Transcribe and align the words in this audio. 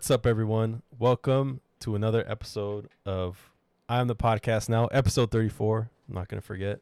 What's 0.00 0.10
up, 0.10 0.24
everyone? 0.24 0.80
Welcome 0.98 1.60
to 1.80 1.94
another 1.94 2.24
episode 2.26 2.88
of 3.04 3.50
I'm 3.86 4.08
the 4.08 4.16
Podcast 4.16 4.66
Now, 4.66 4.86
episode 4.86 5.30
34. 5.30 5.90
I'm 6.08 6.14
not 6.14 6.26
going 6.26 6.40
to 6.40 6.46
forget. 6.46 6.80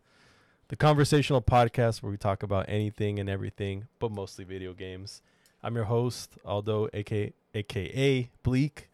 The 0.68 0.76
conversational 0.76 1.42
podcast 1.42 2.00
where 2.00 2.12
we 2.12 2.16
talk 2.16 2.44
about 2.44 2.66
anything 2.68 3.18
and 3.18 3.28
everything, 3.28 3.88
but 3.98 4.12
mostly 4.12 4.44
video 4.44 4.72
games. 4.72 5.20
I'm 5.64 5.74
your 5.74 5.86
host, 5.86 6.38
Aldo, 6.44 6.90
aka, 6.94 7.32
AKA 7.54 8.30
Bleak. 8.44 8.88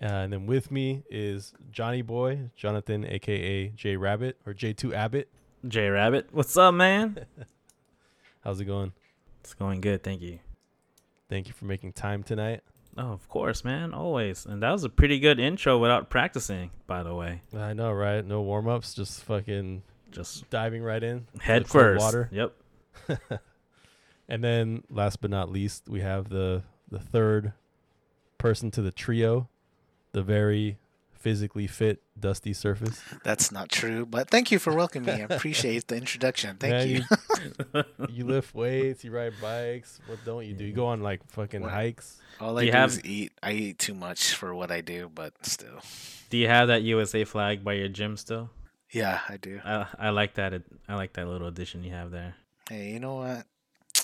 Uh, 0.00 0.06
and 0.06 0.32
then 0.32 0.46
with 0.46 0.70
me 0.70 1.02
is 1.10 1.52
Johnny 1.72 2.00
Boy, 2.02 2.50
Jonathan, 2.54 3.04
aka 3.04 3.70
J 3.70 3.96
Rabbit 3.96 4.36
or 4.46 4.54
J2 4.54 4.94
Abbott. 4.94 5.28
J 5.66 5.88
Rabbit, 5.88 6.28
what's 6.30 6.56
up, 6.56 6.74
man? 6.74 7.26
How's 8.44 8.60
it 8.60 8.66
going? 8.66 8.92
It's 9.40 9.54
going 9.54 9.80
good, 9.80 10.04
thank 10.04 10.22
you. 10.22 10.38
Thank 11.28 11.48
you 11.48 11.54
for 11.54 11.64
making 11.64 11.94
time 11.94 12.22
tonight. 12.22 12.62
Oh, 13.00 13.12
of 13.12 13.28
course, 13.28 13.64
man, 13.64 13.94
always. 13.94 14.44
And 14.44 14.60
that 14.62 14.72
was 14.72 14.82
a 14.82 14.88
pretty 14.88 15.20
good 15.20 15.38
intro 15.38 15.78
without 15.78 16.10
practicing, 16.10 16.72
by 16.88 17.02
the 17.04 17.14
way. 17.14 17.42
I 17.56 17.72
know, 17.72 17.92
right? 17.92 18.24
No 18.26 18.42
warm 18.42 18.66
ups, 18.66 18.92
just 18.92 19.22
fucking 19.22 19.82
Just 20.10 20.50
diving 20.50 20.82
right 20.82 21.02
in. 21.02 21.28
head 21.40 21.68
first. 21.68 22.00
Water. 22.02 22.28
Yep. 22.32 22.52
And 24.30 24.44
then 24.44 24.82
last 24.90 25.22
but 25.22 25.30
not 25.30 25.50
least, 25.50 25.88
we 25.88 26.00
have 26.02 26.28
the 26.28 26.62
the 26.90 26.98
third 26.98 27.54
person 28.36 28.70
to 28.72 28.82
the 28.82 28.90
trio, 28.92 29.48
the 30.12 30.22
very 30.22 30.76
physically 31.18 31.66
fit 31.66 32.02
Dusty 32.18 32.52
Surface. 32.52 33.00
That's 33.24 33.50
not 33.52 33.68
true, 33.68 34.06
but 34.06 34.30
thank 34.30 34.50
you 34.52 34.58
for 34.58 34.74
welcoming 34.74 35.14
me. 35.16 35.22
I 35.22 35.26
appreciate 35.34 35.88
the 35.88 35.96
introduction. 35.96 36.56
Thank 36.56 36.72
Man, 36.72 36.88
you. 36.88 37.02
You, 37.74 37.84
you 38.08 38.24
lift 38.26 38.54
weights, 38.54 39.04
you 39.04 39.10
ride 39.10 39.34
bikes. 39.40 40.00
What 40.06 40.18
don't 40.24 40.46
you 40.46 40.54
do? 40.54 40.64
You 40.64 40.72
go 40.72 40.86
on 40.86 41.02
like 41.02 41.20
fucking 41.30 41.62
What? 41.62 41.72
hikes. 41.72 42.20
All 42.40 42.54
Do 42.54 42.60
I 42.60 42.62
you 42.62 42.70
do 42.72 42.76
have- 42.78 42.90
is 42.90 43.04
eat. 43.04 43.32
I 43.42 43.52
eat 43.52 43.78
too 43.78 43.94
much 43.94 44.34
for 44.34 44.54
what 44.54 44.70
I 44.70 44.80
do, 44.80 45.10
but 45.14 45.32
still. 45.44 45.80
Do 46.30 46.36
you 46.38 46.46
have 46.48 46.68
that 46.68 46.82
USA 46.82 47.24
flag 47.24 47.64
by 47.64 47.72
your 47.74 47.88
gym 47.88 48.16
still? 48.16 48.50
Yeah, 48.92 49.20
I 49.28 49.36
do. 49.36 49.60
I 49.64 49.86
I 49.98 50.10
like 50.10 50.34
that. 50.34 50.54
I 50.88 50.94
like 50.94 51.12
that 51.14 51.26
little 51.28 51.46
addition 51.48 51.84
you 51.84 51.92
have 51.92 52.10
there. 52.10 52.36
Hey, 52.70 52.90
you 52.90 53.00
know 53.00 53.16
what? 53.16 53.44
I 53.96 54.02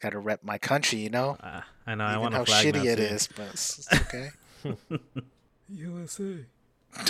gotta 0.00 0.18
rep 0.18 0.42
my 0.44 0.58
country, 0.58 0.98
you 1.00 1.10
know? 1.10 1.36
Uh, 1.40 1.60
I 1.86 1.94
know. 1.94 2.04
I 2.04 2.16
want 2.18 2.34
how 2.34 2.42
a 2.42 2.46
flag 2.46 2.66
shitty 2.66 2.84
now, 2.84 2.90
it 2.92 2.96
too. 2.96 3.02
is, 3.02 3.28
but 3.36 3.46
it's, 3.52 3.78
it's 3.78 3.92
okay. 3.92 4.30
USA. 5.68 6.44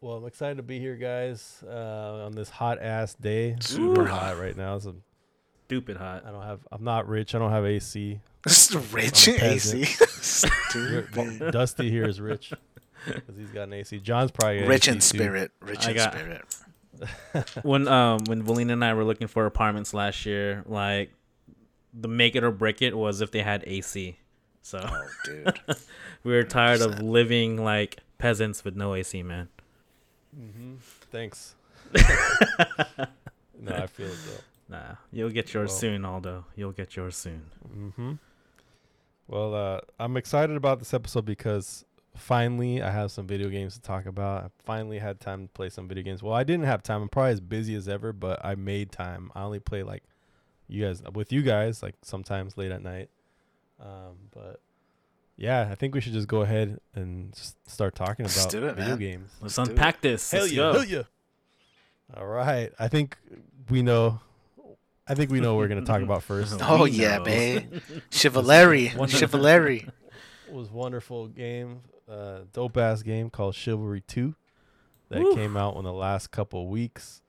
well, 0.00 0.16
I'm 0.16 0.26
excited 0.26 0.56
to 0.58 0.62
be 0.62 0.78
here, 0.78 0.96
guys, 0.96 1.62
uh, 1.66 2.24
on 2.26 2.32
this 2.32 2.50
hot 2.50 2.80
ass 2.80 3.14
day. 3.14 3.56
Super 3.60 4.06
hot 4.06 4.34
hot. 4.34 4.38
right 4.40 4.56
now. 4.56 4.78
So 4.78 4.94
Stupid 5.66 5.98
hot. 5.98 6.24
I 6.26 6.30
don't 6.30 6.42
have. 6.44 6.60
I'm 6.72 6.82
not 6.82 7.06
rich. 7.08 7.34
I 7.34 7.38
don't 7.38 7.50
have 7.50 7.66
AC. 7.66 8.20
this 8.42 8.70
is 8.74 8.92
rich 8.92 9.28
AC. 9.28 9.84
Stupid. 9.84 11.52
Dusty 11.52 11.90
here 11.90 12.08
is 12.08 12.22
rich 12.22 12.54
because 13.06 13.36
he's 13.36 13.50
got 13.50 13.64
an 13.64 13.74
AC. 13.74 13.98
John's 13.98 14.30
probably 14.30 14.62
Rich 14.64 14.88
AC 14.88 14.88
in 14.88 14.94
too. 14.96 15.00
spirit. 15.02 15.50
Rich 15.60 15.86
I 15.86 15.90
in 15.90 15.96
got- 15.96 16.12
spirit. 16.14 16.42
when 17.62 17.86
um 17.86 18.20
when 18.26 18.42
Valina 18.42 18.72
and 18.72 18.82
I 18.84 18.94
were 18.94 19.04
looking 19.04 19.26
for 19.28 19.44
apartments 19.44 19.92
last 19.92 20.24
year, 20.24 20.64
like 20.66 21.12
the 21.92 22.08
make 22.08 22.34
it 22.34 22.42
or 22.44 22.50
break 22.50 22.80
it 22.80 22.96
was 22.96 23.20
if 23.20 23.30
they 23.30 23.42
had 23.42 23.62
AC. 23.66 24.16
So 24.62 24.80
Oh, 24.82 25.06
dude. 25.24 25.60
we 26.24 26.32
were 26.32 26.42
tired 26.44 26.80
of 26.80 26.96
100%. 26.96 27.02
living 27.02 27.64
like 27.64 27.98
peasants 28.18 28.64
with 28.64 28.76
no 28.76 28.94
AC, 28.94 29.22
man. 29.22 29.48
Mm-hmm. 30.38 30.74
Thanks. 31.10 31.54
no, 31.96 33.72
I 33.74 33.86
feel 33.86 34.08
it 34.08 34.16
though. 34.26 34.76
Nah, 34.76 34.94
you'll 35.12 35.30
get 35.30 35.54
yours 35.54 35.70
Well- 35.70 35.78
soon, 35.78 36.04
Aldo. 36.04 36.44
You'll 36.56 36.72
get 36.72 36.96
yours 36.96 37.16
soon. 37.16 37.42
Mm-hmm. 37.74 38.12
Well, 39.26 39.54
uh, 39.54 39.80
I'm 39.98 40.16
excited 40.16 40.56
about 40.56 40.78
this 40.78 40.92
episode 40.94 41.24
because 41.24 41.84
finally 42.16 42.82
I 42.82 42.90
have 42.90 43.10
some 43.10 43.26
video 43.26 43.48
games 43.48 43.74
to 43.74 43.80
talk 43.80 44.06
about. 44.06 44.44
I 44.44 44.48
finally 44.64 44.98
had 44.98 45.20
time 45.20 45.46
to 45.46 45.48
play 45.52 45.68
some 45.70 45.86
video 45.88 46.02
games. 46.04 46.22
Well, 46.22 46.34
I 46.34 46.44
didn't 46.44 46.64
have 46.66 46.82
time. 46.82 47.02
I'm 47.02 47.08
probably 47.08 47.32
as 47.32 47.40
busy 47.40 47.74
as 47.74 47.88
ever, 47.88 48.12
but 48.12 48.44
I 48.44 48.54
made 48.54 48.90
time. 48.92 49.30
I 49.34 49.42
only 49.42 49.60
play 49.60 49.82
like 49.82 50.02
you 50.66 50.84
guys 50.84 51.02
with 51.14 51.32
you 51.32 51.42
guys, 51.42 51.82
like 51.82 51.94
sometimes 52.02 52.56
late 52.56 52.72
at 52.72 52.82
night. 52.82 53.10
Um, 53.80 54.16
but 54.34 54.60
yeah, 55.36 55.68
I 55.70 55.74
think 55.74 55.94
we 55.94 56.00
should 56.00 56.12
just 56.12 56.28
go 56.28 56.42
ahead 56.42 56.80
and 56.94 57.32
just 57.32 57.56
start 57.70 57.94
talking 57.94 58.24
Let's 58.24 58.40
about 58.40 58.50
do 58.52 58.66
it, 58.66 58.74
video 58.74 58.88
man. 58.90 58.98
games. 58.98 59.30
Let's 59.40 59.56
Let's 59.58 59.68
do 59.68 59.72
it. 59.72 59.78
unpack 59.78 60.00
this. 60.00 60.32
Let's 60.32 60.52
go. 60.52 60.80
yeah. 60.82 61.02
All 62.16 62.26
right. 62.26 62.72
I 62.78 62.88
think 62.88 63.16
we 63.70 63.82
know. 63.82 64.20
I 65.06 65.14
think 65.14 65.30
we 65.30 65.40
know 65.40 65.54
what 65.54 65.60
we're 65.60 65.68
gonna 65.68 65.84
talk 65.86 66.02
about 66.02 66.22
first. 66.22 66.58
Oh, 66.62 66.84
We 66.84 66.90
yeah, 66.90 67.18
know. 67.18 67.24
babe. 67.24 67.72
Chivalry. 68.10 68.92
Chivalry. 69.08 69.88
was 70.50 70.70
wonderful 70.70 71.28
game, 71.28 71.80
uh, 72.10 72.40
dope 72.52 72.76
ass 72.76 73.02
game 73.02 73.30
called 73.30 73.54
Chivalry 73.54 74.02
Two, 74.06 74.34
that 75.10 75.20
Woo. 75.22 75.34
came 75.34 75.56
out 75.56 75.76
in 75.76 75.84
the 75.84 75.92
last 75.92 76.30
couple 76.30 76.66
weeks, 76.68 77.22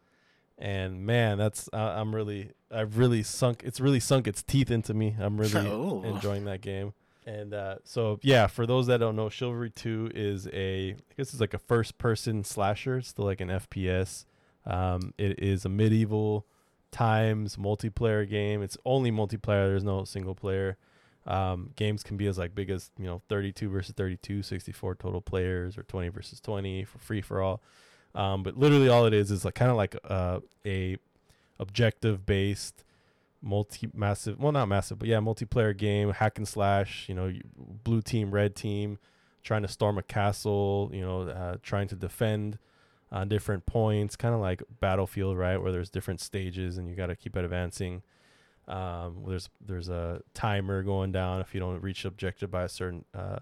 and 0.60 1.06
man, 1.06 1.38
that's 1.40 1.68
I 1.74 2.00
I'm 2.00 2.14
really 2.14 2.52
I've 2.72 2.98
really 2.98 3.24
sunk 3.24 3.64
it's 3.66 3.80
really 3.80 4.00
sunk 4.00 4.28
its 4.28 4.44
teeth 4.44 4.70
into 4.70 4.94
me. 4.94 5.16
I'm 5.20 5.38
really 5.42 5.68
Oh. 5.68 6.04
enjoying 6.04 6.46
that 6.46 6.62
game, 6.62 6.94
and 7.26 7.54
uh, 7.54 7.76
so 7.84 8.20
yeah, 8.22 8.46
for 8.48 8.68
those 8.68 8.86
that 8.88 8.98
don't 9.00 9.16
know, 9.16 9.30
Chivalry 9.30 9.72
Two 9.72 10.12
is 10.14 10.48
a 10.54 10.92
I 10.92 11.14
guess 11.18 11.32
it's 11.34 11.40
like 11.42 11.54
a 11.56 11.60
first 11.60 11.98
person 11.98 12.44
slasher, 12.44 12.98
it's 12.98 13.08
still 13.08 13.26
like 13.26 13.42
an 13.42 13.50
FPS. 13.50 14.26
Um, 14.66 15.14
it 15.18 15.40
is 15.42 15.66
a 15.66 15.70
medieval 15.70 16.46
times 16.92 17.56
multiplayer 17.56 18.28
game. 18.30 18.62
It's 18.62 18.78
only 18.86 19.12
multiplayer. 19.12 19.68
There's 19.68 19.84
no 19.84 20.04
single 20.04 20.36
player. 20.36 20.78
Um, 21.28 21.72
games 21.76 22.02
can 22.04 22.18
be 22.18 22.26
as 22.28 22.38
like 22.38 22.56
big 22.56 22.70
as 22.70 22.92
you 22.98 23.06
know 23.06 23.22
32 23.30 23.70
versus 23.70 23.94
32, 23.96 24.42
64 24.44 24.96
total 24.96 25.22
players, 25.22 25.78
or 25.78 25.84
20 25.84 26.10
versus 26.10 26.40
20 26.40 26.84
for 26.86 26.98
free 27.00 27.22
for 27.22 27.42
all. 27.42 27.62
Um, 28.16 28.44
but 28.44 28.58
literally 28.58 28.90
all 28.90 29.06
it 29.06 29.14
is 29.14 29.32
is 29.32 29.46
like 29.46 29.56
kind 29.56 29.72
of 29.72 29.78
like 29.78 29.96
uh, 30.04 30.40
a 30.66 30.98
objective 31.60 32.26
based 32.26 32.84
multi 33.42 33.90
massive 33.94 34.38
well 34.38 34.52
not 34.52 34.68
massive 34.68 35.00
but 35.00 35.08
yeah 35.08 35.18
multiplayer 35.18 35.76
game 35.76 36.12
hack 36.12 36.38
and 36.38 36.48
slash 36.48 37.08
you 37.08 37.16
know 37.16 37.32
blue 37.58 38.02
team 38.02 38.32
red 38.32 38.54
team 38.54 38.98
trying 39.44 39.62
to 39.62 39.68
storm 39.68 39.98
a 39.98 40.04
castle 40.04 40.90
you 40.94 41.00
know 41.00 41.22
uh, 41.22 41.56
trying 41.64 41.88
to 41.88 41.96
defend 41.96 42.58
on 43.12 43.28
different 43.28 43.66
points 43.66 44.16
kind 44.16 44.36
of 44.36 44.42
like 44.42 44.62
battlefield 44.80 45.38
right 45.38 45.58
where 45.58 45.72
there's 45.72 45.90
different 45.90 46.20
stages 46.20 46.78
and 46.78 46.88
you 46.90 46.96
got 46.96 47.08
to 47.08 47.16
keep 47.16 47.36
advancing. 47.36 48.04
Um, 48.68 49.24
there's 49.28 49.50
there's 49.66 49.90
a 49.90 50.22
timer 50.34 50.84
going 50.84 51.12
down. 51.12 51.42
If 51.42 51.56
you 51.56 51.60
don't 51.60 51.82
reach 51.82 52.06
objective 52.06 52.52
by 52.52 52.64
a 52.64 52.70
certain 52.70 53.06
uh, 53.16 53.40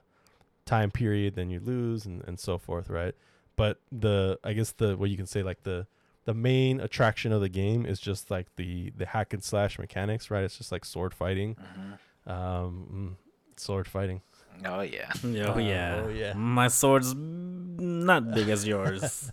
time 0.66 0.92
period 0.92 1.36
then 1.36 1.50
you 1.50 1.60
lose 1.60 2.06
and, 2.06 2.24
and 2.28 2.40
so 2.40 2.58
forth 2.58 2.90
right 2.90 3.16
but 3.58 3.82
the 3.92 4.40
i 4.46 4.54
guess 4.54 4.72
the 4.74 4.96
what 4.96 5.10
you 5.10 5.18
can 5.18 5.26
say 5.28 5.44
like 5.44 5.64
the 5.64 5.86
the 6.24 6.34
main 6.34 6.80
attraction 6.80 7.32
of 7.34 7.42
the 7.42 7.50
game 7.50 7.86
is 7.86 8.00
just 8.00 8.32
like 8.32 8.48
the 8.56 8.92
the 8.96 9.06
hack 9.08 9.34
and 9.34 9.44
slash 9.44 9.78
mechanics 9.78 10.32
right 10.32 10.44
it's 10.46 10.58
just 10.58 10.72
like 10.72 10.86
sword 10.86 11.14
fighting 11.14 11.56
Mhm. 11.58 12.32
um 12.32 13.18
mm, 13.20 13.60
sword 13.60 13.88
fighting 13.88 14.22
Oh, 14.66 14.82
yeah. 14.82 15.12
Oh 15.24 15.54
Uh, 15.54 15.58
yeah. 15.60 16.02
oh, 16.04 16.10
yeah. 16.10 16.34
My 16.34 16.68
sword's 16.68 17.14
not 17.16 18.34
big 18.34 18.50
as 18.50 18.66
yours. 18.66 19.32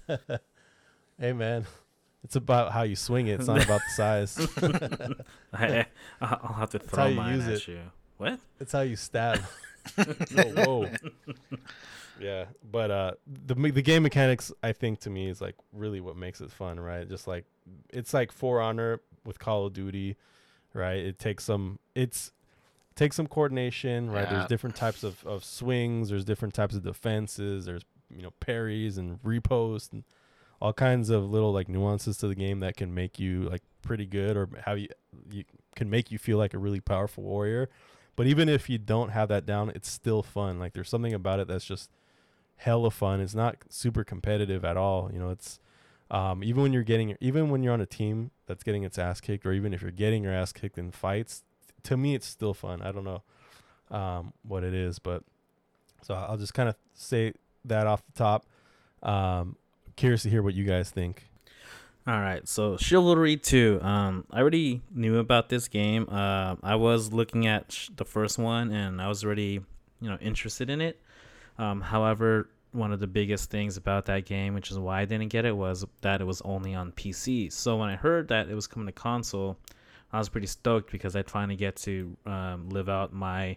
hey 1.19 1.33
man 1.33 1.65
it's 2.25 2.37
about 2.37 2.73
how 2.73 2.83
you 2.83 2.95
swing 2.97 3.29
it 3.29 3.39
it's 3.41 3.47
not 3.49 3.65
about 3.65 3.81
the 3.89 3.93
size 3.95 4.33
I, 5.55 5.87
I'll 6.21 6.55
have 6.55 6.71
to 6.71 6.79
how 6.79 6.85
throw 6.85 7.07
you 7.07 7.15
mine 7.17 7.35
use 7.37 7.47
at 7.47 7.53
it. 7.55 7.69
you. 7.69 7.81
What? 8.19 8.39
it's 8.61 8.73
how 8.73 8.81
you 8.83 8.97
stab 8.97 9.41
whoa, 9.97 10.45
whoa. 10.65 10.91
Yeah 12.21 12.47
but 12.71 12.91
uh 12.91 13.13
the 13.27 13.55
the 13.55 13.83
game 13.83 14.03
mechanics 14.05 14.53
i 14.63 14.73
think 14.73 15.01
to 15.01 15.11
me 15.11 15.29
is 15.29 15.41
like 15.41 15.57
really 15.73 16.01
what 16.01 16.17
makes 16.17 16.41
it 16.41 16.51
fun 16.51 16.79
right? 16.79 17.09
Just 17.09 17.27
like 17.27 17.45
it's 17.91 18.15
like 18.15 18.33
for 18.33 18.61
honor 18.61 19.01
with 19.25 19.39
call 19.39 19.67
of 19.67 19.73
duty 19.73 20.17
right? 20.73 20.99
It 20.99 21.19
takes 21.19 21.45
some 21.45 21.79
it's 21.95 22.33
takes 22.95 23.17
some 23.17 23.27
coordination 23.27 24.11
right? 24.11 24.29
There's 24.29 24.47
different 24.47 24.77
types 24.77 25.03
of, 25.03 25.25
of 25.27 25.45
swings 25.45 26.11
there's 26.11 26.25
different 26.25 26.55
types 26.55 26.75
of 26.75 26.85
defenses 26.85 27.65
there's 27.65 27.85
you 28.15 28.23
know 28.23 28.31
parries 28.41 28.99
and 28.99 29.23
ripostes 29.23 29.93
and 29.93 30.05
all 30.61 30.73
kinds 30.73 31.11
of 31.11 31.31
little 31.31 31.53
like 31.53 31.69
nuances 31.69 32.17
to 32.19 32.29
the 32.29 32.35
game 32.35 32.61
that 32.61 32.77
can 32.77 32.95
make 32.95 33.19
you 33.19 33.43
like 33.51 33.63
pretty 33.83 34.07
good 34.07 34.37
or 34.37 34.49
how 34.65 34.73
you 34.75 34.89
you 35.31 35.45
can 35.77 35.91
make 35.91 36.11
you 36.11 36.19
feel 36.19 36.39
like 36.39 36.55
a 36.55 36.59
really 36.59 36.81
powerful 36.81 37.23
warrior. 37.23 37.69
But 38.17 38.27
even 38.27 38.49
if 38.49 38.71
you 38.71 38.79
don't 38.79 39.11
have 39.11 39.29
that 39.29 39.45
down, 39.45 39.71
it's 39.75 39.91
still 39.91 40.23
fun. 40.23 40.59
Like 40.59 40.73
there's 40.73 40.89
something 40.89 41.13
about 41.13 41.41
it 41.41 41.49
that's 41.49 41.65
just 41.65 41.91
hella 42.57 42.91
fun. 42.91 43.21
It's 43.21 43.35
not 43.35 43.57
super 43.69 44.05
competitive 44.05 44.65
at 44.65 44.77
all. 44.77 45.11
You 45.13 45.19
know, 45.19 45.31
it's 45.31 45.59
um, 46.11 46.45
even 46.45 46.63
when 46.63 46.73
you're 46.73 46.83
getting 46.83 47.17
even 47.21 47.51
when 47.51 47.63
you're 47.63 47.73
on 47.73 47.81
a 47.81 47.87
team 47.87 48.31
that's 48.47 48.63
getting 48.63 48.83
its 48.83 48.99
ass 48.99 49.21
kicked, 49.21 49.47
or 49.47 49.53
even 49.53 49.73
if 49.73 49.83
you're 49.83 49.91
getting 49.91 50.23
your 50.23 50.33
ass 50.33 50.53
kicked 50.53 50.79
in 50.79 50.91
fights, 50.91 51.43
to 51.85 51.97
me 51.97 52.15
it's 52.15 52.27
still 52.27 52.55
fun. 52.55 52.83
I 52.83 52.93
don't 52.93 53.05
know 53.05 53.23
um, 53.91 54.33
what 54.43 54.65
it 54.65 54.75
is, 54.75 54.99
but 54.99 55.23
so 56.03 56.15
I'll 56.15 56.37
just 56.37 56.55
kind 56.55 56.69
of 56.69 56.77
say 56.95 57.33
that 57.65 57.87
off 57.87 58.05
the 58.07 58.13
top. 58.13 58.47
Um, 59.03 59.57
curious 59.97 60.23
to 60.23 60.31
hear 60.31 60.43
what 60.43 60.55
you 60.55 60.65
guys 60.65 60.91
think. 60.91 61.29
All 62.07 62.21
right, 62.21 62.47
so 62.47 62.77
Chivalry 62.77 63.39
2. 63.39 63.81
Um, 63.81 64.27
I 64.31 64.41
already 64.41 64.83
knew 64.95 65.17
about 65.19 65.49
this 65.49 65.69
game. 65.69 66.07
Uh, 66.11 66.57
I 66.63 66.75
was 66.75 67.15
looking 67.15 67.47
at 67.47 67.73
sh- 67.73 67.89
the 67.97 68.05
first 68.05 68.39
one 68.39 68.71
and 68.71 69.01
I 69.01 69.09
was 69.09 69.25
already, 69.25 69.63
you 70.01 70.11
know, 70.11 70.19
interested 70.21 70.69
in 70.69 70.83
it. 70.83 71.01
Um, 71.59 71.81
however, 71.81 72.49
one 72.73 72.93
of 72.93 73.01
the 73.01 73.07
biggest 73.07 73.51
things 73.51 73.77
about 73.77 74.07
that 74.07 74.25
game, 74.25 74.55
which 74.55 74.71
is 74.71 74.79
why 74.79 75.01
I 75.01 75.05
didn't 75.05 75.29
get 75.29 75.45
it, 75.45 75.57
was 75.57 75.85
that 76.01 76.21
it 76.21 76.25
was 76.25 76.41
only 76.43 76.75
on 76.75 76.93
PC. 76.93 77.53
So 77.53 77.77
when 77.77 77.89
I 77.89 77.97
heard 77.97 78.29
that 78.29 78.49
it 78.49 78.55
was 78.55 78.67
coming 78.67 78.87
to 78.87 78.93
console, 78.93 79.57
I 80.13 80.19
was 80.19 80.29
pretty 80.29 80.47
stoked 80.47 80.91
because 80.91 81.17
I'd 81.17 81.31
finally 81.31 81.57
get 81.57 81.77
to 81.77 82.17
um, 82.27 82.69
live 82.71 82.89
out 82.89 83.13
my 83.13 83.57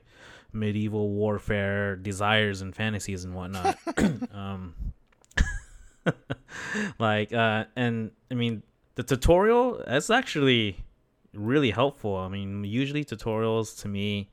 medieval 0.53 1.09
warfare 1.09 1.95
desires 1.95 2.61
and 2.61 2.75
fantasies 2.75 3.25
and 3.25 3.33
whatnot. 3.33 3.77
um, 4.33 4.73
like 6.99 7.33
uh 7.33 7.65
and 7.75 8.11
i 8.31 8.33
mean 8.33 8.63
the 8.95 9.03
tutorial 9.03 9.81
that's 9.85 10.09
actually 10.09 10.77
really 11.33 11.71
helpful 11.71 12.15
i 12.15 12.27
mean 12.27 12.63
usually 12.63 13.03
tutorials 13.03 13.79
to 13.79 13.87
me 13.87 14.29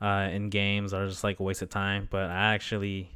uh 0.00 0.28
in 0.32 0.50
games 0.50 0.92
are 0.92 1.06
just 1.06 1.24
like 1.24 1.40
a 1.40 1.42
waste 1.42 1.62
of 1.62 1.68
time 1.68 2.08
but 2.10 2.30
i 2.30 2.54
actually 2.54 3.10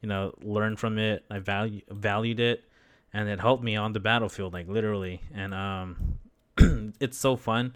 you 0.00 0.08
know 0.08 0.34
learned 0.42 0.78
from 0.78 0.98
it 0.98 1.24
i 1.30 1.38
value 1.38 1.80
valued 1.90 2.40
it 2.40 2.64
and 3.12 3.28
it 3.28 3.40
helped 3.40 3.62
me 3.62 3.76
on 3.76 3.92
the 3.92 4.00
battlefield 4.00 4.52
like 4.52 4.68
literally 4.68 5.20
and 5.34 5.54
um 5.54 6.18
it's 7.00 7.18
so 7.18 7.36
fun 7.36 7.74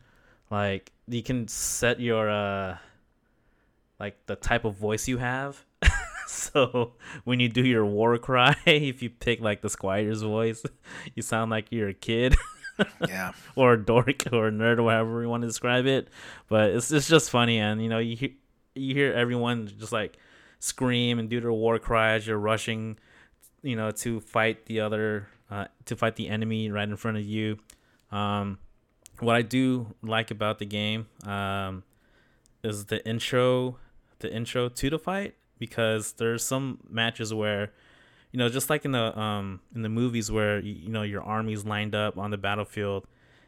like 0.50 0.93
you 1.08 1.23
can 1.23 1.47
set 1.49 2.00
your 2.00 2.31
uh 2.31 2.76
like 3.99 4.17
the 4.26 4.37
type 4.37 4.64
of 4.64 4.75
voice 4.75 5.09
you 5.09 5.19
have 5.19 5.64
so 6.26 6.93
when 7.25 7.41
you 7.41 7.49
do 7.49 7.64
your 7.64 7.85
war 7.85 8.19
cry, 8.19 8.56
if 8.67 9.02
you 9.02 9.11
pick 9.11 9.41
like 9.41 9.62
the 9.62 9.70
squire's 9.70 10.23
voice, 10.23 10.64
you 11.14 11.23
sound 11.23 11.50
like 11.50 11.67
you're 11.70 11.88
a 11.88 11.94
kid. 11.94 12.37
yeah. 13.09 13.32
or 13.55 13.73
a 13.73 13.82
dork 13.82 14.25
or 14.32 14.49
a 14.49 14.50
nerd 14.50 14.79
or 14.79 14.82
whatever 14.82 15.23
you 15.23 15.29
want 15.29 15.43
to 15.43 15.47
describe 15.47 15.87
it. 15.87 16.09
But 16.49 16.70
it's 16.70 16.91
it's 16.91 17.09
just 17.09 17.31
funny 17.31 17.59
and 17.59 17.82
you 17.82 17.88
know, 17.88 17.99
you 17.99 18.17
hear 18.17 18.31
you 18.76 18.94
hear 18.94 19.12
everyone 19.12 19.70
just 19.78 19.93
like 19.93 20.17
scream 20.58 21.19
and 21.19 21.28
do 21.28 21.40
their 21.40 21.52
war 21.52 21.78
cries. 21.78 22.26
you're 22.26 22.38
rushing, 22.38 22.99
you 23.62 23.76
know, 23.76 23.90
to 23.90 24.20
fight 24.20 24.67
the 24.67 24.81
other 24.81 25.28
uh, 25.50 25.67
to 25.84 25.96
fight 25.96 26.17
the 26.17 26.28
enemy 26.28 26.70
right 26.70 26.88
in 26.88 26.96
front 26.96 27.17
of 27.17 27.25
you. 27.25 27.58
Um, 28.11 28.58
what 29.20 29.37
I 29.37 29.43
do 29.43 29.94
like 30.02 30.31
about 30.31 30.58
the 30.58 30.67
game 30.67 31.06
um, 31.25 31.84
is 32.62 32.87
the 32.87 33.06
intro, 33.06 33.78
the 34.19 34.32
intro 34.32 34.69
to 34.69 34.90
the 34.90 34.99
fight 34.99 35.34
because 35.58 36.12
there's 36.14 36.44
some 36.44 36.78
matches 36.88 37.32
where 37.32 37.73
you 38.32 38.38
know 38.38 38.49
just 38.49 38.69
like 38.69 38.84
in 38.84 38.93
the 38.93 39.19
um 39.19 39.61
in 39.75 39.82
the 39.82 39.88
movies 39.88 40.31
where 40.31 40.58
you, 40.58 40.75
you 40.75 40.88
know 40.90 41.02
your 41.02 41.23
army's 41.23 41.64
lined 41.64 41.94
up 41.94 42.19
on 42.19 42.31
the 42.31 42.37
battlefield 42.37 43.06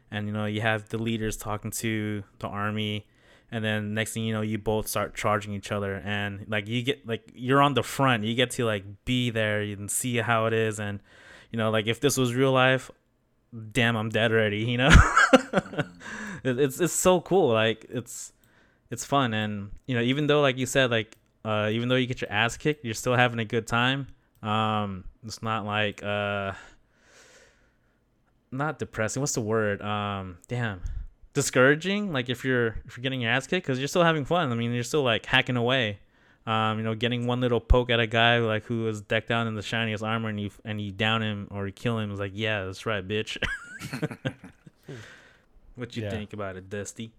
and 0.09 0.25
you 0.27 0.33
know 0.33 0.45
you 0.45 0.61
have 0.61 0.89
the 0.89 0.97
leaders 0.97 1.37
talking 1.37 1.69
to 1.69 2.23
the 2.39 2.47
army 2.47 3.05
and 3.51 3.63
then 3.63 3.93
next 3.93 4.13
thing 4.13 4.23
you 4.23 4.33
know 4.33 4.41
you 4.41 4.57
both 4.57 4.87
start 4.87 5.15
charging 5.15 5.53
each 5.53 5.71
other 5.71 5.95
and 6.05 6.45
like 6.47 6.67
you 6.67 6.83
get 6.83 7.05
like 7.07 7.29
you're 7.33 7.61
on 7.61 7.73
the 7.73 7.83
front 7.83 8.23
you 8.23 8.35
get 8.35 8.51
to 8.51 8.65
like 8.65 8.83
be 9.05 9.29
there 9.29 9.61
and 9.61 9.89
see 9.89 10.17
how 10.17 10.45
it 10.45 10.53
is 10.53 10.79
and 10.79 10.99
you 11.51 11.57
know 11.57 11.69
like 11.69 11.87
if 11.87 11.99
this 11.99 12.17
was 12.17 12.33
real 12.33 12.51
life 12.51 12.91
damn 13.71 13.95
i'm 13.95 14.09
dead 14.09 14.31
already 14.31 14.59
you 14.59 14.77
know 14.77 14.89
it, 16.43 16.59
it's 16.59 16.79
it's 16.79 16.93
so 16.93 17.19
cool 17.19 17.51
like 17.51 17.85
it's 17.89 18.33
it's 18.91 19.03
fun 19.05 19.33
and 19.33 19.71
you 19.87 19.95
know 19.95 20.01
even 20.01 20.27
though 20.27 20.41
like 20.41 20.57
you 20.57 20.65
said 20.65 20.91
like 20.91 21.17
uh, 21.43 21.69
even 21.71 21.89
though 21.89 21.95
you 21.95 22.05
get 22.05 22.21
your 22.21 22.31
ass 22.31 22.57
kicked, 22.57 22.83
you're 22.83 22.93
still 22.93 23.15
having 23.15 23.39
a 23.39 23.45
good 23.45 23.67
time. 23.67 24.07
Um, 24.43 25.05
it's 25.25 25.41
not 25.41 25.65
like 25.65 26.03
uh, 26.03 26.53
not 28.51 28.79
depressing. 28.79 29.21
What's 29.21 29.33
the 29.33 29.41
word? 29.41 29.81
Um, 29.81 30.37
damn, 30.47 30.81
discouraging. 31.39 32.11
Like 32.13 32.29
if 32.29 32.43
you're 32.45 32.75
if 32.85 32.97
you're 32.97 33.03
getting 33.03 33.21
your 33.21 33.31
ass 33.31 33.47
kicked, 33.47 33.65
because 33.65 33.79
you're 33.79 33.87
still 33.87 34.03
having 34.03 34.25
fun. 34.25 34.51
I 34.51 34.55
mean, 34.55 34.71
you're 34.73 34.83
still 34.83 35.03
like 35.03 35.25
hacking 35.25 35.57
away. 35.57 35.99
Um, 36.47 36.79
you 36.79 36.83
know, 36.83 36.95
getting 36.95 37.27
one 37.27 37.41
little 37.41 37.59
poke 37.59 37.89
at 37.91 37.99
a 37.99 38.07
guy 38.07 38.39
like 38.39 38.63
who 38.65 38.87
is 38.87 39.01
decked 39.01 39.29
out 39.31 39.45
in 39.47 39.55
the 39.55 39.61
shiniest 39.61 40.03
armor, 40.03 40.29
and 40.29 40.39
you 40.39 40.49
and 40.65 40.81
you 40.81 40.91
down 40.91 41.21
him 41.21 41.47
or 41.51 41.67
you 41.67 41.73
kill 41.73 41.99
him. 41.99 42.11
Is 42.11 42.19
like, 42.19 42.31
yeah, 42.33 42.65
that's 42.65 42.85
right, 42.85 43.07
bitch. 43.07 43.37
what 45.75 45.95
you 45.95 46.03
Yeah. 46.03 46.09
think 46.09 46.33
about 46.33 46.55
it, 46.57 46.69
Dusty? 46.69 47.11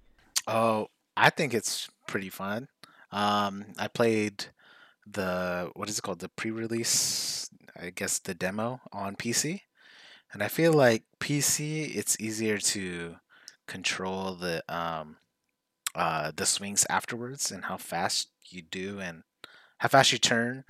Oh, 0.47 0.89
I 1.17 1.31
think 1.31 1.55
it's 1.55 1.89
pretty 2.07 2.29
fun. 2.31 2.69
Um, 3.13 3.67
I 3.79 3.89
played 3.89 4.47
the 5.07 5.71
what 5.75 5.89
is 5.89 5.99
it 5.99 6.03
called? 6.03 6.21
The 6.21 6.29
pre-release, 6.29 7.51
I 7.81 7.91
guess 7.91 8.19
the 8.19 8.35
demo 8.35 8.81
on 8.93 9.17
PC, 9.17 9.63
and 10.33 10.43
I 10.43 10.49
feel 10.49 10.73
like 10.73 11.05
PC 11.21 11.95
it's 11.95 12.17
easier 12.21 12.59
to 12.59 13.17
control 13.71 14.35
the 14.35 14.63
um 14.69 15.17
uh 15.95 16.33
the 16.35 16.47
swings 16.47 16.85
afterwards 16.91 17.51
and 17.51 17.65
how 17.65 17.77
fast 17.77 18.29
you 18.49 18.63
do 18.63 19.01
and 19.01 19.23
how 19.79 19.89
fast 19.89 20.13
you 20.13 20.19
turn 20.19 20.65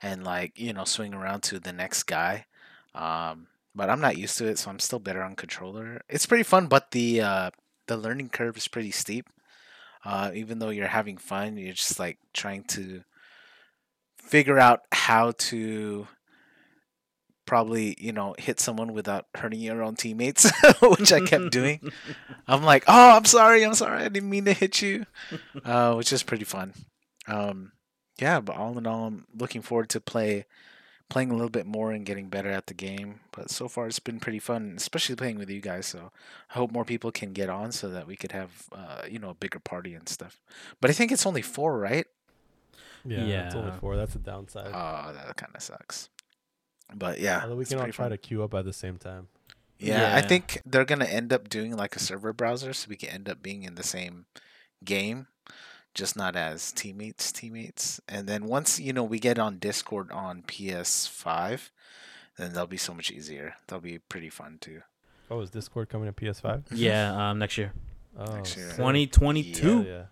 and 0.00 0.24
like 0.24 0.58
you 0.58 0.72
know 0.72 0.84
swing 0.84 1.14
around 1.14 1.42
to 1.42 1.58
the 1.58 1.72
next 1.72 2.04
guy. 2.04 2.46
Um, 2.94 3.48
but 3.74 3.90
I'm 3.90 4.00
not 4.00 4.16
used 4.16 4.38
to 4.38 4.46
it, 4.46 4.58
so 4.58 4.70
I'm 4.70 4.78
still 4.78 5.00
better 5.00 5.22
on 5.22 5.34
controller. 5.34 6.00
It's 6.08 6.26
pretty 6.26 6.44
fun, 6.44 6.68
but 6.68 6.92
the 6.92 7.20
uh, 7.20 7.50
the 7.88 7.96
learning 7.96 8.28
curve 8.30 8.56
is 8.56 8.68
pretty 8.68 8.92
steep 8.92 9.28
uh, 10.04 10.30
even 10.34 10.58
though 10.58 10.68
you're 10.68 10.86
having 10.86 11.16
fun, 11.16 11.56
you're 11.56 11.72
just 11.72 11.98
like 11.98 12.18
trying 12.32 12.64
to 12.64 13.02
figure 14.18 14.58
out 14.58 14.80
how 14.92 15.32
to 15.32 16.06
probably 17.46 17.96
you 17.98 18.12
know 18.12 18.34
hit 18.38 18.60
someone 18.60 18.92
without 18.92 19.26
hurting 19.34 19.60
your 19.60 19.82
own 19.82 19.96
teammates, 19.96 20.50
which 20.82 21.12
I 21.12 21.20
kept 21.20 21.50
doing. 21.50 21.92
I'm 22.48 22.62
like, 22.62 22.84
oh, 22.88 23.16
I'm 23.16 23.24
sorry, 23.24 23.64
I'm 23.64 23.74
sorry, 23.74 24.04
I 24.04 24.08
didn't 24.08 24.30
mean 24.30 24.44
to 24.46 24.52
hit 24.52 24.82
you, 24.82 25.06
uh, 25.64 25.94
which 25.94 26.12
is 26.12 26.22
pretty 26.22 26.44
fun. 26.44 26.74
Um, 27.26 27.72
yeah, 28.18 28.40
but 28.40 28.56
all 28.56 28.76
in 28.78 28.86
all, 28.86 29.06
I'm 29.06 29.26
looking 29.36 29.62
forward 29.62 29.88
to 29.90 30.00
play 30.00 30.46
playing 31.10 31.30
a 31.30 31.34
little 31.34 31.50
bit 31.50 31.66
more 31.66 31.92
and 31.92 32.06
getting 32.06 32.28
better 32.28 32.50
at 32.50 32.66
the 32.66 32.74
game. 32.74 33.20
But 33.32 33.50
so 33.50 33.68
far, 33.68 33.86
it's 33.86 33.98
been 33.98 34.20
pretty 34.20 34.38
fun, 34.38 34.74
especially 34.76 35.16
playing 35.16 35.38
with 35.38 35.50
you 35.50 35.60
guys. 35.60 35.86
So 35.86 36.10
I 36.50 36.54
hope 36.54 36.72
more 36.72 36.84
people 36.84 37.12
can 37.12 37.32
get 37.32 37.48
on 37.50 37.72
so 37.72 37.88
that 37.90 38.06
we 38.06 38.16
could 38.16 38.32
have 38.32 38.50
uh, 38.72 39.02
you 39.08 39.18
know 39.18 39.30
a 39.30 39.34
bigger 39.34 39.58
party 39.58 39.94
and 39.94 40.08
stuff. 40.08 40.40
But 40.80 40.90
I 40.90 40.92
think 40.92 41.12
it's 41.12 41.26
only 41.26 41.42
four, 41.42 41.78
right? 41.78 42.06
Yeah, 43.04 43.24
yeah. 43.24 43.46
it's 43.46 43.54
only 43.54 43.72
four. 43.78 43.96
That's 43.96 44.14
a 44.14 44.18
downside. 44.18 44.68
Oh, 44.68 45.12
that 45.12 45.36
kind 45.36 45.52
of 45.54 45.62
sucks. 45.62 46.08
But 46.94 47.20
yeah, 47.20 47.40
Although 47.42 47.56
we 47.56 47.62
it's 47.62 47.70
can 47.70 47.78
all 47.80 47.84
try 47.86 48.04
fun. 48.04 48.10
to 48.10 48.16
queue 48.18 48.42
up 48.42 48.54
at 48.54 48.64
the 48.64 48.72
same 48.72 48.96
time. 48.98 49.28
Yeah, 49.78 50.14
I 50.16 50.22
think 50.22 50.62
they're 50.64 50.84
gonna 50.84 51.04
end 51.04 51.32
up 51.32 51.48
doing 51.48 51.76
like 51.76 51.96
a 51.96 51.98
server 51.98 52.32
browser, 52.32 52.72
so 52.72 52.86
we 52.88 52.96
can 52.96 53.08
end 53.10 53.28
up 53.28 53.42
being 53.42 53.64
in 53.64 53.74
the 53.74 53.82
same 53.82 54.26
game, 54.84 55.26
just 55.94 56.16
not 56.16 56.36
as 56.36 56.72
teammates. 56.72 57.32
Teammates, 57.32 58.00
and 58.08 58.26
then 58.26 58.46
once 58.46 58.78
you 58.80 58.92
know 58.92 59.02
we 59.04 59.18
get 59.18 59.38
on 59.38 59.58
Discord 59.58 60.10
on 60.12 60.42
PS5, 60.42 61.70
then 62.38 62.52
that'll 62.52 62.66
be 62.66 62.76
so 62.76 62.94
much 62.94 63.10
easier. 63.10 63.54
That'll 63.66 63.82
be 63.82 63.98
pretty 63.98 64.30
fun 64.30 64.58
too. 64.60 64.82
Oh, 65.30 65.40
is 65.40 65.50
Discord 65.50 65.88
coming 65.88 66.06
to 66.06 66.12
PS5? 66.12 66.64
yeah, 66.70 67.30
um, 67.30 67.38
next 67.38 67.58
year, 67.58 67.72
Oh, 68.16 68.36
Next 68.36 68.56
year. 68.56 68.70
2022. 68.70 69.82
Yeah, 69.82 69.92
yeah. 69.92 70.02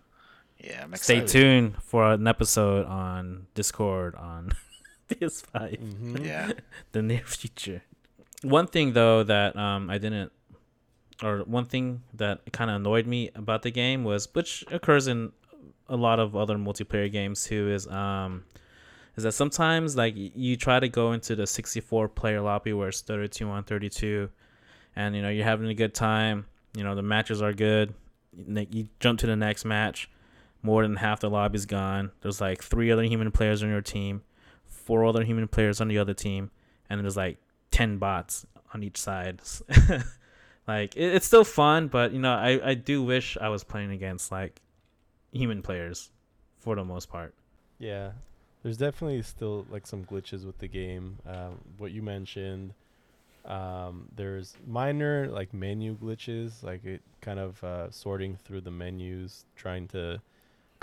Yeah, 0.59 0.83
I'm 0.83 0.95
Stay 0.95 1.25
tuned 1.25 1.75
for 1.83 2.13
an 2.13 2.25
episode 2.27 2.85
on 2.85 3.47
Discord 3.53 4.15
on 4.15 4.51
PS5 5.09 5.79
Mhm. 5.79 6.25
Yeah, 6.31 6.51
the 6.91 7.01
near 7.01 7.21
future. 7.25 7.81
One 8.41 8.67
thing 8.67 8.93
though 8.93 9.23
that 9.23 9.55
um 9.55 9.89
I 9.89 9.97
didn't 9.97 10.31
or 11.21 11.39
one 11.45 11.65
thing 11.65 12.01
that 12.15 12.41
kind 12.51 12.69
of 12.69 12.77
annoyed 12.77 13.07
me 13.07 13.29
about 13.35 13.61
the 13.61 13.71
game 13.71 14.03
was 14.03 14.27
which 14.33 14.63
occurs 14.71 15.07
in 15.07 15.31
a 15.87 15.95
lot 15.95 16.19
of 16.19 16.35
other 16.35 16.55
multiplayer 16.57 17.11
games 17.11 17.43
too 17.45 17.69
is 17.69 17.87
um 17.87 18.43
is 19.15 19.23
that 19.23 19.33
sometimes 19.33 19.95
like 19.95 20.13
you 20.15 20.55
try 20.57 20.79
to 20.79 20.89
go 20.89 21.11
into 21.13 21.35
the 21.35 21.45
64 21.45 22.09
player 22.09 22.41
lobby 22.41 22.73
where 22.73 22.89
it's 22.89 23.01
32 23.01 23.47
on 23.47 23.63
32 23.63 24.29
and 24.95 25.15
you 25.15 25.21
know 25.21 25.29
you're 25.29 25.45
having 25.45 25.67
a 25.67 25.73
good 25.73 25.93
time 25.93 26.45
you 26.75 26.83
know 26.83 26.95
the 26.95 27.03
matches 27.03 27.41
are 27.41 27.53
good 27.53 27.93
you 28.71 28.87
jump 28.99 29.19
to 29.19 29.27
the 29.27 29.35
next 29.35 29.63
match 29.65 30.09
more 30.63 30.81
than 30.81 30.95
half 30.95 31.19
the 31.19 31.29
lobby's 31.29 31.65
gone 31.67 32.11
there's 32.21 32.41
like 32.41 32.63
three 32.63 32.89
other 32.91 33.03
human 33.03 33.31
players 33.31 33.61
on 33.61 33.69
your 33.69 33.81
team 33.81 34.23
four 34.83 35.05
other 35.05 35.23
human 35.23 35.47
players 35.47 35.81
on 35.81 35.87
the 35.87 35.97
other 35.97 36.13
team 36.13 36.51
and 36.89 37.01
there's 37.01 37.17
like 37.17 37.37
10 37.71 37.97
bots 37.97 38.45
on 38.73 38.83
each 38.83 38.97
side. 38.97 39.41
Like 40.65 40.95
it, 40.95 41.15
it's 41.15 41.25
still 41.25 41.43
fun 41.43 41.89
but 41.89 42.13
you 42.13 42.19
know 42.19 42.31
I, 42.31 42.69
I 42.69 42.73
do 42.73 43.03
wish 43.03 43.37
i 43.41 43.49
was 43.49 43.65
playing 43.65 43.91
against 43.91 44.31
like 44.31 44.61
human 45.33 45.61
players 45.61 46.09
for 46.59 46.75
the 46.75 46.85
most 46.85 47.09
part. 47.09 47.33
Yeah, 47.79 48.11
there's 48.61 48.77
definitely 48.77 49.21
still 49.23 49.65
like 49.69 49.85
some 49.85 50.05
glitches 50.05 50.45
with 50.45 50.57
the 50.59 50.67
game. 50.67 51.17
Um, 51.27 51.59
what 51.77 51.91
you 51.91 52.01
mentioned, 52.01 52.73
um, 53.45 54.07
there's 54.15 54.55
minor 54.65 55.27
like 55.27 55.53
menu 55.53 55.97
glitches, 55.97 56.63
like 56.63 56.85
it 56.85 57.01
kind 57.19 57.39
of 57.39 57.61
uh, 57.63 57.91
sorting 57.91 58.37
through 58.37 58.61
the 58.61 58.71
menus, 58.71 59.45
trying 59.55 59.87
to 59.89 60.21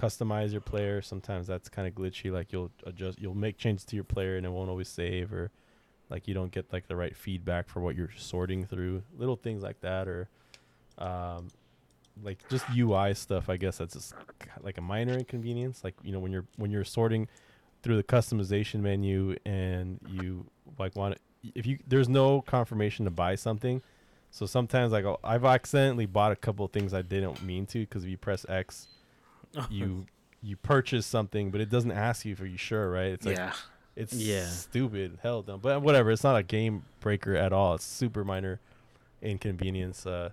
customize 0.00 0.52
your 0.52 0.60
player. 0.60 1.02
Sometimes 1.02 1.46
that's 1.46 1.68
kind 1.68 1.86
of 1.86 1.94
glitchy. 1.94 2.32
Like 2.32 2.52
you'll 2.52 2.70
adjust, 2.86 3.20
you'll 3.20 3.34
make 3.34 3.58
changes 3.58 3.84
to 3.86 3.96
your 3.96 4.04
player, 4.04 4.36
and 4.36 4.46
it 4.46 4.50
won't 4.50 4.70
always 4.70 4.88
save, 4.88 5.32
or 5.32 5.50
like 6.10 6.26
you 6.26 6.34
don't 6.34 6.50
get 6.50 6.72
like 6.72 6.88
the 6.88 6.96
right 6.96 7.16
feedback 7.16 7.68
for 7.68 7.80
what 7.80 7.94
you're 7.94 8.10
sorting 8.16 8.64
through 8.66 9.02
little 9.16 9.36
things 9.36 9.62
like 9.62 9.80
that 9.80 10.08
or 10.08 10.28
um 10.98 11.48
like 12.22 12.38
just 12.50 12.64
ui 12.76 13.14
stuff 13.14 13.48
i 13.48 13.56
guess 13.56 13.78
that's 13.78 13.94
just 13.94 14.14
like 14.60 14.76
a 14.76 14.80
minor 14.80 15.14
inconvenience 15.14 15.82
like 15.84 15.94
you 16.02 16.12
know 16.12 16.18
when 16.18 16.32
you're 16.32 16.44
when 16.56 16.70
you're 16.70 16.84
sorting 16.84 17.28
through 17.82 17.96
the 17.96 18.02
customization 18.02 18.80
menu 18.80 19.34
and 19.46 19.98
you 20.10 20.44
like 20.78 20.94
want 20.96 21.16
if 21.54 21.64
you 21.64 21.78
there's 21.86 22.08
no 22.08 22.42
confirmation 22.42 23.04
to 23.04 23.10
buy 23.10 23.34
something 23.34 23.80
so 24.30 24.44
sometimes 24.44 24.92
like 24.92 25.04
I'll- 25.04 25.20
i've 25.24 25.44
accidentally 25.44 26.06
bought 26.06 26.32
a 26.32 26.36
couple 26.36 26.66
things 26.68 26.92
i 26.92 27.02
didn't 27.02 27.42
mean 27.42 27.64
to 27.66 27.78
because 27.80 28.04
if 28.04 28.10
you 28.10 28.18
press 28.18 28.44
x 28.48 28.88
you 29.70 30.06
you 30.42 30.56
purchase 30.56 31.06
something 31.06 31.50
but 31.50 31.60
it 31.60 31.68
doesn't 31.68 31.92
ask 31.92 32.24
you 32.24 32.32
if 32.32 32.40
you 32.40 32.56
sure 32.56 32.90
right? 32.90 33.12
It's 33.12 33.26
like 33.26 33.36
yeah. 33.36 33.52
it's 33.96 34.12
Yeah. 34.14 34.46
stupid. 34.46 35.18
Hell 35.22 35.44
no 35.46 35.58
but 35.58 35.82
whatever 35.82 36.10
it's 36.10 36.24
not 36.24 36.36
a 36.36 36.42
game 36.42 36.84
breaker 37.00 37.34
at 37.34 37.52
all. 37.52 37.74
It's 37.74 37.84
super 37.84 38.24
minor 38.24 38.60
inconvenience 39.22 40.06
uh 40.06 40.30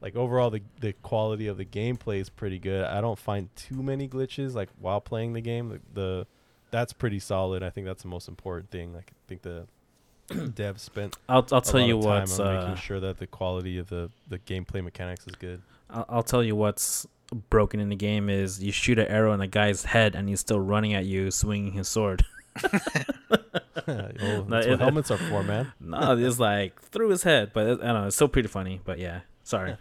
like 0.00 0.16
overall 0.16 0.50
the 0.50 0.62
the 0.80 0.92
quality 1.02 1.46
of 1.46 1.56
the 1.56 1.64
gameplay 1.64 2.20
is 2.20 2.30
pretty 2.30 2.58
good. 2.58 2.84
I 2.84 3.00
don't 3.00 3.18
find 3.18 3.54
too 3.56 3.82
many 3.82 4.08
glitches 4.08 4.54
like 4.54 4.68
while 4.78 5.00
playing 5.00 5.34
the 5.34 5.40
game. 5.40 5.68
The, 5.68 5.80
the 6.00 6.26
that's 6.70 6.92
pretty 6.92 7.18
solid. 7.18 7.62
I 7.62 7.70
think 7.70 7.86
that's 7.86 8.02
the 8.02 8.08
most 8.08 8.28
important 8.28 8.70
thing. 8.70 8.94
Like 8.94 9.10
i 9.10 9.28
think 9.28 9.42
the 9.42 9.66
devs 10.30 10.78
spent 10.80 11.16
I'll 11.28 11.46
I'll 11.50 11.58
a 11.58 11.62
tell 11.62 11.80
lot 11.80 11.86
you 11.88 11.96
what's 11.98 12.38
uh, 12.38 12.60
making 12.60 12.76
sure 12.76 13.00
that 13.00 13.18
the 13.18 13.26
quality 13.26 13.78
of 13.78 13.88
the 13.88 14.10
the 14.28 14.38
gameplay 14.38 14.82
mechanics 14.82 15.26
is 15.26 15.34
good. 15.34 15.60
I'll, 15.90 16.06
I'll 16.08 16.22
tell 16.22 16.42
you 16.42 16.54
what's 16.56 17.06
broken 17.48 17.78
in 17.80 17.88
the 17.88 17.96
game 17.96 18.28
is 18.28 18.62
you 18.62 18.72
shoot 18.72 18.98
an 18.98 19.06
arrow 19.06 19.32
in 19.32 19.40
a 19.40 19.46
guy's 19.46 19.84
head 19.84 20.14
and 20.14 20.28
he's 20.28 20.40
still 20.40 20.58
running 20.60 20.94
at 20.94 21.04
you 21.06 21.30
swinging 21.30 21.72
his 21.72 21.88
sword. 21.88 22.24
oh, 22.64 24.44
that's 24.48 24.66
it- 24.66 24.70
what 24.70 24.80
helmets 24.80 25.10
are 25.10 25.18
for 25.18 25.42
man 25.42 25.72
no, 25.80 26.16
it's 26.18 26.38
like 26.38 26.80
through 26.82 27.08
his 27.10 27.22
head, 27.22 27.52
but 27.52 27.66
it, 27.66 27.80
I 27.80 27.86
don't 27.92 27.94
know. 28.02 28.06
It's 28.06 28.16
still 28.16 28.28
pretty 28.28 28.48
funny. 28.48 28.80
But 28.84 28.98
yeah, 28.98 29.20
sorry. 29.44 29.76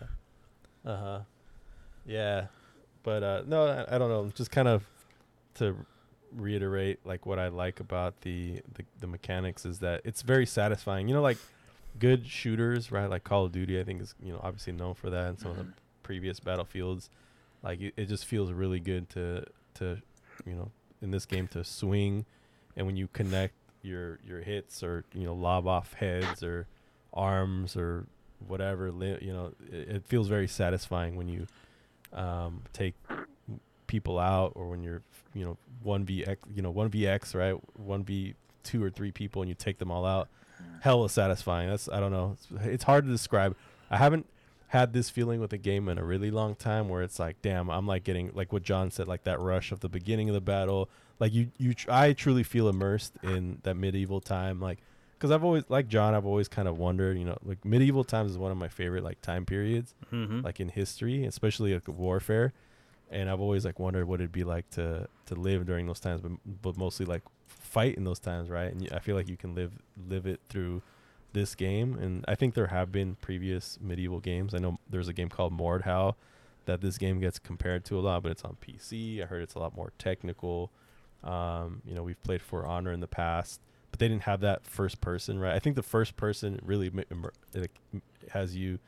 Uh 0.86 0.98
huh. 0.98 1.20
Yeah, 2.06 2.48
but 3.04 3.24
uh, 3.24 3.42
no, 3.46 3.66
I, 3.66 3.96
I 3.96 3.98
don't 3.98 4.10
know. 4.10 4.30
Just 4.34 4.52
kind 4.52 4.68
of 4.68 4.84
to 5.56 5.76
reiterate, 6.36 7.00
like 7.06 7.26
what 7.26 7.40
I 7.40 7.48
like 7.50 7.80
about 7.80 8.22
the, 8.22 8.62
the 8.76 8.84
the 9.00 9.08
mechanics 9.08 9.66
is 9.66 9.80
that 9.80 10.02
it's 10.06 10.22
very 10.22 10.46
satisfying. 10.46 11.08
You 11.08 11.16
know, 11.16 11.22
like 11.22 11.38
good 12.00 12.26
shooters, 12.28 12.92
right? 12.92 13.10
Like 13.10 13.24
Call 13.24 13.46
of 13.46 13.52
Duty, 13.52 13.80
I 13.80 13.84
think 13.84 14.02
is 14.02 14.16
you 14.24 14.32
know 14.32 14.40
obviously 14.44 14.74
known 14.74 14.94
for 14.94 15.10
that, 15.10 15.28
and 15.30 15.40
some 15.40 15.52
of 15.52 15.58
the 15.58 15.64
Mhm. 15.64 15.74
previous 16.04 16.40
battlefields. 16.40 17.10
Like 17.64 17.82
it, 17.82 17.94
it 17.98 18.06
just 18.06 18.26
feels 18.26 18.52
really 18.52 18.80
good 18.80 19.10
to 19.12 19.46
to 19.76 20.02
you 20.46 20.54
know 20.54 20.72
in 21.02 21.12
this 21.12 21.26
game 21.26 21.48
to 21.50 21.64
swing, 21.64 22.26
and 22.76 22.86
when 22.86 22.96
you 22.96 23.08
connect 23.12 23.54
your 23.82 24.20
your 24.28 24.42
hits 24.42 24.84
or 24.84 25.04
you 25.14 25.26
know 25.26 25.34
lob 25.34 25.68
off 25.68 25.94
heads 25.94 26.44
or 26.44 26.68
arms 27.14 27.76
or 27.76 28.06
whatever 28.48 28.92
li- 28.92 29.18
you 29.22 29.34
know 29.34 29.52
it, 29.72 29.90
it 29.90 30.04
feels 30.06 30.28
very 30.28 30.48
satisfying 30.48 31.16
when 31.16 31.28
you 31.28 31.48
um, 32.14 32.62
take 32.74 32.94
people 33.88 34.20
out 34.20 34.52
or 34.56 34.68
when 34.70 34.84
you're 34.84 35.02
you 35.34 35.44
know 35.44 35.58
1vx 35.86 36.38
you 36.56 36.62
know 36.62 36.74
1vx 36.74 37.36
right? 37.36 37.56
1v 37.86 38.36
2 38.64 38.84
or 38.84 38.90
3 38.90 39.12
people 39.12 39.42
and 39.42 39.50
you 39.50 39.56
take 39.56 39.78
them 39.78 39.92
all 39.92 40.06
out. 40.06 40.30
Hella 40.82 41.10
satisfying. 41.10 41.70
That's 41.70 41.90
i 41.90 42.00
don't 42.00 42.12
know. 42.12 42.38
It's, 42.38 42.66
it's 42.66 42.84
hard 42.84 43.06
to 43.06 43.12
describe. 43.12 43.56
I 43.90 43.98
haven't 43.98 44.26
had 44.70 44.94
this 44.94 45.10
feeling 45.10 45.40
with 45.40 45.52
a 45.54 45.58
game 45.58 45.88
in 45.90 45.98
a 45.98 46.04
really 46.04 46.32
long 46.32 46.56
time 46.56 46.88
where 46.90 47.02
it's 47.04 47.20
like 47.20 47.42
damn 47.42 47.70
i'm 47.70 47.86
like 47.88 48.04
getting 48.04 48.32
like 48.34 48.52
what 48.54 48.64
john 48.64 48.90
said 48.92 49.08
like 49.08 49.24
that 49.24 49.40
rush 49.40 49.72
of 49.72 49.80
the 49.82 49.90
beginning 49.90 50.30
of 50.30 50.34
the 50.36 50.42
battle 50.42 50.90
like 51.20 51.34
you 51.34 51.52
you 51.58 51.74
tr- 51.74 51.92
i 51.92 52.14
truly 52.14 52.44
feel 52.44 52.68
immersed 52.70 53.14
in 53.24 53.60
that 53.64 53.76
medieval 53.76 54.22
time 54.22 54.60
like 54.60 54.80
because 55.14 55.32
i've 55.32 55.44
always 55.44 55.64
like 55.70 55.88
john 55.88 56.14
i've 56.16 56.26
always 56.26 56.48
kind 56.48 56.68
of 56.68 56.78
wondered 56.78 57.18
you 57.18 57.26
know 57.26 57.38
like 57.44 57.64
medieval 57.66 58.04
times 58.04 58.32
is 58.32 58.38
one 58.38 58.52
of 58.52 58.58
my 58.58 58.68
favorite 58.70 59.04
like 59.04 59.20
time 59.22 59.46
periods 59.46 59.94
Mm-hmm. 60.12 60.42
like 60.42 60.60
in 60.60 60.70
history, 60.70 61.26
especially 61.26 61.74
like 61.76 61.88
warfare. 61.88 62.52
And 63.12 63.30
I've 63.30 63.40
always 63.42 63.64
like 63.66 63.78
wondered 63.80 64.08
what 64.08 64.20
it'd 64.22 64.32
be 64.32 64.44
like 64.44 64.68
to 64.72 65.08
to 65.28 65.36
live 65.36 65.66
during 65.68 65.86
those 65.88 66.00
times, 66.00 66.22
but 66.22 66.32
but 66.64 66.78
mostly 66.78 67.06
like 67.06 67.22
fight 67.48 67.96
in 67.96 68.04
those 68.06 68.20
times, 68.20 68.50
right? 68.50 68.72
And 68.74 68.88
I 68.92 68.98
feel 69.00 69.16
like 69.16 69.28
you 69.30 69.38
can 69.38 69.54
live 69.56 69.72
live 70.08 70.26
it 70.26 70.40
through 70.50 70.82
this 71.34 71.56
game. 71.56 71.96
And 71.96 72.26
I 72.28 72.36
think 72.36 72.54
there 72.54 72.68
have 72.68 72.92
been 72.92 73.16
previous 73.16 73.78
medieval 73.82 74.20
games. 74.20 74.54
I 74.54 74.60
know 74.60 74.80
there's 74.90 75.08
a 75.08 75.14
game 75.14 75.30
called 75.30 75.58
Mordhau 75.58 76.16
that 76.66 76.82
this 76.82 76.98
game 76.98 77.20
gets 77.20 77.40
compared 77.40 77.86
to 77.86 77.98
a 77.98 78.02
lot, 78.02 78.24
but 78.24 78.32
it's 78.32 78.44
on 78.44 78.58
PC. 78.62 79.22
I 79.22 79.26
heard 79.26 79.42
it's 79.42 79.56
a 79.56 79.60
lot 79.60 79.76
more 79.76 79.92
technical. 79.98 80.72
Um, 81.24 81.82
you 81.86 81.94
know, 81.96 82.04
we've 82.04 82.22
played 82.24 82.42
For 82.42 82.66
Honor 82.66 82.92
in 82.92 83.00
the 83.00 83.08
past, 83.08 83.60
but 83.92 84.00
they 84.00 84.08
didn't 84.08 84.24
have 84.24 84.42
that 84.42 84.66
first 84.66 85.02
person, 85.02 85.40
right? 85.40 85.54
I 85.54 85.60
think 85.60 85.76
the 85.76 85.84
first 85.84 86.16
person 86.16 86.60
really 86.64 86.90
mi- 86.90 87.06
immer- 87.10 87.34
it 87.54 87.72
has 88.32 88.56
you 88.56 88.80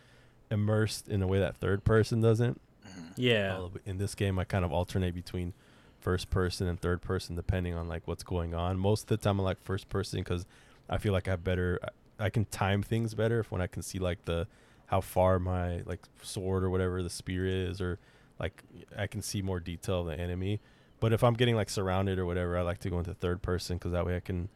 immersed 0.49 1.07
in 1.09 1.21
a 1.21 1.27
way 1.27 1.39
that 1.39 1.57
third 1.57 1.83
person 1.83 2.21
doesn't. 2.21 2.59
Mhm. 2.87 3.13
Yeah. 3.15 3.55
All 3.57 3.71
In 3.85 3.97
this 3.97 4.15
game, 4.15 4.37
I 4.39 4.43
kind 4.43 4.65
of 4.65 4.71
alternate 4.71 5.13
between 5.15 5.53
first 5.99 6.29
person 6.29 6.67
and 6.67 6.79
third 6.79 7.01
person 7.01 7.35
depending 7.35 7.73
on 7.75 7.87
like 7.87 8.07
what's 8.07 8.23
going 8.23 8.53
on. 8.55 8.77
Most 8.77 9.03
of 9.03 9.07
the 9.07 9.17
time, 9.17 9.39
I 9.39 9.43
like 9.43 9.61
first 9.61 9.87
person 9.89 10.19
because 10.21 10.45
I 10.89 10.97
feel 10.97 11.13
like 11.13 11.27
I 11.27 11.31
have 11.31 11.43
better. 11.43 11.79
I, 12.25 12.29
can 12.29 12.45
time 12.45 12.83
things 12.83 13.13
better 13.13 13.39
if 13.39 13.51
when 13.51 13.61
I 13.61 13.67
can 13.67 13.81
see 13.81 13.99
like 13.99 14.25
the 14.25 14.47
how 14.87 15.01
far 15.01 15.39
my 15.39 15.81
like 15.85 15.99
sword 16.21 16.63
or 16.63 16.69
whatever 16.69 17.01
the 17.01 17.09
spear 17.09 17.45
is, 17.45 17.81
or 17.81 17.99
like 18.39 18.63
I 18.97 19.07
can 19.07 19.21
see 19.21 19.41
more 19.41 19.59
detail 19.59 20.01
of 20.01 20.07
the 20.07 20.19
enemy. 20.19 20.59
But 20.99 21.13
if 21.13 21.23
I'm 21.23 21.33
getting 21.33 21.55
like 21.55 21.69
surrounded 21.69 22.19
or 22.19 22.25
whatever, 22.25 22.57
I 22.57 22.61
like 22.61 22.79
to 22.79 22.89
go 22.89 22.99
into 22.99 23.13
third 23.13 23.41
person 23.41 23.77
because 23.77 23.91
that 23.93 24.05
way 24.05 24.15
I 24.15 24.19
can 24.19 24.49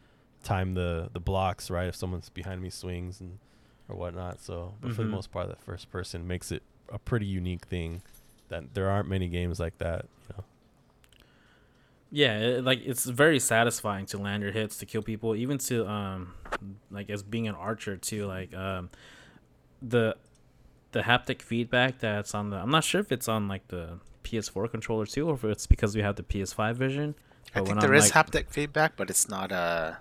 time 0.43 0.73
the 0.73 1.09
the 1.13 1.19
blocks 1.19 1.69
right 1.71 1.87
if 1.87 1.95
someone's 1.95 2.29
behind 2.29 2.61
me 2.61 2.69
swings 2.69 3.19
and 3.19 3.39
or 3.89 3.95
whatnot. 3.95 4.41
So, 4.41 4.75
but 4.81 4.91
for 4.93 5.01
the 5.03 5.07
Mhm. 5.07 5.11
most 5.11 5.31
part, 5.31 5.47
that 5.47 5.61
first 5.61 5.89
person 5.91 6.27
makes 6.27 6.51
it 6.51 6.63
a 6.89 6.99
pretty 6.99 7.25
unique 7.25 7.65
thing 7.65 8.01
that 8.49 8.73
there 8.75 8.89
aren't 8.89 9.09
many 9.09 9.27
games 9.27 9.59
like 9.59 9.77
that. 9.79 10.05
You 10.29 10.35
know. 10.37 10.43
Yeah, 12.11 12.37
it, 12.37 12.63
like 12.63 12.81
it's 12.85 13.05
very 13.05 13.39
satisfying 13.39 14.05
to 14.07 14.17
land 14.17 14.43
your 14.43 14.51
hits 14.51 14.77
to 14.77 14.85
kill 14.85 15.01
people, 15.01 15.35
even 15.35 15.57
to 15.59 15.87
um, 15.89 16.33
like 16.91 17.09
as 17.09 17.23
being 17.23 17.47
an 17.47 17.55
archer 17.55 17.97
too. 17.97 18.25
Like 18.25 18.53
um, 18.53 18.89
the 19.81 20.15
the 20.91 21.01
haptic 21.01 21.41
feedback 21.41 21.99
that's 21.99 22.33
on 22.35 22.49
the. 22.51 22.57
I'm 22.57 22.69
not 22.71 22.83
sure 22.83 23.01
if 23.01 23.11
it's 23.11 23.27
on 23.27 23.47
like 23.47 23.67
the 23.67 23.99
PS4 24.23 24.69
controller 24.71 25.05
too, 25.05 25.27
or 25.29 25.33
if 25.35 25.43
it's 25.43 25.67
because 25.67 25.95
we 25.95 26.01
have 26.01 26.15
the 26.15 26.23
PS5 26.23 26.75
vision. 26.75 27.15
I 27.53 27.59
But 27.59 27.65
think 27.65 27.67
when 27.67 27.79
there 27.79 27.89
I'm, 27.91 27.95
is 27.97 28.15
like- 28.15 28.27
haptic 28.27 28.49
feedback, 28.49 28.95
but 28.95 29.09
it's 29.09 29.27
not 29.27 29.51
uh, 29.51 29.93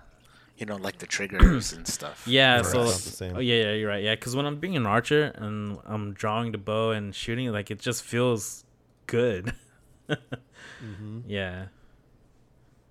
you 0.57 0.65
know, 0.65 0.77
like 0.77 0.99
the 0.99 1.05
triggers 1.07 1.73
and 1.73 1.85
stuff. 1.87 2.23
Yeah, 2.27 2.57
Right. 2.57 2.65
so 2.65 2.83
It's 2.83 3.03
the 3.03 3.09
same. 3.11 3.35
oh 3.35 3.39
yeah, 3.39 3.63
yeah, 3.63 3.71
you're 3.73 3.89
right. 3.89 4.03
Yeah, 4.03 4.15
because 4.15 4.35
when 4.35 4.45
I'm 4.45 4.57
being 4.59 4.77
an 4.77 4.85
archer 4.85 5.23
and 5.35 5.77
I'm 5.85 6.13
drawing 6.13 6.53
the 6.53 6.57
bow 6.59 6.91
and 6.91 7.13
shooting, 7.13 7.51
like 7.51 7.71
it 7.71 7.79
just 7.79 8.03
feels 8.03 8.63
good. 9.07 9.53
Mm-hmm. 10.07 11.19
yeah. 11.27 11.65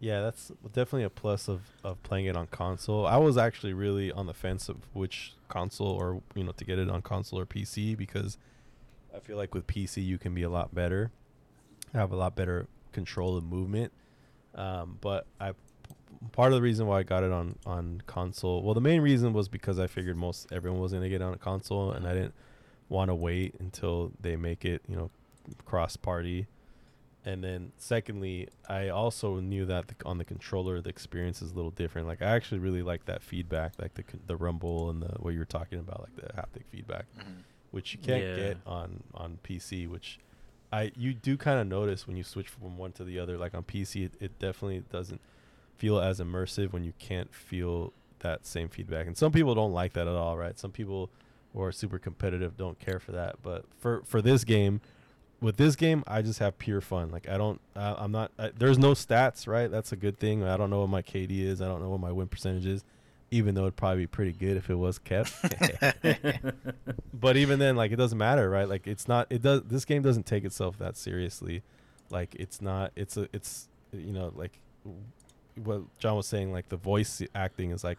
Yeah, 0.05 0.21
that's 0.21 0.53
definitely 0.75 1.05
a 1.05 1.09
plus 1.09 1.49
of, 1.49 1.63
of 1.83 2.03
playing 2.03 2.27
it 2.27 2.37
on 2.37 2.47
console. 2.49 3.07
I 3.07 3.17
was 3.17 3.39
actually 3.39 3.73
really 3.73 4.13
on 4.13 4.27
the 4.27 4.35
fence 4.35 4.69
of 4.69 4.77
which 4.93 5.33
console 5.49 5.89
or 5.89 6.21
you 6.35 6.45
know 6.45 6.53
to 6.53 6.65
get 6.67 6.79
it 6.79 6.91
on 6.91 7.01
console 7.01 7.39
or 7.39 7.47
PC 7.47 7.97
because 7.97 8.37
I 9.17 9.21
feel 9.21 9.39
like 9.39 9.55
with 9.55 9.67
PC 9.67 10.05
you 10.05 10.19
can 10.19 10.35
be 10.35 10.43
a 10.43 10.51
lot 10.51 10.75
better, 10.75 11.11
have 11.95 12.13
a 12.13 12.17
lot 12.17 12.37
better 12.37 12.67
control 12.93 13.39
of 13.39 13.45
movement. 13.45 13.93
Um, 14.55 14.99
but 15.01 15.27
I 15.41 15.53
part 16.33 16.53
of 16.53 16.57
the 16.57 16.63
reason 16.63 16.87
why 16.87 16.99
I 16.99 17.03
got 17.03 17.25
it 17.25 17.33
on 17.33 17.59
on 17.65 18.03
console, 18.07 18.63
well, 18.63 18.75
the 18.75 18.83
main 18.83 19.01
reason 19.01 19.33
was 19.33 19.49
because 19.49 19.79
I 19.79 19.87
figured 19.87 20.19
most 20.19 20.53
everyone 20.53 20.83
was 20.83 20.93
gonna 20.93 21.09
get 21.09 21.23
on 21.23 21.33
a 21.33 21.39
console, 21.39 21.93
and 21.93 22.07
I 22.07 22.13
didn't 22.13 22.35
want 22.91 23.09
to 23.09 23.15
wait 23.15 23.55
until 23.59 24.13
they 24.21 24.37
make 24.37 24.67
it 24.67 24.83
you 24.87 24.97
know 24.97 25.11
cross 25.65 25.97
party. 25.97 26.47
And 27.27 27.43
then 27.43 27.73
secondly, 27.79 28.49
I 28.69 28.89
also 28.91 29.41
knew 29.41 29.65
that 29.67 29.89
the, 29.89 29.95
on 30.05 30.19
the 30.19 30.25
controller 30.25 30.81
the 30.83 30.91
experience 30.91 31.41
is 31.41 31.53
a 31.53 31.55
little 31.55 31.71
different. 31.71 32.07
Like 32.07 32.21
I 32.21 32.27
actually 32.27 32.59
really 32.59 32.83
like 32.83 33.07
that 33.07 33.23
feedback, 33.23 33.73
like 33.79 33.95
the 33.95 34.05
the 34.27 34.37
rumble 34.37 34.91
and 34.91 35.03
the 35.03 35.09
what 35.21 35.33
you 35.33 35.39
were 35.39 35.45
talking 35.47 35.79
about, 35.79 36.01
like 36.01 36.17
the 36.17 36.33
haptic 36.35 36.65
feedback, 36.71 37.07
Mhm. 37.19 37.43
which 37.71 37.93
you 37.95 37.99
can't 38.01 38.23
Yeah. 38.25 38.37
get 38.37 38.59
on 38.67 39.03
on 39.15 39.39
PC. 39.43 39.87
Which 39.87 40.19
I 40.73 40.93
you 40.97 41.15
do 41.15 41.37
kind 41.39 41.59
of 41.61 41.67
notice 41.67 42.07
when 42.07 42.17
you 42.17 42.25
switch 42.25 42.49
from 42.49 42.77
one 42.77 42.93
to 42.93 43.05
the 43.05 43.19
other. 43.19 43.39
Like 43.39 43.55
on 43.55 43.63
PC, 43.63 44.05
it, 44.05 44.13
it 44.21 44.39
definitely 44.39 44.83
doesn't 44.91 45.21
feel 45.79 45.99
as 45.99 46.21
immersive 46.21 46.73
when 46.73 46.85
you 46.85 46.93
can't 46.99 47.35
feel 47.35 47.93
that 48.21 48.47
same 48.47 48.69
feedback. 48.69 49.07
And 49.07 49.17
some 49.17 49.33
people 49.33 49.55
don't 49.55 49.73
like 49.73 49.93
that 49.95 50.07
at 50.09 50.15
all, 50.15 50.37
right? 50.37 50.59
Some 50.59 50.73
people 50.73 51.11
who 51.53 51.63
are 51.63 51.73
super 51.73 51.99
competitive 51.99 52.57
don't 52.57 52.79
care 52.79 52.99
for 53.01 53.13
that. 53.13 53.37
But 53.43 53.65
for 53.79 54.03
for 54.05 54.21
this 54.21 54.45
game, 54.45 54.81
with 55.45 55.59
this 55.59 55.77
game, 55.77 56.03
I 56.07 56.23
just 56.23 56.39
have 56.39 56.59
pure 56.59 56.81
fun. 56.81 57.11
Like 57.11 57.29
I 57.29 57.37
don't, 57.37 57.61
uh, 57.77 57.97
I'm 57.99 58.11
not. 58.11 58.33
I, 58.39 58.51
there's 58.57 58.79
no 58.79 58.93
stats, 58.93 59.47
right? 59.47 59.71
That's 59.71 59.93
a 59.93 59.97
good 59.97 60.19
thing. 60.19 60.43
I 60.43 60.57
don't 60.57 60.71
know 60.71 60.81
what 60.81 60.89
my 60.89 61.03
KD 61.03 61.43
is. 61.43 61.61
I 61.61 61.67
don't 61.67 61.83
know 61.83 61.91
what 61.91 62.01
my 62.01 62.11
win 62.11 62.29
percentage 62.29 62.67
is. 62.67 62.83
Even 63.31 63.55
though 63.55 63.63
it'd 63.63 63.77
probably 63.77 64.05
be 64.05 64.07
pretty 64.07 64.33
good 64.33 64.57
if 64.57 64.71
it 64.71 64.77
was 64.77 64.99
kept. 64.99 65.35
but 67.13 67.37
even 67.37 67.59
then, 67.59 67.77
like 67.77 67.93
it 67.93 67.97
doesn't 67.97 68.17
matter, 68.17 68.49
right? 68.49 68.69
Like 68.69 68.87
it's 68.87 69.07
not. 69.07 69.27
It 69.29 69.43
does. 69.43 69.63
This 69.65 69.85
game 69.85 70.03
doesn't 70.03 70.25
take 70.25 70.45
itself 70.45 70.79
that 70.79 70.97
seriously. 70.97 71.63
Like 72.11 72.35
it's 72.37 72.63
not. 72.63 72.93
It's 72.97 73.17
a. 73.19 73.29
It's 73.33 73.69
you 73.93 74.13
know 74.13 74.33
like 74.35 74.59
what 75.63 75.83
John 75.99 76.17
was 76.17 76.27
saying, 76.27 76.53
like 76.53 76.69
the 76.69 76.77
voice 76.77 77.23
acting 77.35 77.71
is 77.71 77.85
like 77.85 77.99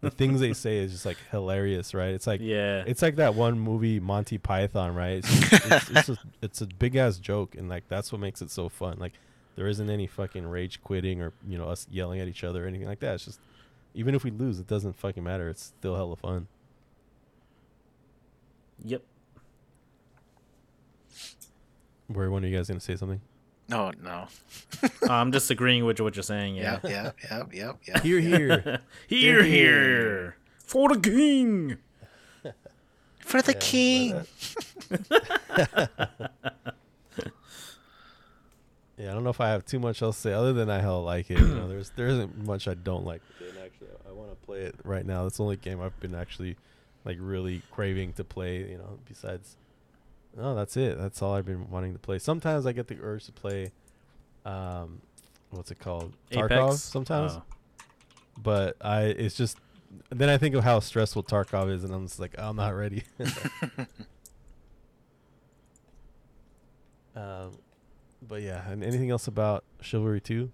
the 0.00 0.10
things 0.10 0.40
they 0.40 0.52
say 0.52 0.78
is 0.78 0.92
just 0.92 1.06
like 1.06 1.18
hilarious, 1.30 1.94
right? 1.94 2.10
It's 2.10 2.26
like 2.26 2.40
yeah, 2.40 2.84
it's 2.86 3.02
like 3.02 3.16
that 3.16 3.34
one 3.34 3.58
movie 3.58 4.00
Monty 4.00 4.38
Python, 4.38 4.94
right? 4.94 5.18
It's 5.18 5.28
just, 5.28 5.64
it's, 5.64 5.90
it's, 5.90 6.08
a, 6.08 6.18
it's 6.42 6.60
a 6.62 6.66
big 6.66 6.96
ass 6.96 7.18
joke, 7.18 7.54
and 7.54 7.68
like 7.68 7.84
that's 7.88 8.12
what 8.12 8.20
makes 8.20 8.42
it 8.42 8.50
so 8.50 8.68
fun. 8.68 8.98
Like 8.98 9.12
there 9.54 9.66
isn't 9.66 9.88
any 9.88 10.06
fucking 10.06 10.46
rage 10.46 10.82
quitting 10.82 11.22
or 11.22 11.32
you 11.46 11.58
know 11.58 11.68
us 11.68 11.86
yelling 11.90 12.20
at 12.20 12.28
each 12.28 12.44
other 12.44 12.64
or 12.64 12.68
anything 12.68 12.88
like 12.88 13.00
that. 13.00 13.14
It's 13.14 13.24
just 13.24 13.40
even 13.94 14.14
if 14.14 14.24
we 14.24 14.30
lose, 14.30 14.58
it 14.58 14.66
doesn't 14.66 14.94
fucking 14.94 15.22
matter. 15.22 15.48
It's 15.48 15.62
still 15.62 15.94
hella 15.96 16.16
fun. 16.16 16.48
yep. 18.84 19.02
Where 22.08 22.30
one 22.30 22.44
of 22.44 22.50
you 22.50 22.56
guys 22.56 22.68
gonna 22.68 22.80
say 22.80 22.96
something? 22.96 23.20
No, 23.68 23.90
no. 24.02 24.28
Uh, 25.08 25.12
I'm 25.12 25.32
just 25.32 25.50
agreeing 25.50 25.84
with 25.86 26.00
what 26.00 26.14
you're 26.16 26.22
saying. 26.22 26.54
Yeah. 26.56 26.78
Yeah. 26.84 26.90
Yeah. 26.90 27.10
Yeah. 27.24 27.42
yep, 27.52 27.76
yep. 27.86 28.00
Here, 28.02 28.20
here. 28.20 28.80
here, 29.08 29.42
here, 29.42 30.36
for 30.58 30.88
the 30.94 31.00
king. 31.00 31.78
For 33.20 33.40
the 33.42 33.52
Yeah, 33.52 33.58
king. 33.58 34.26
yeah, 38.98 39.10
I 39.10 39.14
don't 39.14 39.24
know 39.24 39.30
if 39.30 39.40
I 39.40 39.48
have 39.50 39.64
too 39.64 39.78
much 39.78 40.00
else 40.02 40.16
to 40.16 40.22
say 40.22 40.32
other 40.32 40.52
than 40.52 40.70
I 40.70 40.80
hell 40.80 41.02
like 41.02 41.30
it. 41.30 41.38
You 41.38 41.46
know, 41.54 41.68
there's 41.68 41.90
there 41.90 42.08
isn't 42.08 42.44
much 42.46 42.66
I 42.68 42.74
don't 42.74 43.04
like. 43.04 43.20
And 43.40 43.58
actually, 43.64 43.88
I 44.08 44.12
want 44.12 44.30
to 44.30 44.36
play 44.46 44.60
it 44.60 44.74
right 44.84 45.04
now. 45.04 45.24
That's 45.24 45.36
the 45.36 45.42
only 45.42 45.56
game 45.56 45.80
I've 45.80 45.98
been 46.00 46.14
actually 46.14 46.56
like 47.04 47.18
really 47.20 47.62
craving 47.70 48.14
to 48.14 48.24
play. 48.24 48.58
You 48.58 48.78
know, 48.78 48.98
besides, 49.08 49.56
no, 50.36 50.54
that's 50.54 50.76
it. 50.76 50.98
That's 50.98 51.22
all 51.22 51.34
I've 51.34 51.46
been 51.46 51.70
wanting 51.70 51.92
to 51.94 51.98
play. 51.98 52.18
Sometimes 52.18 52.66
I 52.66 52.72
get 52.72 52.88
the 52.88 52.98
urge 53.00 53.24
to 53.26 53.32
play, 53.32 53.72
um, 54.44 55.00
what's 55.50 55.70
it 55.70 55.78
called, 55.78 56.12
Tarkov. 56.30 56.68
Apex. 56.68 56.80
Sometimes, 56.82 57.32
Oh. 57.32 57.42
but 58.36 58.76
I 58.80 59.04
it's 59.04 59.34
just 59.36 59.58
then 60.10 60.28
I 60.28 60.36
think 60.36 60.54
of 60.54 60.62
how 60.64 60.80
stressful 60.80 61.22
Tarkov 61.24 61.70
is, 61.72 61.82
and 61.84 61.94
I'm 61.94 62.06
just 62.06 62.20
like 62.20 62.34
I'm 62.38 62.56
not 62.56 62.74
ready. 62.74 63.04
um, 67.16 67.52
but 68.26 68.42
yeah, 68.42 68.68
and 68.70 68.82
anything 68.84 69.10
else 69.10 69.26
about 69.26 69.64
Chivalry 69.80 70.20
Two? 70.20 70.50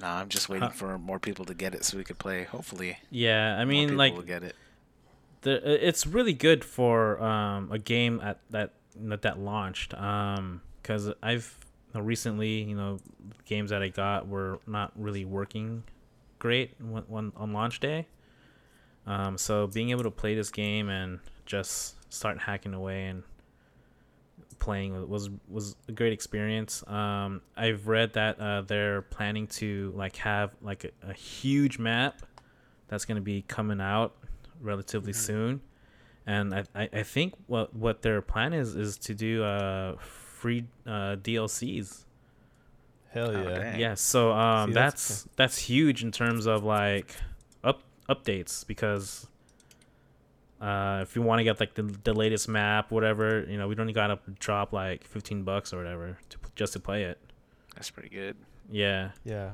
No, 0.00 0.06
I'm 0.08 0.28
just 0.28 0.48
waiting 0.48 0.68
Huh. 0.68 0.74
for 0.74 0.98
more 0.98 1.18
people 1.18 1.44
to 1.44 1.54
get 1.54 1.74
it 1.74 1.84
so 1.84 1.96
we 1.98 2.04
could 2.04 2.18
play. 2.18 2.44
Hopefully, 2.44 2.98
Yeah, 3.10 3.56
I 3.58 3.64
mean, 3.64 3.88
people 3.88 3.98
like 3.98 4.14
will 4.14 4.22
get 4.22 4.42
it. 4.42 4.56
The 5.42 5.88
it's 5.88 6.06
really 6.06 6.32
good 6.32 6.64
for 6.64 7.20
um 7.22 7.70
a 7.72 7.78
game 7.78 8.20
at 8.22 8.38
that 8.50 8.72
that 8.96 9.22
that 9.22 9.38
launched 9.38 9.94
um 9.94 10.60
because 10.82 11.10
I've 11.22 11.56
you 11.92 12.00
know, 12.00 12.06
recently 12.06 12.62
you 12.62 12.76
know 12.76 12.98
games 13.46 13.70
that 13.70 13.82
I 13.82 13.88
got 13.88 14.28
were 14.28 14.60
not 14.66 14.92
really 14.96 15.24
working 15.24 15.82
great 16.38 16.74
when, 16.80 17.02
when 17.04 17.32
on 17.36 17.52
launch 17.52 17.80
day. 17.80 18.06
Um 19.06 19.38
so 19.38 19.66
being 19.66 19.90
able 19.90 20.02
to 20.04 20.10
play 20.10 20.34
this 20.34 20.50
game 20.50 20.88
and 20.88 21.20
just 21.46 21.96
start 22.12 22.38
hacking 22.38 22.74
away 22.74 23.06
and 23.06 23.22
playing 24.58 25.08
was 25.08 25.30
was 25.48 25.74
a 25.88 25.92
great 25.92 26.12
experience. 26.12 26.86
Um 26.86 27.40
I've 27.56 27.88
read 27.88 28.12
that 28.14 28.38
uh, 28.38 28.62
they're 28.62 29.02
planning 29.02 29.46
to 29.48 29.92
like 29.96 30.16
have 30.16 30.50
like 30.60 30.84
a, 30.84 31.10
a 31.10 31.12
huge 31.14 31.78
map 31.78 32.22
that's 32.88 33.04
going 33.04 33.16
to 33.16 33.22
be 33.22 33.42
coming 33.42 33.80
out 33.80 34.14
relatively 34.60 35.12
soon 35.12 35.60
and 36.26 36.54
I, 36.54 36.64
I, 36.74 36.88
I 36.92 37.02
think 37.02 37.34
what 37.46 37.74
what 37.74 38.02
their 38.02 38.20
plan 38.20 38.52
is 38.52 38.76
is 38.76 38.98
to 38.98 39.14
do 39.14 39.42
uh 39.42 39.96
free 39.98 40.64
uh 40.86 41.16
DLCs 41.16 42.04
Hell 43.12 43.30
Oh, 43.36 43.48
yeah! 43.48 43.58
dang. 43.58 43.80
yeah 43.80 43.94
so 43.94 44.32
um 44.32 44.70
See, 44.70 44.74
that's 44.74 45.08
that's 45.08 45.28
that's, 45.36 45.58
huge 45.58 46.02
in 46.04 46.12
terms 46.12 46.46
of 46.46 46.62
like 46.62 47.14
up 47.64 47.82
updates 48.08 48.66
because 48.66 49.26
uh 50.60 51.00
if 51.02 51.16
you 51.16 51.22
want 51.22 51.38
to 51.38 51.44
get 51.44 51.58
like 51.58 51.74
the, 51.74 51.82
the 52.04 52.12
latest 52.12 52.48
map 52.48 52.90
whatever 52.90 53.44
you 53.48 53.56
know 53.56 53.66
we 53.66 53.74
don't 53.74 53.90
gotta 53.92 54.18
drop 54.38 54.72
like 54.72 55.04
15 55.04 55.42
bucks 55.42 55.72
or 55.72 55.78
whatever 55.78 56.18
to 56.28 56.38
just 56.54 56.74
to 56.74 56.80
play 56.80 57.04
it 57.04 57.18
That's 57.74 57.90
pretty 57.90 58.10
good. 58.10 58.36
yeah 58.70 59.10
Yeah, 59.24 59.52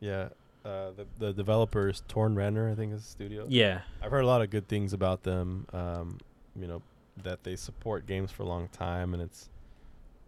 yeah. 0.00 0.28
Uh, 0.68 0.90
the 0.96 1.06
the 1.18 1.32
developers 1.32 2.02
Torn 2.08 2.34
Banner, 2.34 2.70
I 2.70 2.74
think 2.74 2.92
is 2.92 3.02
the 3.02 3.08
studio. 3.08 3.46
yeah 3.48 3.80
I've 4.02 4.10
heard 4.10 4.24
a 4.24 4.26
lot 4.26 4.42
of 4.42 4.50
good 4.50 4.68
things 4.68 4.92
about 4.92 5.22
them. 5.22 5.66
Um, 5.72 6.18
you 6.54 6.66
know 6.66 6.82
that 7.24 7.42
they 7.42 7.56
support 7.56 8.06
games 8.06 8.30
for 8.30 8.42
a 8.42 8.46
long 8.46 8.68
time 8.68 9.14
and 9.14 9.22
it's 9.22 9.48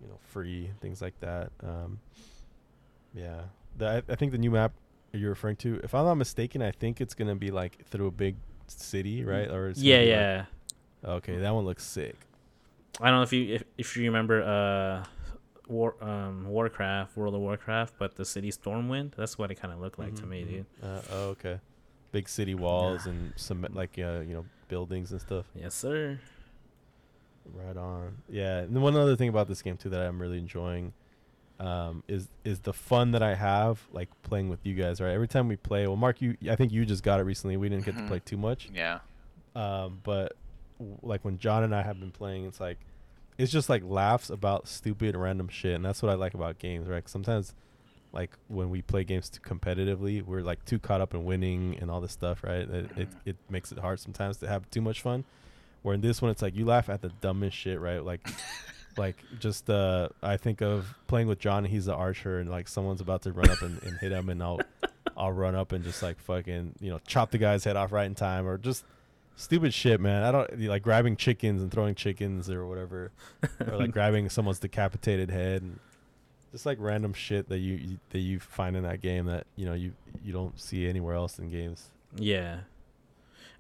you 0.01 0.09
know 0.09 0.19
free 0.33 0.71
things 0.81 1.03
like 1.03 1.19
that. 1.21 1.51
Um, 1.63 1.99
yeah, 3.15 3.43
the, 3.77 3.87
I, 3.87 4.13
I 4.13 4.15
think 4.17 4.33
the 4.33 4.39
new 4.39 4.51
map 4.51 4.73
you're 5.13 5.31
referring 5.31 5.57
to, 5.57 5.81
if 5.83 5.95
I'm 5.95 6.05
not 6.05 6.15
mistaken, 6.15 6.63
I 6.63 6.71
think 6.71 7.01
it's 7.01 7.15
gonna 7.15 7.35
be 7.35 7.51
like 7.51 7.85
through 7.91 8.07
a 8.07 8.11
big 8.13 8.37
city, 8.67 9.25
right? 9.25 9.49
Or 9.51 9.69
gonna 9.69 9.75
yeah 9.77 9.97
like- 9.99 10.07
yeah 10.09 10.45
okay, 11.05 11.37
that 11.39 11.55
one 11.55 11.65
looks 11.65 11.85
sick. 11.85 12.17
I 13.01 13.09
don't 13.11 13.19
know 13.19 13.23
if 13.23 13.33
you 13.33 13.55
if, 13.57 13.65
if 13.79 13.97
you 13.97 14.05
remember 14.05 14.43
uh 14.43 15.05
War 15.71 15.95
um 16.03 16.47
Warcraft 16.49 17.17
World 17.17 17.35
of 17.35 17.41
Warcraft, 17.41 17.95
but 17.99 18.17
the 18.17 18.25
city 18.25 18.51
Stormwind. 18.51 19.15
That's 19.17 19.39
what 19.39 19.51
it 19.51 19.55
kind 19.57 19.73
of 19.73 19.81
looked 19.81 19.99
like 19.99 20.15
to 20.17 20.23
Mhm, 20.25 20.29
me, 20.29 20.43
mhm. 20.43 20.49
dude. 20.49 20.67
Uh, 20.83 21.01
oh, 21.13 21.29
okay. 21.31 21.61
Big 22.13 22.29
city 22.29 22.55
walls 22.55 23.07
and 23.07 23.33
some 23.37 23.65
like 23.73 23.99
uh, 23.99 24.21
you 24.27 24.35
know 24.35 24.45
buildings 24.69 25.13
and 25.13 25.21
stuff. 25.21 25.47
Yes, 25.55 25.75
sir. 25.75 26.19
Right 27.55 27.77
on. 27.77 28.19
Yeah. 28.29 28.59
And 28.59 28.75
then 28.75 28.83
one 28.83 28.97
other 28.97 29.17
thing 29.17 29.29
about 29.29 29.49
this 29.49 29.63
game 29.63 29.77
too 29.77 29.89
that 29.91 30.01
I'm 30.01 30.21
really 30.21 30.39
enjoying 30.39 30.93
um, 31.59 32.03
is 32.09 32.29
is 32.45 32.61
the 32.61 32.73
fun 32.73 33.13
that 33.13 33.23
I 33.23 33.35
have 33.35 33.87
like 33.93 34.09
playing 34.23 34.49
with 34.49 34.61
you 34.65 34.75
guys. 34.75 35.01
Right. 35.01 35.13
Every 35.13 35.29
time 35.29 35.49
we 35.49 35.57
play. 35.57 35.87
Well, 35.87 35.97
Mark, 35.97 36.21
you 36.23 36.37
I 36.51 36.57
think 36.57 36.73
you 36.73 36.85
just 36.85 37.03
got 37.03 37.21
it 37.21 37.25
recently. 37.25 37.57
We 37.57 37.69
didn't 37.69 37.85
get 37.85 37.95
Mhm. 37.95 38.03
to 38.03 38.07
play 38.09 38.21
too 38.25 38.37
much. 38.37 38.71
Yeah. 38.75 39.01
Um, 39.55 40.01
but 40.05 40.37
w- 40.79 40.99
like 41.03 41.25
when 41.25 41.39
John 41.39 41.63
and 41.65 41.75
I 41.75 41.83
have 41.83 41.99
been 41.99 42.13
playing, 42.13 42.45
it's 42.47 42.61
like 42.61 42.79
it's 43.41 43.51
just 43.51 43.71
like 43.71 43.83
laughs 43.83 44.29
about 44.29 44.69
stupid 44.69 45.17
random 45.17 45.49
shit, 45.49 45.75
and 45.75 45.85
that's 45.85 46.03
what 46.03 46.11
I 46.11 46.15
like 46.15 46.35
about 46.35 46.59
games. 46.59 46.89
right? 46.89 47.09
sometimes. 47.09 47.55
Like 48.13 48.33
when 48.49 48.71
we 48.71 48.83
play 48.83 49.05
games 49.05 49.29
too 49.29 49.41
competitively, 49.41 50.23
we're 50.25 50.43
like 50.43 50.65
too 50.65 50.81
caught 50.81 51.01
up 51.01 51.15
in 51.15 51.25
winning 51.25 51.79
and 51.81 51.91
all 51.91 52.01
this 52.01 52.11
stuff, 52.11 52.43
right? 52.43 52.69
It, 52.69 52.91
it 52.97 53.09
it 53.25 53.37
makes 53.49 53.71
it 53.71 53.79
hard 53.79 54.01
sometimes 54.01 54.39
to 54.39 54.49
have 54.49 54.69
too 54.71 54.81
much 54.81 55.01
fun. 55.01 55.25
Where 55.83 55.95
in 55.95 56.01
this 56.01 56.21
one, 56.21 56.31
it's 56.33 56.43
like 56.43 56.57
you 56.57 56.65
laugh 56.65 56.91
at 56.91 57.03
the 57.03 57.11
dumbest 57.21 57.57
shit, 57.57 57.79
right? 57.79 58.05
Like, 58.05 58.29
like 58.97 59.17
just 59.39 59.71
uh, 59.71 60.09
I 60.25 60.37
think 60.39 60.61
of 60.61 60.93
playing 61.07 61.29
with 61.29 61.39
John. 61.39 61.65
And 61.65 61.73
he's 61.73 61.85
the 61.87 61.95
archer, 61.95 62.41
and 62.41 62.51
like 62.51 62.67
someone's 62.67 63.01
about 63.01 63.23
to 63.23 63.33
run 63.33 63.49
up 63.49 63.63
and, 63.63 63.81
and 63.85 63.97
hit 64.01 64.11
him, 64.11 64.29
and 64.29 64.43
I'll 64.43 64.61
I'll 65.17 65.33
run 65.33 65.55
up 65.55 65.71
and 65.71 65.85
just 65.85 66.03
like 66.03 66.19
fucking 66.19 66.75
you 66.81 66.91
know 66.91 67.01
chop 67.07 67.31
the 67.31 67.39
guy's 67.39 67.63
head 67.63 67.77
off 67.77 67.93
right 67.93 68.07
in 68.07 68.17
time, 68.17 68.45
or 68.45 68.59
just 68.59 68.85
stupid 69.41 69.75
shit, 69.75 70.01
man. 70.01 70.23
I 70.23 70.33
don't 70.33 70.61
like 70.61 70.83
grabbing 70.83 71.17
chickens 71.17 71.63
and 71.63 71.71
throwing 71.71 71.95
chickens 71.95 72.51
or 72.51 72.67
whatever, 72.67 73.11
or 73.67 73.77
like 73.77 73.91
grabbing 73.93 74.29
someone's 74.29 74.59
decapitated 74.59 75.31
head, 75.31 75.63
and 75.63 75.79
just 76.53 76.67
like 76.67 76.79
random 76.81 77.13
shit 77.13 77.49
that 77.49 77.59
you, 77.59 77.75
you 77.75 77.99
that 78.11 78.19
you 78.19 78.41
find 78.41 78.77
in 78.77 78.83
that 78.83 79.01
game 79.01 79.27
that 79.27 79.47
you 79.57 79.67
know 79.67 79.75
you 79.75 79.93
you 80.23 80.33
don't 80.33 80.59
see 80.61 80.89
anywhere 80.89 81.15
else 81.15 81.39
in 81.39 81.51
games. 81.51 81.89
Yeah, 82.17 82.61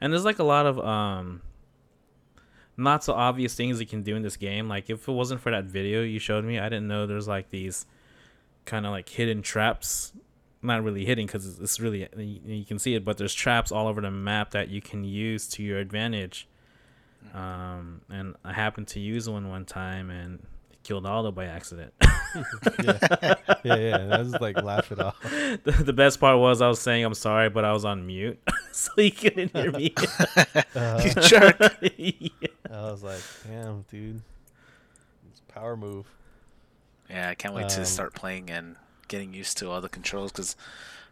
and 0.00 0.12
there's 0.12 0.24
like 0.24 0.38
a 0.38 0.44
lot 0.44 0.66
of 0.66 0.78
um 0.78 1.42
not 2.76 3.04
so 3.04 3.12
obvious 3.12 3.54
things 3.54 3.80
you 3.80 3.86
can 3.86 4.02
do 4.02 4.16
in 4.16 4.22
this 4.22 4.36
game. 4.36 4.68
Like 4.68 4.90
if 4.90 5.08
it 5.08 5.12
wasn't 5.12 5.40
for 5.40 5.50
that 5.50 5.64
video 5.64 6.02
you 6.02 6.18
showed 6.18 6.44
me, 6.44 6.58
I 6.58 6.68
didn't 6.68 6.88
know 6.88 7.06
there's 7.06 7.28
like 7.28 7.50
these 7.50 7.86
kind 8.64 8.86
of 8.86 8.92
like 8.92 9.08
hidden 9.08 9.42
traps. 9.42 10.12
Not 10.62 10.85
really 10.85 11.05
hitting 11.07 11.27
because 11.27 11.59
it's 11.59 11.81
really 11.81 12.07
you 12.16 12.40
you 12.44 12.64
can 12.66 12.79
see 12.79 12.94
it, 12.94 13.05
but 13.05 13.16
there's 13.16 13.33
traps 13.35 13.73
all 13.73 13.87
over 13.88 14.01
the 14.01 14.11
map 14.11 14.51
that 14.51 14.68
you 14.68 14.83
can 14.83 15.05
use 15.05 15.49
to 15.51 15.62
your 15.62 15.79
advantage. 15.79 16.46
Um, 17.35 18.03
and 18.11 18.35
I 18.44 18.53
happened 18.53 18.88
to 18.88 19.01
use 19.01 19.29
one 19.29 19.49
one 19.49 19.64
time 19.64 20.11
and 20.11 20.44
killed 20.83 21.07
Aldo 21.07 21.33
by 21.33 21.46
accident. 21.46 21.94
yeah, 22.83 22.99
yeah, 23.64 23.75
yeah. 23.77 23.99
That's 24.07 24.31
just 24.31 24.40
like 24.42 24.62
laugh 24.62 24.90
it 24.92 25.01
off. 25.01 25.20
the, 25.23 25.83
the 25.85 25.92
best 25.92 26.20
part 26.20 26.38
was 26.38 26.61
I 26.61 26.68
was 26.68 26.79
saying 26.81 27.05
I'm 27.05 27.14
sorry, 27.14 27.49
but 27.49 27.64
I 27.64 27.73
was 27.73 27.85
on 27.87 28.07
mute, 28.07 28.38
so 28.73 28.90
he 28.96 29.11
couldn't 29.11 29.55
hear 29.57 29.70
me. 29.73 29.94
Uh, 30.75 31.01
you 31.05 31.23
jerk. 31.23 31.59
yeah. 31.96 32.29
I 32.70 32.83
was 32.90 33.03
like, 33.03 33.20
damn, 33.46 33.83
dude, 33.90 34.20
it's 35.31 35.40
a 35.40 35.53
power 35.53 35.77
move. 35.77 36.07
Yeah, 37.09 37.31
I 37.31 37.35
can't 37.35 37.55
wait 37.55 37.64
Um, 37.64 37.68
to 37.70 37.85
start 37.87 38.14
playing 38.14 38.51
and 38.51 38.77
getting 39.11 39.35
used 39.35 39.59
to 39.59 39.68
all 39.70 39.83
the 39.83 39.90
controls. 39.90 40.33
Because 40.33 40.57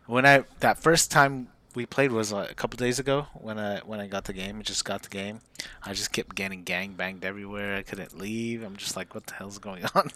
when 0.06 0.24
I 0.24 0.44
that 0.60 0.78
first 0.78 1.10
time 1.10 1.48
we 1.74 1.84
played 1.84 2.12
was 2.12 2.32
uh, 2.32 2.46
a 2.50 2.54
couple 2.54 2.78
days 2.78 2.98
ago 2.98 3.26
when 3.34 3.58
I 3.58 3.80
when 3.80 4.00
I 4.00 4.06
got 4.06 4.24
the 4.24 4.32
game, 4.32 4.58
I 4.60 4.62
just 4.62 4.84
got 4.86 5.02
the 5.02 5.10
game. 5.10 5.40
I 5.84 5.92
just 5.92 6.12
kept 6.12 6.34
getting 6.34 6.62
gang 6.64 6.94
banged 6.94 7.24
everywhere. 7.24 7.76
I 7.76 7.82
couldn't 7.82 8.16
leave. 8.18 8.62
I'm 8.62 8.76
just 8.76 8.96
like, 8.96 9.14
what 9.14 9.26
the 9.26 9.34
hell's 9.34 9.58
going 9.58 9.84
on? 9.94 10.10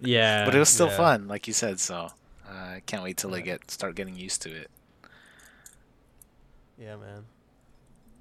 Yeah. 0.00 0.44
but 0.44 0.54
it 0.54 0.58
was 0.58 0.68
still 0.68 0.88
yeah. 0.88 0.96
fun, 0.96 1.28
like 1.28 1.46
you 1.46 1.54
said. 1.54 1.80
So 1.80 2.10
uh, 2.48 2.52
I 2.52 2.82
can't 2.86 3.02
wait 3.02 3.16
till 3.16 3.34
I 3.34 3.40
get 3.40 3.70
start 3.70 3.94
getting 3.94 4.16
used 4.16 4.42
to 4.42 4.50
it 4.54 4.70
Yeah, 6.78 6.96
man. 6.96 7.24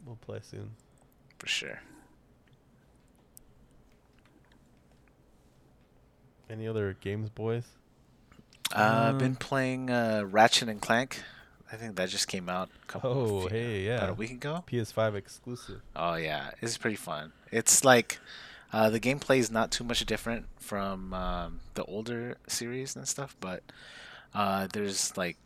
We'll 0.06 0.16
play 0.18 0.40
soon. 0.42 0.70
for 1.40 1.48
sure. 1.48 1.80
Any 6.50 6.68
other 6.68 6.96
games, 7.02 7.30
boys? 7.30 7.66
Uh, 8.74 9.10
I've 9.10 9.20
been 9.20 9.36
playing 9.36 9.90
uh, 9.90 10.24
Ratchet 10.26 10.68
and 10.70 10.82
Clank. 10.82 11.22
I 11.72 11.76
think 11.76 11.96
that 11.96 12.10
just 12.10 12.28
came 12.28 12.50
out. 12.50 12.70
A 12.84 12.86
couple 12.88 13.10
Oh, 13.12 13.40
few- 13.42 13.50
hey, 13.50 13.88
about 13.88 14.04
yeah. 14.06 14.10
a 14.10 14.14
week 14.14 14.32
ago. 14.32 14.64
PS5 14.68 15.16
exclusive. 15.16 15.82
Oh 15.96 16.16
yeah, 16.16 16.52
it's 16.62 16.78
pretty 16.78 16.96
fun. 16.96 17.34
It's 17.52 17.84
like 17.84 18.20
uh, 18.72 18.90
the 18.90 19.00
gameplay 19.00 19.38
is 19.38 19.50
not 19.52 19.72
too 19.72 19.84
much 19.84 20.06
different 20.06 20.46
from 20.60 21.14
um, 21.14 21.60
the 21.76 21.84
older 21.86 22.38
series 22.48 22.96
and 22.96 23.08
stuff, 23.08 23.36
but 23.40 23.64
uh, 24.34 24.68
there's 24.72 25.16
like 25.18 25.38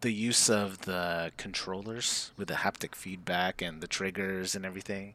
the 0.00 0.12
use 0.12 0.48
of 0.48 0.82
the 0.82 1.30
controllers 1.36 2.30
with 2.38 2.48
the 2.48 2.54
haptic 2.54 2.94
feedback 2.94 3.60
and 3.60 3.82
the 3.82 3.86
triggers 3.86 4.54
and 4.54 4.64
everything 4.64 5.12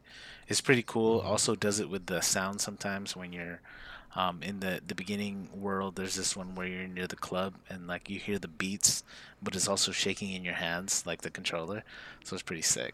is 0.48 0.62
pretty 0.62 0.84
cool. 0.84 1.22
Mhm. 1.22 1.26
Also 1.26 1.56
does 1.56 1.80
it 1.80 1.90
with 1.90 2.06
the 2.06 2.22
sound 2.22 2.62
sometimes 2.62 3.16
when 3.16 3.34
you're 3.34 3.62
um, 4.16 4.42
in 4.42 4.60
the 4.62 4.82
the 4.86 4.96
beginning 4.96 5.50
world. 5.54 5.96
There's 5.96 6.16
this 6.16 6.36
one 6.36 6.56
where 6.56 6.68
you're 6.68 6.88
near 6.88 7.08
the 7.08 7.16
club 7.16 7.56
and 7.70 7.88
like 7.88 8.10
you 8.10 8.20
hear 8.20 8.40
the 8.40 8.48
beats, 8.48 9.04
but 9.42 9.56
it's 9.56 9.68
also 9.68 9.92
shaking 9.92 10.32
in 10.32 10.44
your 10.44 10.56
hands 10.56 11.04
like 11.06 11.22
the 11.22 11.30
controller. 11.30 11.84
So 12.24 12.36
it's 12.36 12.44
pretty 12.44 12.62
sick. 12.62 12.94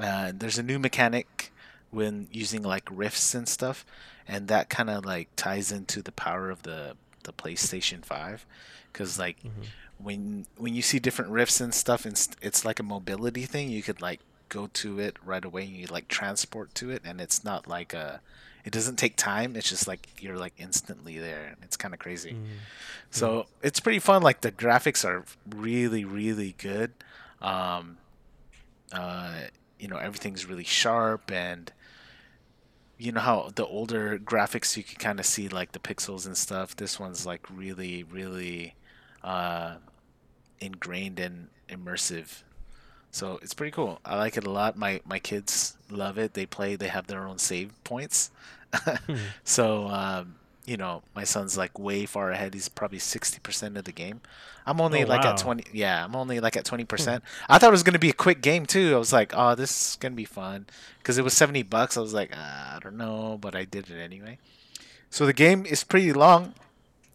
Uh, 0.00 0.32
there's 0.34 0.58
a 0.58 0.62
new 0.62 0.78
mechanic 0.78 1.52
when 1.90 2.26
using 2.32 2.62
like 2.62 2.88
rifts 2.90 3.34
and 3.34 3.48
stuff, 3.48 3.84
and 4.26 4.48
that 4.48 4.68
kind 4.68 4.90
of 4.90 5.04
like 5.04 5.28
ties 5.36 5.70
into 5.70 6.02
the 6.02 6.12
power 6.12 6.50
of 6.50 6.62
the 6.64 6.96
the 7.22 7.32
PlayStation 7.32 8.04
Five, 8.04 8.44
because 8.92 9.18
like 9.18 9.38
Mhm. 9.42 9.66
when 9.98 10.46
when 10.56 10.74
you 10.74 10.82
see 10.82 10.98
different 10.98 11.30
rifts 11.30 11.60
and 11.60 11.72
stuff, 11.72 12.04
it's 12.06 12.28
it's 12.42 12.64
like 12.64 12.80
a 12.80 12.82
mobility 12.82 13.46
thing. 13.46 13.68
You 13.70 13.82
could 13.82 14.00
like 14.02 14.20
go 14.48 14.66
to 14.68 14.98
it 14.98 15.16
right 15.24 15.44
away, 15.44 15.62
and 15.64 15.76
you 15.76 15.86
like 15.86 16.08
transport 16.08 16.74
to 16.76 16.90
it, 16.90 17.02
and 17.04 17.20
it's 17.20 17.44
not 17.44 17.66
like 17.68 17.92
a 17.94 18.20
it 18.64 18.72
doesn't 18.72 18.96
take 18.96 19.16
time. 19.16 19.56
It's 19.56 19.68
just 19.68 19.86
like 19.86 20.08
you're 20.22 20.38
like 20.38 20.54
instantly 20.58 21.18
there, 21.18 21.44
and 21.46 21.56
it's 21.62 21.76
kind 21.76 21.92
of 21.94 22.00
crazy. 22.00 22.32
Mhm. 22.32 22.46
So 23.10 23.46
it's 23.62 23.78
pretty 23.80 23.98
fun. 23.98 24.22
Like 24.22 24.40
the 24.40 24.50
graphics 24.52 25.04
are 25.04 25.24
really, 25.54 26.04
really 26.04 26.54
good. 26.58 26.92
Um, 27.40 27.98
uh, 28.92 29.34
you 29.78 29.88
know, 29.88 29.96
everything's 29.96 30.46
really 30.46 30.64
sharp, 30.64 31.30
and 31.30 31.72
you 32.96 33.12
know 33.12 33.20
how 33.20 33.50
the 33.54 33.66
older 33.66 34.18
graphics 34.18 34.76
you 34.76 34.82
can 34.82 34.96
kind 34.96 35.20
of 35.20 35.26
see 35.26 35.48
like 35.48 35.72
the 35.72 35.78
pixels 35.78 36.26
and 36.26 36.36
stuff. 36.36 36.74
This 36.76 36.98
one's 36.98 37.26
like 37.26 37.44
really, 37.50 38.02
really 38.02 38.74
uh, 39.22 39.76
ingrained 40.60 41.18
and 41.20 41.48
immersive. 41.68 42.42
So 43.14 43.38
it's 43.42 43.54
pretty 43.54 43.70
cool. 43.70 44.00
I 44.04 44.16
like 44.16 44.36
it 44.36 44.44
a 44.44 44.50
lot. 44.50 44.76
My 44.76 45.00
my 45.06 45.20
kids 45.20 45.76
love 45.88 46.18
it. 46.18 46.34
They 46.34 46.46
play. 46.46 46.74
They 46.74 46.88
have 46.88 47.06
their 47.06 47.28
own 47.28 47.38
save 47.38 47.70
points. 47.84 48.30
So, 49.44 49.86
um, 49.86 50.34
you 50.66 50.76
know, 50.76 51.02
my 51.14 51.22
son's 51.24 51.56
like 51.56 51.78
way 51.78 52.06
far 52.06 52.32
ahead. 52.32 52.54
He's 52.54 52.68
probably 52.68 52.98
60% 52.98 53.76
of 53.76 53.84
the 53.84 53.92
game. 53.92 54.20
I'm 54.66 54.80
only 54.80 55.04
Oh, 55.04 55.06
like 55.06 55.22
wow. 55.22 55.32
at 55.32 55.38
20. 55.38 55.64
Yeah, 55.72 56.04
I'm 56.04 56.16
only 56.16 56.40
like 56.40 56.56
at 56.56 56.64
20%. 56.64 57.20
I 57.48 57.58
thought 57.58 57.68
it 57.68 57.70
was 57.70 57.82
going 57.84 57.92
to 57.92 57.98
be 58.00 58.10
a 58.10 58.14
quick 58.14 58.40
game 58.40 58.66
too. 58.66 58.94
I 58.94 58.98
was 58.98 59.12
like, 59.12 59.32
oh, 59.36 59.54
this 59.54 59.90
is 59.90 59.96
going 59.96 60.12
to 60.12 60.16
be 60.16 60.24
fun. 60.24 60.66
Because 60.98 61.18
it 61.18 61.22
was 61.22 61.34
70 61.34 61.62
bucks. 61.64 61.96
I 61.96 62.00
was 62.00 62.14
like, 62.14 62.30
ah, 62.34 62.76
I 62.76 62.78
don't 62.80 62.96
know, 62.96 63.38
but 63.40 63.54
I 63.54 63.64
did 63.64 63.90
it 63.90 64.00
anyway. 64.00 64.38
So 65.10 65.24
the 65.26 65.32
game 65.32 65.66
is 65.66 65.84
pretty 65.84 66.12
long. 66.12 66.54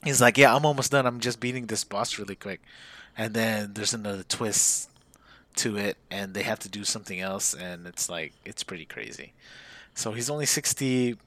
He's 0.06 0.22
like, 0.22 0.38
yeah, 0.38 0.56
I'm 0.56 0.66
almost 0.66 0.92
done. 0.92 1.06
I'm 1.06 1.20
just 1.20 1.42
beating 1.42 1.66
this 1.66 1.84
boss 1.84 2.18
really 2.18 2.36
quick. 2.36 2.62
And 3.18 3.34
then 3.34 3.74
there's 3.74 3.94
another 3.94 4.24
twist 4.24 4.90
to 5.58 5.78
it, 5.78 5.98
and 6.10 6.34
they 6.34 6.44
have 6.44 6.60
to 6.60 6.70
do 6.70 6.84
something 6.84 7.20
else, 7.20 7.54
and 7.54 7.86
it's 7.88 8.10
like, 8.10 8.34
it's 8.46 8.64
pretty 8.64 8.86
crazy. 8.86 9.34
So 9.96 10.12
he's 10.14 10.30
only 10.30 10.46
60% 10.46 11.18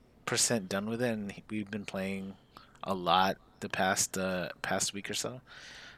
done 0.69 0.89
with 0.89 1.03
it, 1.03 1.13
and 1.13 1.35
we've 1.51 1.71
been 1.71 1.85
playing 1.85 2.35
a 2.83 2.95
lot 2.95 3.37
the 3.61 3.69
past 3.69 4.19
uh, 4.19 4.49
past 4.63 4.93
week 4.95 5.09
or 5.11 5.15
so. 5.15 5.41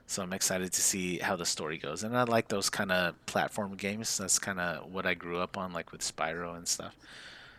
So 0.06 0.22
I'm 0.22 0.34
excited 0.34 0.70
to 0.72 0.82
see 0.82 1.18
how 1.18 1.34
the 1.36 1.46
story 1.46 1.78
goes. 1.78 2.02
And 2.04 2.14
I 2.16 2.24
like 2.24 2.48
those 2.48 2.68
kind 2.68 2.92
of 2.92 3.14
platform 3.24 3.74
games. 3.74 4.18
That's 4.18 4.38
kind 4.38 4.60
of 4.60 4.92
what 4.92 5.06
I 5.06 5.14
grew 5.14 5.38
up 5.38 5.56
on, 5.56 5.72
like 5.72 5.92
with 5.92 6.02
Spyro 6.02 6.54
and 6.56 6.68
stuff. 6.68 6.94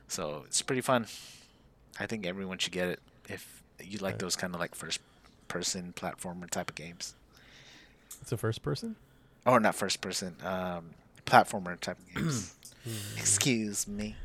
So 0.08 0.44
it's 0.46 0.62
pretty 0.62 0.82
fun. 0.82 1.08
I 2.00 2.06
think 2.06 2.28
everyone 2.28 2.60
should 2.60 2.74
get 2.74 2.88
it 2.90 3.00
if 3.30 3.64
you 3.84 3.98
like 3.98 4.14
Right. 4.14 4.20
those 4.20 4.36
kind 4.36 4.54
of 4.54 4.60
like 4.60 4.76
first 4.76 5.00
person 5.48 5.94
platformer 5.96 6.48
type 6.48 6.70
of 6.70 6.76
games. 6.76 7.16
It's 8.22 8.32
a 8.32 8.38
first 8.38 8.62
person? 8.62 8.96
Or 9.46 9.60
not 9.60 9.76
first 9.76 10.02
person, 10.02 10.36
um, 10.44 10.92
platformer 11.26 11.80
type 11.80 11.98
of 12.00 12.16
games. 12.16 12.56
Excuse 13.18 13.88
me. 13.88 14.16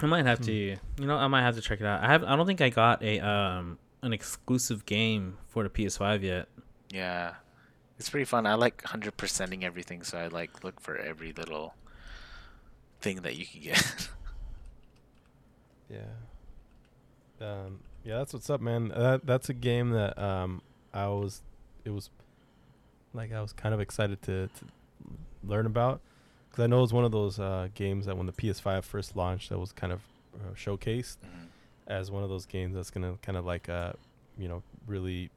I 0.00 0.06
might 0.06 0.26
have 0.26 0.40
to, 0.42 0.52
you 0.52 0.78
know, 0.98 1.16
I 1.16 1.26
might 1.26 1.42
have 1.42 1.54
to 1.54 1.62
check 1.62 1.80
it 1.80 1.86
out. 1.86 2.02
I 2.02 2.08
have, 2.08 2.22
I 2.22 2.36
don't 2.36 2.46
think 2.46 2.60
I 2.60 2.68
got 2.68 3.02
a 3.02 3.18
um 3.20 3.78
an 4.02 4.12
exclusive 4.12 4.84
game 4.84 5.38
for 5.46 5.62
the 5.62 5.70
PS5 5.70 6.22
yet. 6.22 6.48
Yeah, 6.90 7.34
it's 7.98 8.10
pretty 8.10 8.26
fun. 8.26 8.46
I 8.46 8.54
like 8.54 8.84
hundred 8.84 9.16
percenting 9.16 9.64
everything, 9.64 10.02
so 10.02 10.18
I 10.18 10.28
like 10.28 10.62
look 10.62 10.80
for 10.80 10.96
every 10.98 11.32
little 11.32 11.74
thing 13.00 13.22
that 13.22 13.36
you 13.36 13.46
can 13.46 13.60
get. 13.62 14.08
Yeah. 15.88 16.00
Um, 17.40 17.78
yeah, 18.04 18.18
that's 18.18 18.32
what's 18.32 18.50
up, 18.50 18.60
man. 18.60 18.88
That 18.88 19.24
that's 19.24 19.48
a 19.48 19.54
game 19.54 19.90
that 19.90 20.18
um 20.18 20.62
I 20.92 21.06
was 21.06 21.42
it 21.84 21.90
was 21.90 22.10
like 23.14 23.32
I 23.32 23.40
was 23.40 23.52
kind 23.52 23.74
of 23.74 23.80
excited 23.80 24.20
to, 24.22 24.46
to 24.48 24.64
learn 25.44 25.66
about 25.66 26.00
because 26.50 26.64
I 26.64 26.66
know 26.66 26.82
it's 26.82 26.92
one 26.92 27.04
of 27.04 27.12
those 27.12 27.38
uh, 27.38 27.68
games 27.74 28.06
that 28.06 28.16
when 28.16 28.26
the 28.26 28.32
PS5 28.32 28.84
first 28.84 29.16
launched, 29.16 29.48
that 29.50 29.58
was 29.58 29.72
kind 29.72 29.92
of 29.92 30.00
uh, 30.34 30.54
showcased 30.54 31.16
Mhm. 31.24 31.46
as 31.86 32.10
one 32.10 32.22
of 32.22 32.28
those 32.28 32.46
games 32.46 32.74
that's 32.74 32.90
gonna 32.90 33.14
kind 33.22 33.38
of 33.38 33.46
like 33.46 33.68
uh 33.68 33.92
you 34.38 34.48
know 34.48 34.62
really 34.86 35.30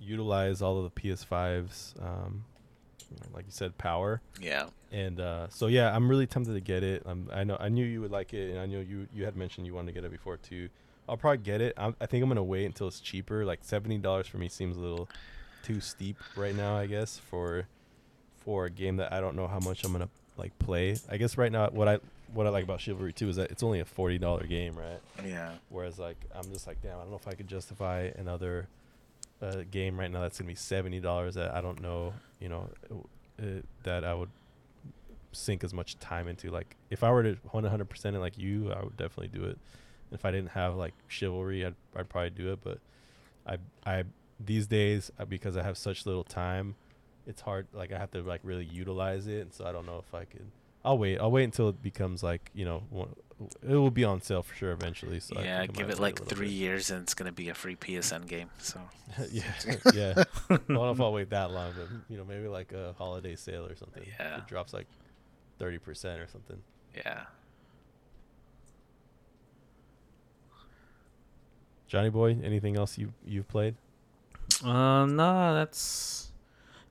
utilize 0.00 0.62
all 0.62 0.78
of 0.78 0.92
the 0.92 1.00
PS5's 1.00 1.94
um 2.02 2.44
like 3.32 3.46
you 3.46 3.52
said 3.52 3.76
power 3.78 4.20
Yeah, 4.40 4.66
and 4.92 5.18
uh, 5.18 5.48
so 5.48 5.66
yeah, 5.68 5.94
I'm 5.94 6.08
really 6.10 6.26
tempted 6.26 6.52
to 6.52 6.60
get 6.60 6.82
it. 6.82 7.02
Um, 7.06 7.28
I 7.32 7.42
know 7.44 7.56
I 7.58 7.68
knew 7.70 7.84
you 7.84 8.00
would 8.02 8.10
like 8.10 8.34
it, 8.34 8.50
and 8.50 8.58
I 8.60 8.66
know 8.66 8.80
you 8.80 9.06
you 9.14 9.24
had 9.24 9.34
mentioned 9.36 9.66
you 9.66 9.74
wanted 9.74 9.94
to 9.94 10.00
get 10.00 10.04
it 10.04 10.10
before 10.10 10.36
too. 10.36 10.68
I'll 11.08 11.16
probably 11.16 11.38
get 11.38 11.62
it. 11.62 11.72
I'm, 11.78 11.96
I 12.02 12.06
think 12.06 12.22
I'm 12.22 12.28
gonna 12.28 12.42
wait 12.44 12.66
until 12.66 12.86
it's 12.86 13.00
cheaper. 13.00 13.44
Like 13.46 13.60
seventy 13.62 13.96
dollars 13.98 14.26
for 14.26 14.36
me 14.36 14.48
seems 14.48 14.76
a 14.76 14.80
little 14.80 15.08
too 15.68 15.80
steep 15.80 16.16
right 16.34 16.54
now. 16.54 16.76
I 16.76 16.86
guess 16.86 17.18
for 17.18 17.66
for 18.44 18.64
a 18.64 18.70
game 18.70 18.96
that 18.96 19.12
I 19.12 19.20
don't 19.20 19.36
know 19.36 19.46
how 19.46 19.58
much 19.58 19.84
I'm 19.84 19.92
gonna 19.92 20.08
like 20.36 20.58
play. 20.58 20.96
I 21.10 21.18
guess 21.18 21.36
right 21.36 21.52
now 21.52 21.68
what 21.70 21.88
I 21.88 21.98
what 22.32 22.46
I 22.46 22.50
like 22.50 22.64
about 22.64 22.80
Chivalry 22.80 23.12
2 23.12 23.28
is 23.30 23.36
that 23.36 23.50
it's 23.50 23.62
only 23.62 23.80
a 23.80 23.84
forty 23.84 24.18
dollar 24.18 24.44
game, 24.44 24.76
right? 24.76 25.00
yeah, 25.26 25.52
Whereas 25.68 25.98
like 25.98 26.16
I'm 26.34 26.50
just 26.52 26.66
like, 26.66 26.80
damn, 26.82 26.96
I 26.96 27.00
don't 27.00 27.10
know 27.10 27.16
if 27.16 27.28
I 27.28 27.34
could 27.34 27.48
justify 27.48 28.10
another 28.16 28.68
uh, 29.42 29.62
game 29.70 29.98
right 29.98 30.10
now 30.10 30.20
that's 30.22 30.38
gonna 30.38 30.48
be 30.48 30.54
seventy 30.54 31.00
dollars 31.00 31.34
that 31.34 31.54
I 31.54 31.60
don't 31.60 31.80
know, 31.82 32.14
you 32.40 32.48
know, 32.48 32.70
uh, 33.40 33.60
that 33.82 34.04
I 34.04 34.14
would 34.14 34.30
sink 35.32 35.62
as 35.64 35.74
much 35.74 35.98
time 35.98 36.28
into. 36.28 36.50
Like 36.50 36.76
if 36.90 37.04
I 37.04 37.10
were 37.10 37.22
to 37.22 37.36
one 37.50 37.64
hundred 37.64 37.90
percent 37.90 38.16
it 38.16 38.20
like 38.20 38.38
you, 38.38 38.72
I 38.72 38.82
would 38.82 38.96
definitely 38.96 39.38
do 39.38 39.44
it. 39.44 39.58
If 40.12 40.24
I 40.24 40.30
didn't 40.30 40.50
have 40.50 40.76
like 40.76 40.94
chivalry, 41.08 41.66
I'd 41.66 41.74
I'd 41.94 42.08
probably 42.08 42.30
do 42.30 42.52
it. 42.52 42.60
But 42.64 42.78
I 43.46 43.58
I 43.84 44.04
these 44.40 44.66
days 44.66 45.10
uh, 45.18 45.24
because 45.24 45.56
I 45.56 45.62
have 45.62 45.76
such 45.78 46.06
little 46.06 46.24
time, 46.24 46.74
it's 47.26 47.40
hard. 47.40 47.66
Like 47.72 47.92
I 47.92 47.98
have 47.98 48.10
to 48.12 48.22
like 48.22 48.40
really 48.42 48.64
utilize 48.64 49.26
it, 49.26 49.40
and 49.40 49.52
so 49.52 49.66
I 49.66 49.72
don't 49.72 49.86
know 49.86 49.98
if 49.98 50.14
I 50.14 50.24
could. 50.24 50.46
I'll 50.84 50.98
wait. 50.98 51.18
I'll 51.18 51.30
wait 51.30 51.44
until 51.44 51.68
it 51.68 51.82
becomes 51.82 52.22
like 52.22 52.50
you 52.54 52.64
know, 52.64 52.82
one, 52.90 53.14
it 53.62 53.74
will 53.74 53.90
be 53.90 54.04
on 54.04 54.20
sale 54.22 54.42
for 54.42 54.54
sure 54.54 54.72
eventually. 54.72 55.20
So 55.20 55.40
yeah. 55.40 55.60
I 55.62 55.66
Give 55.66 55.90
it 55.90 55.98
like 55.98 56.24
three 56.26 56.46
bit. 56.46 56.54
years, 56.54 56.90
and 56.90 57.02
it's 57.02 57.14
gonna 57.14 57.32
be 57.32 57.48
a 57.48 57.54
free 57.54 57.76
PSN 57.76 58.26
game. 58.26 58.48
So 58.58 58.80
yeah, 59.30 59.42
yeah. 59.94 60.24
I 60.48 60.56
don't 60.56 60.68
know 60.68 60.90
if 60.90 61.00
I'll 61.00 61.12
wait 61.12 61.30
that 61.30 61.50
long, 61.50 61.72
but 61.76 61.88
you 62.08 62.16
know, 62.16 62.24
maybe 62.24 62.48
like 62.48 62.72
a 62.72 62.94
holiday 62.96 63.36
sale 63.36 63.66
or 63.66 63.74
something. 63.76 64.04
Yeah. 64.18 64.38
it 64.38 64.46
drops 64.46 64.72
like 64.72 64.86
thirty 65.58 65.78
percent 65.78 66.20
or 66.20 66.28
something. 66.28 66.58
yeah. 66.96 67.24
Johnny 71.86 72.10
boy, 72.10 72.36
anything 72.42 72.76
else 72.76 72.98
you 72.98 73.12
you've 73.26 73.48
played? 73.48 73.74
Uh, 74.64 75.06
no, 75.06 75.54
that's 75.54 76.30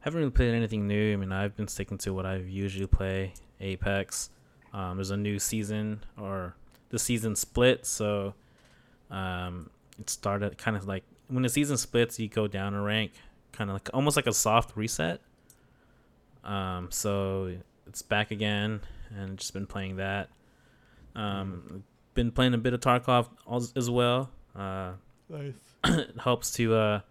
haven't 0.02 0.20
really 0.20 0.32
played 0.32 0.54
anything 0.54 0.88
new. 0.88 1.14
I 1.14 1.16
mean, 1.18 1.32
I've 1.32 1.56
been 1.56 1.68
sticking 1.68 1.98
to 2.00 2.14
what 2.14 2.26
I 2.26 2.38
usually 2.38 2.88
play, 2.88 3.34
Apex. 3.60 4.30
Um, 4.74 4.98
there's 4.98 5.12
a 5.12 5.18
new 5.18 5.40
season 5.40 6.04
or 6.20 6.56
the 6.90 7.00
season 7.00 7.36
split, 7.36 7.86
so 7.86 8.34
um, 9.12 9.70
it 10.00 10.10
started 10.10 10.58
kind 10.58 10.78
of 10.78 10.88
like 10.88 11.04
when 11.28 11.44
the 11.44 11.50
season 11.50 11.78
splits, 11.78 12.20
you 12.20 12.30
go 12.30 12.48
down 12.48 12.74
a 12.74 12.82
rank, 12.82 13.12
kind 13.52 13.70
of 13.70 13.76
like 13.76 13.90
almost 13.94 14.16
like 14.16 14.28
a 14.28 14.34
soft 14.34 14.78
reset. 14.78 15.20
Um, 16.44 16.88
so 16.90 17.58
it's 17.86 18.02
back 18.02 18.32
again, 18.32 18.82
and 19.14 19.38
just 19.38 19.54
been 19.54 19.68
playing 19.68 19.98
that. 19.98 20.30
Um, 21.16 21.84
been 22.14 22.32
playing 22.32 22.54
a 22.54 22.58
bit 22.58 22.74
of 22.74 22.80
Tarkov 22.80 23.28
as 23.76 23.90
well. 23.90 24.30
Uh, 24.56 24.94
Nice. 25.30 25.54
it 25.84 26.16
helps 26.22 26.52
to 26.54 26.74
uh 26.74 27.02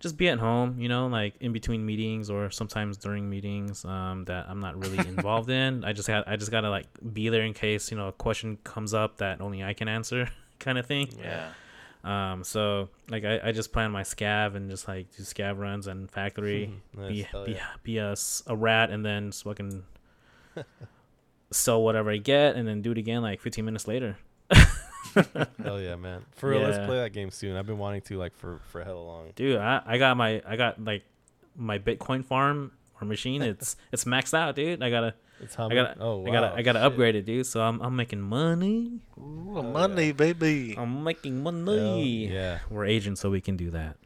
just 0.00 0.16
be 0.16 0.28
at 0.28 0.38
home 0.38 0.78
you 0.78 0.88
know 0.88 1.06
like 1.06 1.34
in 1.40 1.52
between 1.52 1.84
meetings 1.86 2.28
or 2.30 2.50
sometimes 2.50 2.96
during 2.96 3.28
meetings 3.30 3.84
um 3.84 4.24
that 4.24 4.46
i'm 4.48 4.60
not 4.60 4.76
really 4.78 4.98
involved 5.08 5.48
in 5.50 5.84
i 5.84 5.92
just 5.92 6.06
had 6.08 6.22
i 6.26 6.36
just 6.36 6.50
gotta 6.50 6.68
like 6.70 6.86
be 7.12 7.28
there 7.28 7.42
in 7.42 7.52
case 7.54 7.90
you 7.90 7.96
know 7.96 8.08
a 8.08 8.12
question 8.12 8.58
comes 8.64 8.92
up 8.94 9.16
that 9.18 9.40
only 9.40 9.62
i 9.64 9.72
can 9.72 9.88
answer 9.88 10.28
kind 10.58 10.78
of 10.78 10.86
thing 10.86 11.08
Yeah. 11.22 11.48
Um, 12.04 12.44
so 12.44 12.88
like 13.10 13.24
I, 13.24 13.40
I 13.48 13.52
just 13.52 13.72
plan 13.72 13.90
my 13.90 14.02
scav 14.02 14.54
and 14.54 14.70
just 14.70 14.86
like 14.86 15.06
do 15.16 15.24
scav 15.24 15.58
runs 15.58 15.88
and 15.88 16.08
factory, 16.08 16.72
Nice, 16.96 17.08
be 17.10 17.22
hell 17.22 17.44
be, 17.44 17.52
yeah. 17.52 17.66
be 17.82 17.98
a, 17.98 18.12
s- 18.12 18.44
a 18.46 18.54
rat 18.54 18.90
and 18.90 19.04
then 19.04 19.32
fucking 19.32 19.82
sell 21.50 21.82
whatever 21.82 22.10
I 22.10 22.18
get 22.18 22.56
and 22.56 22.66
then 22.66 22.82
do 22.82 22.92
it 22.92 22.98
again 22.98 23.22
like 23.22 23.40
15 23.40 23.64
minutes 23.64 23.88
later. 23.88 24.18
Hell 25.62 25.80
yeah, 25.80 25.96
man. 25.96 26.24
For 26.36 26.50
real, 26.50 26.60
let's 26.62 26.78
Yeah. 26.78 26.86
play 26.86 26.96
that 26.96 27.12
game 27.12 27.30
soon. 27.30 27.56
I've 27.56 27.66
been 27.66 27.78
wanting 27.78 28.00
to 28.02 28.18
like 28.18 28.34
for 28.36 28.60
for 28.70 28.82
hell 28.84 29.04
long. 29.04 29.32
Dude, 29.34 29.56
I, 29.58 29.82
I 29.86 29.98
got 29.98 30.16
my 30.16 30.42
I 30.46 30.56
got 30.56 30.82
like 30.82 31.04
my 31.56 31.78
Bitcoin 31.78 32.24
farm 32.24 32.72
or 33.00 33.06
machine. 33.06 33.42
It's 33.42 33.76
it's 33.92 34.04
maxed 34.04 34.34
out, 34.34 34.54
dude. 34.56 34.82
I 34.82 34.90
gotta 34.90 35.14
It's 35.40 35.54
how 35.54 35.68
I 35.70 35.74
gotta 35.74 35.96
oh 36.00 36.18
wow, 36.18 36.26
I 36.28 36.32
gotta 36.32 36.54
I 36.56 36.62
gotta 36.62 36.78
shit. 36.80 36.86
upgrade 36.86 37.14
it, 37.16 37.24
dude. 37.26 37.46
So 37.46 37.62
I'm 37.62 37.80
I'm 37.80 37.94
making 37.96 38.20
money. 38.20 39.00
Ooh, 39.18 39.52
Hell 39.54 39.62
money, 39.62 40.12
baby. 40.12 40.74
I'm 40.78 41.02
making 41.04 41.42
Hell 41.42 41.52
money. 41.52 42.26
yeah. 42.28 42.58
We're 42.70 42.84
agents, 42.86 43.20
so 43.20 43.30
we 43.30 43.40
can 43.40 43.56
do 43.56 43.70
that. 43.70 43.96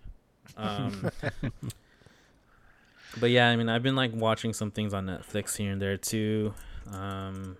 Um, 0.57 1.11
but 3.21 3.31
yeah, 3.31 3.49
I 3.49 3.57
mean, 3.57 3.69
I've 3.69 3.83
been 3.83 3.97
like 3.97 4.13
watching 4.15 4.53
some 4.53 4.71
things 4.71 4.95
on 4.95 5.07
Netflix 5.07 5.57
here 5.57 5.73
and 5.73 5.81
there 5.81 5.97
too. 5.97 6.55
Um, 6.93 7.57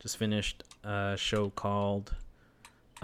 just 0.00 0.16
finished 0.16 0.62
a 0.84 1.14
show 1.18 1.50
called. 1.50 2.14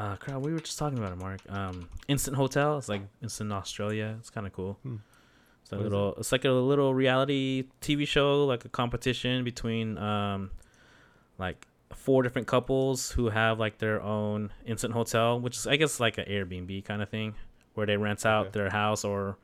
Uh, 0.00 0.16
crap, 0.16 0.40
we 0.40 0.50
were 0.52 0.60
just 0.60 0.78
talking 0.78 0.98
about 0.98 1.12
it, 1.12 1.16
Mark. 1.18 1.40
Um, 1.50 1.88
Instant 2.08 2.34
Hotel. 2.34 2.78
It's 2.78 2.88
like 2.88 3.02
Instant 3.22 3.52
Australia. 3.52 4.16
It's 4.18 4.30
kind 4.30 4.46
of 4.46 4.52
cool. 4.54 4.78
Hmm. 4.82 4.96
It's 5.62 5.72
a 5.72 5.76
What 5.76 5.82
little. 5.84 6.14
It's 6.16 6.32
like 6.32 6.46
a 6.46 6.50
little 6.50 6.94
reality 6.94 7.64
TV 7.82 8.08
show, 8.08 8.46
like 8.46 8.64
a 8.64 8.70
competition 8.70 9.44
between 9.44 9.98
um, 9.98 10.50
like 11.38 11.66
four 11.92 12.22
different 12.22 12.48
couples 12.48 13.10
who 13.10 13.28
have 13.28 13.58
like 13.58 13.76
their 13.76 14.00
own 14.00 14.50
instant 14.64 14.94
hotel, 14.94 15.38
which 15.38 15.58
is 15.58 15.66
I 15.66 15.76
guess 15.76 16.00
like 16.00 16.16
an 16.16 16.24
Airbnb 16.24 16.82
kind 16.86 17.02
of 17.02 17.10
thing, 17.10 17.34
where 17.74 17.84
they 17.86 17.98
rent 17.98 18.24
out 18.24 18.46
Okay. 18.46 18.58
their 18.58 18.70
house 18.70 19.04
or 19.04 19.36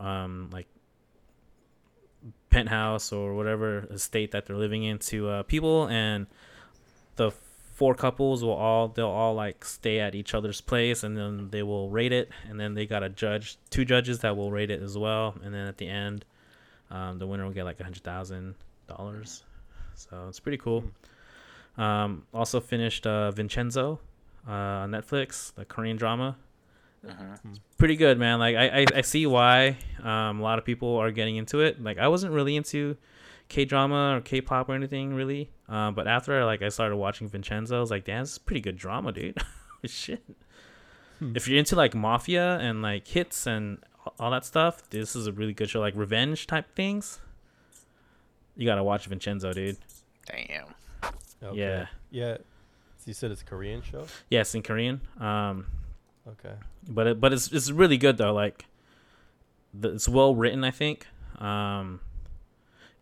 um 0.00 0.50
like 0.52 0.66
penthouse 2.50 3.12
or 3.12 3.34
whatever 3.36 3.86
estate 3.92 4.32
that 4.32 4.46
they're 4.46 4.56
living 4.56 4.82
in 4.82 4.98
to 4.98 5.28
uh, 5.28 5.42
people, 5.44 5.86
and 5.88 6.26
the 7.14 7.30
four 7.74 7.94
couples 7.94 8.42
will 8.42 8.52
all 8.52 8.88
they'll 8.88 9.06
all 9.08 9.34
like 9.34 9.64
stay 9.64 9.98
at 10.00 10.14
each 10.14 10.32
other's 10.34 10.60
place, 10.60 11.02
and 11.02 11.16
then 11.16 11.48
they 11.50 11.62
will 11.62 11.90
rate 11.90 12.12
it, 12.12 12.30
and 12.48 12.58
then 12.58 12.74
they 12.74 12.86
got 12.86 13.02
a 13.02 13.08
judge, 13.08 13.58
two 13.68 13.84
judges 13.84 14.20
that 14.20 14.36
will 14.36 14.50
rate 14.50 14.70
it 14.70 14.80
as 14.82 14.96
well, 14.96 15.34
and 15.42 15.52
then 15.52 15.66
at 15.66 15.76
the 15.76 15.88
end, 15.88 16.24
um, 16.90 17.18
the 17.18 17.26
winner 17.26 17.44
will 17.44 17.52
get 17.52 17.64
like 17.64 17.80
a 17.80 17.84
hundred 17.84 18.02
thousand 18.04 18.54
dollars. 18.88 19.42
So 19.96 20.26
it's 20.28 20.40
pretty 20.40 20.58
cool. 20.58 20.84
Um, 21.76 22.22
also 22.32 22.60
finished 22.60 23.06
uh, 23.06 23.30
Vincenzo 23.32 23.98
uh, 24.48 24.52
on 24.52 24.92
Netflix, 24.92 25.52
the 25.54 25.64
Korean 25.64 25.96
drama. 25.96 26.36
Mhm. 27.04 27.58
Pretty 27.76 27.96
good, 27.96 28.18
man. 28.18 28.38
Like 28.38 28.56
I, 28.56 28.80
I, 28.80 28.86
I 28.96 29.00
see 29.02 29.26
why 29.26 29.76
um, 30.02 30.40
a 30.40 30.42
lot 30.42 30.58
of 30.58 30.64
people 30.64 30.96
are 30.96 31.10
getting 31.10 31.36
into 31.36 31.60
it. 31.60 31.82
Like 31.82 31.98
I 31.98 32.08
wasn't 32.08 32.32
really 32.32 32.56
into 32.56 32.96
K 33.54 33.64
drama 33.64 34.16
or 34.16 34.20
K 34.20 34.40
pop 34.40 34.68
or 34.68 34.74
anything 34.74 35.14
really. 35.14 35.48
Uh, 35.68 35.92
but 35.92 36.08
after 36.08 36.44
like 36.44 36.60
I 36.60 36.70
started 36.70 36.96
watching 36.96 37.28
Vincenzo, 37.28 37.76
I 37.76 37.80
was 37.80 37.88
like, 37.88 38.04
damn, 38.04 38.22
this 38.22 38.32
is 38.32 38.38
pretty 38.38 38.60
good 38.60 38.76
drama, 38.76 39.12
dude. 39.12 39.38
Shit. 39.86 40.24
Hmm. 41.20 41.36
If 41.36 41.46
you're 41.46 41.60
into 41.60 41.76
like 41.76 41.94
mafia 41.94 42.58
and 42.58 42.82
like 42.82 43.06
hits 43.06 43.46
and 43.46 43.78
all 44.18 44.32
that 44.32 44.44
stuff, 44.44 44.90
this 44.90 45.14
is 45.14 45.28
a 45.28 45.32
really 45.32 45.52
good 45.52 45.70
show. 45.70 45.78
Like 45.78 45.94
revenge 45.94 46.48
type 46.48 46.74
things. 46.74 47.20
You 48.56 48.66
gotta 48.66 48.82
watch 48.82 49.06
Vincenzo, 49.06 49.52
dude. 49.52 49.76
Damn. 50.26 50.74
Okay. 51.40 51.56
Yeah. 51.56 51.86
Yeah. 52.10 52.36
So 52.96 53.04
you 53.06 53.14
said 53.14 53.30
it's 53.30 53.42
a 53.42 53.44
Korean 53.44 53.82
show? 53.82 54.06
Yes, 54.30 54.52
in 54.56 54.62
Korean. 54.62 55.00
Um, 55.20 55.66
Okay. 56.26 56.54
but 56.88 57.06
it, 57.06 57.20
but 57.20 57.32
it's 57.32 57.52
it's 57.52 57.70
really 57.70 57.98
good 57.98 58.16
though. 58.16 58.32
Like, 58.32 58.64
the, 59.72 59.90
it's 59.90 60.08
well 60.08 60.34
written. 60.34 60.64
I 60.64 60.72
think. 60.72 61.06
Um, 61.38 62.00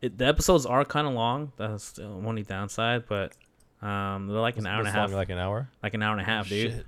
it, 0.02 0.18
the 0.18 0.26
episodes 0.26 0.66
are 0.66 0.84
kind 0.84 1.06
of 1.06 1.14
long. 1.14 1.52
That's 1.56 1.92
the 1.92 2.04
only 2.04 2.42
downside, 2.42 3.04
but 3.08 3.32
um, 3.80 4.26
they're 4.26 4.36
like 4.40 4.56
an 4.58 4.64
What's- 4.64 4.72
hour 4.72 4.78
and 4.80 4.88
a 4.88 4.90
half. 4.92 5.08
long, 5.10 5.16
like 5.16 5.30
an 5.30 5.38
hour? 5.38 5.68
like 5.82 5.94
an 5.94 6.02
hour 6.02 6.12
and 6.12 6.20
a 6.20 6.24
half, 6.24 6.48
dude. 6.48 6.72
Shit. 6.72 6.86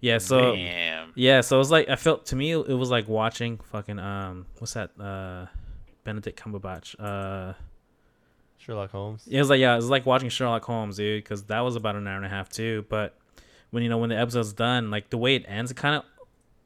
Yeah. 0.00 0.18
So 0.18 0.54
Damn. 0.54 1.12
yeah. 1.14 1.40
So 1.40 1.56
it 1.56 1.58
was 1.58 1.70
like 1.70 1.88
I 1.88 1.96
felt 1.96 2.26
to 2.26 2.36
me 2.36 2.52
it 2.52 2.68
was 2.68 2.90
like 2.90 3.08
watching 3.08 3.58
fucking 3.70 3.98
um 3.98 4.46
what's 4.58 4.74
that 4.74 4.90
uh 5.00 5.46
Benedict 6.04 6.38
Cumberbatch 6.38 6.94
uh 6.98 7.54
Sherlock 8.58 8.90
Holmes. 8.90 9.22
Yeah, 9.26 9.38
it 9.38 9.40
was 9.40 9.50
like 9.50 9.60
yeah 9.60 9.72
it 9.72 9.76
was 9.76 9.88
like 9.90 10.04
watching 10.06 10.28
Sherlock 10.28 10.64
Holmes, 10.64 10.96
dude, 10.96 11.22
because 11.24 11.44
that 11.44 11.60
was 11.60 11.76
about 11.76 11.96
an 11.96 12.06
hour 12.06 12.16
and 12.16 12.26
a 12.26 12.28
half 12.28 12.48
too. 12.50 12.84
But 12.88 13.16
when 13.70 13.82
you 13.82 13.88
know 13.88 13.98
when 13.98 14.10
the 14.10 14.18
episode's 14.18 14.52
done, 14.52 14.90
like 14.90 15.08
the 15.10 15.18
way 15.18 15.34
it 15.36 15.44
ends, 15.48 15.70
it 15.70 15.76
kind 15.76 15.96
of 15.96 16.04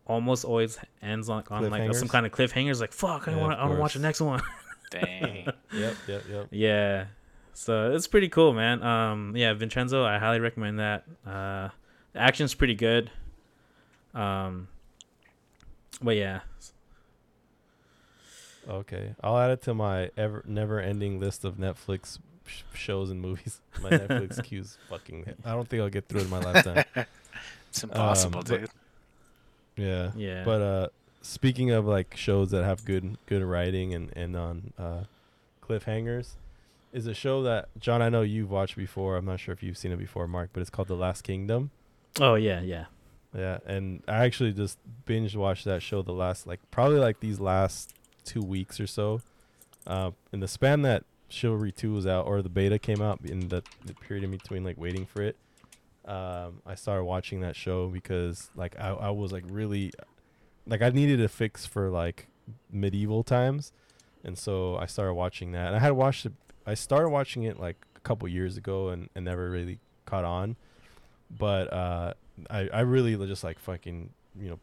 almost 0.07 0.44
always 0.44 0.79
ends 1.00 1.29
on 1.29 1.44
on 1.50 1.70
like 1.70 1.94
some 1.94 2.09
kind 2.09 2.26
of 2.26 2.33
cliffhangers. 2.33 2.81
Like 2.81 2.92
fuck, 2.92 3.29
I 3.29 3.33
Yeah, 3.33 3.40
want 3.40 3.59
I 3.59 3.64
want 3.64 3.76
to 3.76 3.81
watch 3.81 3.94
the 3.94 4.00
next 4.00 4.20
one. 4.20 4.42
Dang. 4.90 5.46
Yep, 5.72 5.94
yep, 6.09 6.22
yep. 6.29 6.46
yeah, 6.50 7.05
so 7.55 7.92
it's 7.92 8.09
pretty 8.09 8.29
cool, 8.29 8.53
man. 8.53 8.83
Um, 8.83 9.35
yeah, 9.37 9.53
Vincenzo, 9.55 10.05
I 10.05 10.18
highly 10.18 10.40
recommend 10.40 10.81
that. 10.81 11.05
Uh, 11.24 11.68
the 12.12 12.18
action's 12.20 12.55
pretty 12.55 12.74
good. 12.74 13.09
Um, 14.14 14.66
but 16.03 16.16
yeah, 16.16 16.40
Okay. 18.68 19.14
I'll 19.22 19.38
add 19.38 19.50
it 19.50 19.62
to 19.62 19.74
my 19.74 20.11
ever 20.16 20.42
never 20.46 20.81
ending 20.81 21.18
list 21.18 21.44
of 21.44 21.57
Netflix 21.57 22.18
sh- 22.46 22.62
shows 22.74 23.11
and 23.11 23.20
movies. 23.20 23.61
My 23.83 23.90
Netflix 23.90 24.42
queue's 24.44 24.76
fucking 24.88 25.33
I 25.44 25.53
don't 25.53 25.68
think 25.68 25.83
I'll 25.83 25.88
get 25.88 26.09
through 26.09 26.20
it 26.20 26.24
in 26.24 26.31
my 26.31 26.40
lifetime. 26.40 26.85
It's 27.70 27.83
impossible, 27.83 28.40
Um, 28.40 28.44
but- 28.48 28.61
dude. 28.61 28.70
Yeah. 29.76 30.11
yeah. 30.16 30.44
But 30.44 30.61
uh 30.61 30.88
speaking 31.22 31.70
of 31.70 31.87
like 31.87 32.16
shows 32.16 32.50
that 32.50 32.64
have 32.64 32.85
good 32.85 33.18
good 33.26 33.42
writing 33.42 33.94
and 33.94 34.11
and 34.16 34.37
on 34.37 34.72
uh 34.78 35.04
cliffhangers 35.62 36.33
is 36.92 37.06
a 37.06 37.14
show 37.14 37.42
that 37.42 37.68
John 37.78 38.02
I 38.02 38.09
know 38.09 38.22
you've 38.22 38.50
watched 38.50 38.76
before. 38.76 39.16
I'm 39.16 39.24
not 39.24 39.38
sure 39.38 39.52
if 39.52 39.62
you've 39.62 39.78
seen 39.78 39.92
it 39.92 39.98
before, 39.98 40.26
Mark, 40.26 40.50
but 40.52 40.61
it's 40.61 40.70
called 40.70 40.88
The 40.88 40.96
Last 40.96 41.22
Kingdom. 41.22 41.70
oh 42.20 42.35
yeah, 42.35 42.61
yeah. 42.61 42.87
Yeah, 43.33 43.59
and 43.64 44.02
I 44.09 44.24
actually 44.24 44.52
just 44.52 44.76
binge 45.06 45.37
watched 45.37 45.64
that 45.64 45.83
show 45.83 46.02
the 46.02 46.12
last 46.12 46.48
like 46.48 46.59
probably 46.72 46.98
like 46.98 47.20
these 47.20 47.38
last 47.38 47.94
two 48.24 48.40
weeks 48.42 48.80
or 48.80 48.88
so. 48.88 49.22
Uh, 49.87 50.11
in 50.33 50.40
the 50.40 50.48
span 50.48 50.83
that 50.83 51.04
Chivalry 51.28 51.70
Two 51.70 51.92
was 51.92 52.06
out 52.06 52.26
or 52.26 52.42
the 52.42 52.48
beta 52.48 52.78
came 52.78 53.00
out 53.00 53.20
in 53.24 53.48
the, 53.48 53.62
the 53.87 53.94
period 53.94 54.24
in 54.24 54.33
between 54.33 54.64
like 54.64 54.76
waiting 54.78 55.06
for 55.06 55.22
it, 55.22 55.37
um, 56.06 56.61
I 56.66 56.74
started 56.74 57.04
watching 57.04 57.40
that 57.42 57.54
show 57.54 57.87
because 57.87 58.50
like 58.56 58.74
I, 58.80 58.88
I 58.88 59.11
was 59.11 59.30
like 59.30 59.44
really 59.48 59.92
like 60.70 60.80
I 60.80 60.88
needed 60.90 61.20
a 61.20 61.28
fix 61.28 61.66
for 61.66 61.90
like 61.90 62.28
medieval 62.70 63.22
times, 63.22 63.72
and 64.24 64.38
so 64.38 64.76
I 64.76 64.87
started 64.87 65.14
watching 65.14 65.52
that. 65.52 65.66
And 65.66 65.76
I 65.76 65.80
had 65.80 65.92
watched 65.92 66.24
it. 66.24 66.33
I 66.66 66.74
started 66.74 67.11
watching 67.11 67.42
it 67.42 67.59
like 67.59 67.76
a 67.96 68.00
couple 68.00 68.28
years 68.28 68.56
ago 68.56 68.88
and, 68.88 69.11
and 69.14 69.24
never 69.24 69.50
really 69.50 69.80
caught 70.06 70.24
on, 70.24 70.56
but 71.30 71.72
uh, 71.72 72.14
I 72.48 72.68
I 72.72 72.80
really 72.80 73.16
just 73.26 73.44
like 73.44 73.59
fucking 73.59 74.11
you 74.38 74.50
know 74.50 74.59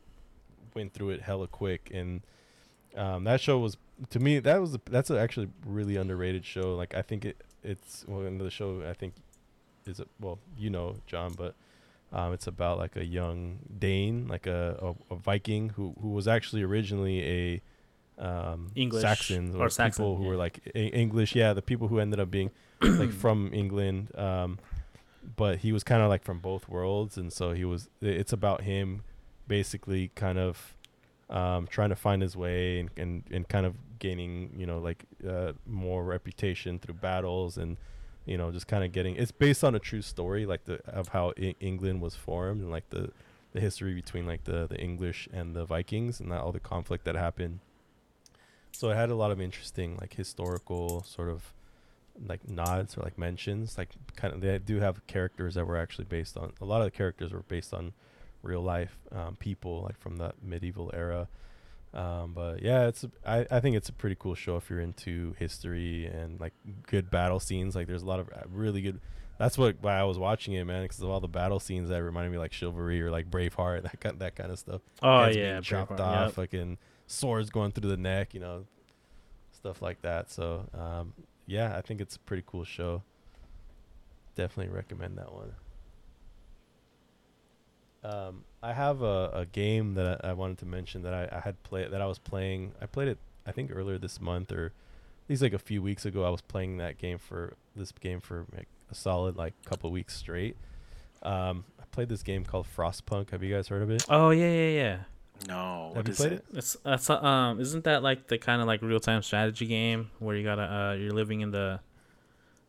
went 0.73 0.93
through 0.93 1.09
it 1.09 1.21
hella 1.21 1.47
quick 1.47 1.89
and 1.93 2.21
um, 2.95 3.23
that 3.25 3.41
show 3.41 3.57
was 3.57 3.77
to 4.09 4.19
me 4.19 4.39
that 4.39 4.61
was 4.61 4.77
that's 4.89 5.11
actually 5.11 5.49
really 5.65 5.97
underrated 5.97 6.45
show 6.45 6.75
like 6.75 6.95
I 6.95 7.01
think 7.01 7.25
it 7.25 7.43
it's 7.63 8.05
well 8.07 8.21
the 8.21 8.49
show 8.49 8.83
I 8.87 8.93
think 8.93 9.13
is 9.85 9.99
it 9.99 10.07
well 10.19 10.39
you 10.57 10.69
know 10.69 10.97
John 11.07 11.33
but 11.35 11.55
um, 12.13 12.33
it's 12.33 12.47
about 12.47 12.77
like 12.77 12.95
a 12.95 13.05
young 13.05 13.59
Dane 13.77 14.27
like 14.27 14.47
a, 14.47 14.95
a, 15.09 15.13
a 15.13 15.17
Viking 15.17 15.69
who 15.69 15.95
who 16.01 16.09
was 16.09 16.27
actually 16.27 16.63
originally 16.63 17.61
a 18.19 18.23
um, 18.23 18.71
English 18.75 19.03
Saxons 19.03 19.55
or 19.55 19.65
or, 19.65 19.69
Saxon, 19.69 20.03
people 20.03 20.15
who 20.17 20.23
yeah. 20.23 20.29
were 20.29 20.37
like 20.37 20.59
a- 20.73 20.97
English 20.97 21.35
yeah 21.35 21.53
the 21.53 21.61
people 21.61 21.87
who 21.87 21.99
ended 21.99 22.19
up 22.19 22.31
being 22.31 22.51
like 22.81 23.11
from 23.23 23.51
England 23.53 24.11
um, 24.17 24.57
but 25.35 25.59
he 25.59 25.71
was 25.71 25.83
kind 25.83 26.01
of 26.01 26.09
like 26.09 26.23
from 26.23 26.39
both 26.39 26.69
worlds 26.69 27.17
and 27.17 27.31
so 27.31 27.51
he 27.51 27.65
was 27.65 27.89
it's 28.01 28.33
about 28.33 28.61
him 28.61 29.03
basically 29.47 30.09
kind 30.15 30.37
of 30.37 30.73
um, 31.29 31.67
trying 31.67 31.89
to 31.89 31.95
find 31.95 32.21
his 32.21 32.37
way 32.37 32.79
and, 32.79 32.89
and, 32.95 33.23
and 33.31 33.49
kind 33.49 33.65
of 33.65 33.75
gaining 33.99 34.53
you 34.57 34.65
know 34.65 34.79
like 34.79 35.05
uh, 35.27 35.53
more 35.65 36.03
reputation 36.03 36.79
through 36.79 36.93
battles 36.93 37.57
and 37.57 37.77
you 38.27 38.37
know 38.37 38.51
just 38.51 38.67
kind 38.67 38.83
of 38.83 38.91
getting 38.91 39.15
it's 39.15 39.31
based 39.31 39.63
on 39.63 39.73
a 39.73 39.79
true 39.79 40.01
story 40.01 40.45
like 40.45 40.65
the 40.65 40.79
of 40.85 41.07
how 41.09 41.33
I- 41.39 41.55
England 41.59 42.01
was 42.01 42.13
formed 42.13 42.61
and 42.61 42.69
like 42.69 42.89
the 42.89 43.11
the 43.53 43.61
history 43.61 43.93
between 43.93 44.27
like 44.27 44.43
the 44.43 44.67
the 44.67 44.77
English 44.77 45.27
and 45.33 45.55
the 45.55 45.65
Vikings 45.65 46.19
and 46.19 46.31
that, 46.31 46.41
all 46.41 46.51
the 46.51 46.59
conflict 46.59 47.05
that 47.05 47.15
happened. 47.15 47.59
So 48.73 48.89
it 48.91 48.95
had 48.95 49.09
a 49.09 49.15
lot 49.15 49.31
of 49.31 49.41
interesting 49.41 49.97
like 49.99 50.13
historical 50.13 51.03
sort 51.03 51.29
of 51.29 51.53
like 52.27 52.47
nods 52.47 52.97
or 52.97 53.01
like 53.01 53.17
mentions 53.17 53.77
like 53.77 53.89
kind 54.15 54.33
of 54.33 54.41
they 54.41 54.57
do 54.59 54.79
have 54.79 55.05
characters 55.07 55.55
that 55.55 55.65
were 55.65 55.77
actually 55.77 56.05
based 56.05 56.35
on 56.35 56.51
a 56.59 56.65
lot 56.65 56.81
of 56.81 56.85
the 56.85 56.91
characters 56.91 57.31
were 57.31 57.43
based 57.47 57.73
on 57.73 57.93
real 58.43 58.61
life 58.61 58.97
um, 59.11 59.35
people 59.35 59.83
like 59.83 59.99
from 59.99 60.17
that 60.17 60.35
medieval 60.43 60.91
era 60.93 61.27
Um, 61.97 62.33
but 62.33 62.61
yeah, 62.61 62.87
it's 62.87 63.03
a- 63.03 63.11
I, 63.25 63.47
I 63.49 63.59
think 63.59 63.75
it's 63.75 63.89
a 63.89 63.93
pretty 63.93 64.15
cool 64.19 64.35
show 64.35 64.55
if 64.55 64.69
you're 64.69 64.79
into 64.79 65.33
history 65.39 66.05
and 66.05 66.39
like 66.39 66.53
good 66.85 67.09
battle 67.09 67.39
scenes. 67.39 67.75
Like 67.75 67.87
there's 67.87 68.03
a 68.03 68.05
lot 68.05 68.19
of 68.19 68.29
uh, 68.29 68.43
really 68.49 68.81
good. 68.81 69.01
That's 69.39 69.57
what 69.57 69.77
why 69.81 69.97
I 69.97 70.03
was 70.03 70.19
watching 70.19 70.53
it, 70.53 70.63
man, 70.65 70.83
because 70.83 70.99
of 71.01 71.09
all 71.09 71.19
the 71.19 71.27
battle 71.27 71.59
scenes 71.59 71.89
that 71.89 72.03
reminded 72.03 72.31
me 72.31 72.37
like 72.37 72.53
chivalry 72.53 73.01
or 73.01 73.09
like 73.09 73.31
Braveheart, 73.31 73.81
that 73.89 73.99
kind 73.99 74.19
that 74.19 74.35
kind 74.35 74.51
of 74.51 74.59
stuff. 74.59 74.81
Oh 75.01 75.23
Heads 75.23 75.37
yeah, 75.37 75.59
chopped 75.61 75.93
Braveheart, 75.93 75.99
off, 75.99 76.25
yep. 76.27 76.33
fucking 76.35 76.77
swords 77.07 77.49
going 77.49 77.71
through 77.71 77.89
the 77.89 77.97
neck, 77.97 78.35
you 78.35 78.41
know, 78.41 78.65
stuff 79.51 79.81
like 79.81 80.01
that. 80.03 80.29
So 80.29 80.67
um, 80.77 81.13
yeah, 81.47 81.75
I 81.75 81.81
think 81.81 81.99
it's 81.99 82.15
a 82.15 82.19
pretty 82.19 82.43
cool 82.45 82.63
show. 82.63 83.01
Definitely 84.35 84.71
recommend 84.75 85.17
that 85.17 85.33
one. 85.33 85.51
Um, 88.03 88.43
I 88.61 88.73
have 88.73 89.01
a, 89.01 89.29
a 89.33 89.45
game 89.45 89.93
that 89.95 90.25
I, 90.25 90.29
I 90.29 90.33
wanted 90.33 90.57
to 90.59 90.65
mention 90.65 91.03
that 91.03 91.13
I, 91.13 91.37
I 91.37 91.39
had 91.41 91.61
played 91.63 91.91
that 91.91 92.01
I 92.01 92.05
was 92.05 92.19
playing. 92.19 92.73
I 92.81 92.85
played 92.85 93.07
it 93.07 93.17
I 93.45 93.51
think 93.51 93.71
earlier 93.73 93.97
this 93.97 94.19
month 94.19 94.51
or 94.51 94.67
at 94.67 95.29
least 95.29 95.41
like 95.41 95.53
a 95.53 95.59
few 95.59 95.81
weeks 95.81 96.05
ago. 96.05 96.23
I 96.23 96.29
was 96.29 96.41
playing 96.41 96.77
that 96.77 96.97
game 96.97 97.17
for 97.17 97.53
this 97.75 97.91
game 97.91 98.19
for 98.19 98.45
like 98.55 98.67
a 98.91 98.95
solid 98.95 99.35
like 99.35 99.53
couple 99.65 99.91
weeks 99.91 100.15
straight. 100.15 100.55
Um, 101.23 101.65
I 101.79 101.83
played 101.91 102.09
this 102.09 102.23
game 102.23 102.43
called 102.43 102.67
Frostpunk. 102.75 103.31
Have 103.31 103.43
you 103.43 103.53
guys 103.53 103.67
heard 103.67 103.81
of 103.81 103.89
it? 103.89 104.05
Oh 104.09 104.31
yeah, 104.31 104.51
yeah, 104.51 104.69
yeah. 104.69 104.97
No, 105.47 105.91
Have 105.93 105.97
what 105.97 106.07
you 106.07 106.11
is 106.11 106.17
played 106.17 106.31
it? 106.33 106.45
It's 106.53 106.77
that's 106.83 107.09
uh, 107.09 107.21
um 107.21 107.59
isn't 107.61 107.83
that 107.83 108.01
like 108.01 108.27
the 108.27 108.37
kind 108.39 108.59
of 108.59 108.67
like 108.67 108.81
real 108.81 108.99
time 108.99 109.21
strategy 109.21 109.67
game 109.67 110.09
where 110.19 110.35
you 110.35 110.43
gotta 110.43 110.63
uh 110.63 110.93
you're 110.93 111.11
living 111.11 111.41
in 111.41 111.51
the 111.51 111.79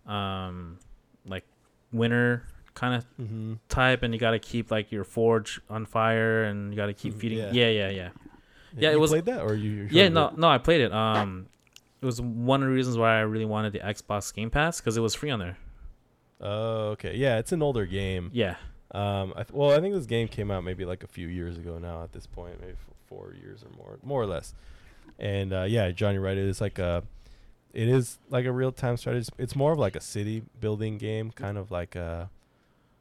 um 0.06 0.78
like 1.24 1.44
winter 1.92 2.44
kind 2.78 2.94
of 2.94 3.04
Mm-hmm. 3.20 3.54
type 3.68 4.02
and 4.04 4.14
you 4.14 4.20
gotta 4.20 4.38
keep 4.38 4.70
like 4.70 4.92
your 4.92 5.04
forge 5.04 5.60
on 5.68 5.84
fire 5.86 6.44
and 6.44 6.72
you 6.72 6.76
gotta 6.76 6.94
keep 6.94 7.14
Mhm, 7.14 7.20
feeding 7.20 7.38
yeah. 7.38 7.52
yeah 7.52 7.68
yeah 7.80 7.88
yeah 8.00 8.08
Yeah, 8.76 8.90
it 8.90 8.92
you 8.94 9.00
was- 9.00 9.10
played 9.10 9.26
that 9.26 9.42
or 9.42 9.54
you? 9.54 9.88
yeah 9.90 10.08
no 10.08 10.28
it? 10.28 10.38
no 10.38 10.48
I 10.48 10.58
played 10.58 10.80
it 10.82 10.92
um 10.92 11.46
it 12.00 12.06
was 12.06 12.20
one 12.20 12.62
of 12.62 12.68
the 12.68 12.74
reasons 12.74 12.96
why 12.96 13.16
I 13.18 13.20
really 13.32 13.44
wanted 13.44 13.72
the 13.72 13.80
Xbox 13.80 14.32
Game 14.32 14.50
Pass 14.50 14.80
because 14.80 14.96
it 14.96 15.00
was 15.00 15.14
free 15.14 15.30
on 15.30 15.40
there 15.40 15.56
Oh, 16.40 16.90
okay. 16.94 17.16
Yeah, 17.16 17.38
it's 17.38 17.50
an 17.52 17.62
older 17.62 17.84
game. 17.86 18.30
yeah 18.32 18.54
Um, 18.92 19.32
I 19.36 19.42
th- 19.42 19.52
well, 19.52 19.72
I 19.76 19.80
think 19.80 19.94
this 19.94 20.06
game 20.06 20.28
came 20.28 20.50
out 20.50 20.62
maybe 20.64 20.84
like 20.84 21.02
a 21.02 21.08
few 21.08 21.26
years 21.28 21.58
ago 21.58 21.78
now. 21.78 22.02
At 22.04 22.12
this 22.12 22.26
point, 22.26 22.60
maybe 22.60 22.72
f- 22.74 22.94
four 23.06 23.34
years 23.34 23.64
or 23.64 23.70
more, 23.76 23.98
more 24.02 24.22
or 24.22 24.26
less. 24.26 24.54
And 25.18 25.52
uh, 25.52 25.64
yeah, 25.64 25.90
Johnny 25.90 26.18
right. 26.18 26.38
It 26.38 26.46
is 26.48 26.60
like 26.60 26.78
a, 26.78 27.02
it 27.74 27.88
is 27.88 28.18
like 28.30 28.46
a 28.46 28.52
real 28.52 28.70
time 28.72 28.96
strategy. 28.96 29.28
It's 29.36 29.56
more 29.56 29.72
of 29.72 29.78
like 29.78 29.96
a 29.96 30.00
city 30.00 30.42
building 30.60 30.96
game, 30.96 31.32
kind 31.32 31.58
of 31.58 31.70
like 31.72 31.96
a 31.96 32.30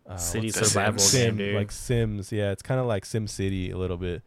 uh, 0.08 0.18
city 0.18 0.50
survival 0.50 1.00
Sims? 1.00 1.12
game 1.14 1.30
sim, 1.30 1.38
dude 1.38 1.56
like 1.56 1.72
Sims. 1.72 2.32
Yeah, 2.32 2.52
it's 2.52 2.62
kind 2.62 2.80
of 2.80 2.86
like 2.86 3.06
Sim 3.06 3.28
City 3.28 3.72
a 3.72 3.78
little 3.78 3.98
bit. 3.98 4.22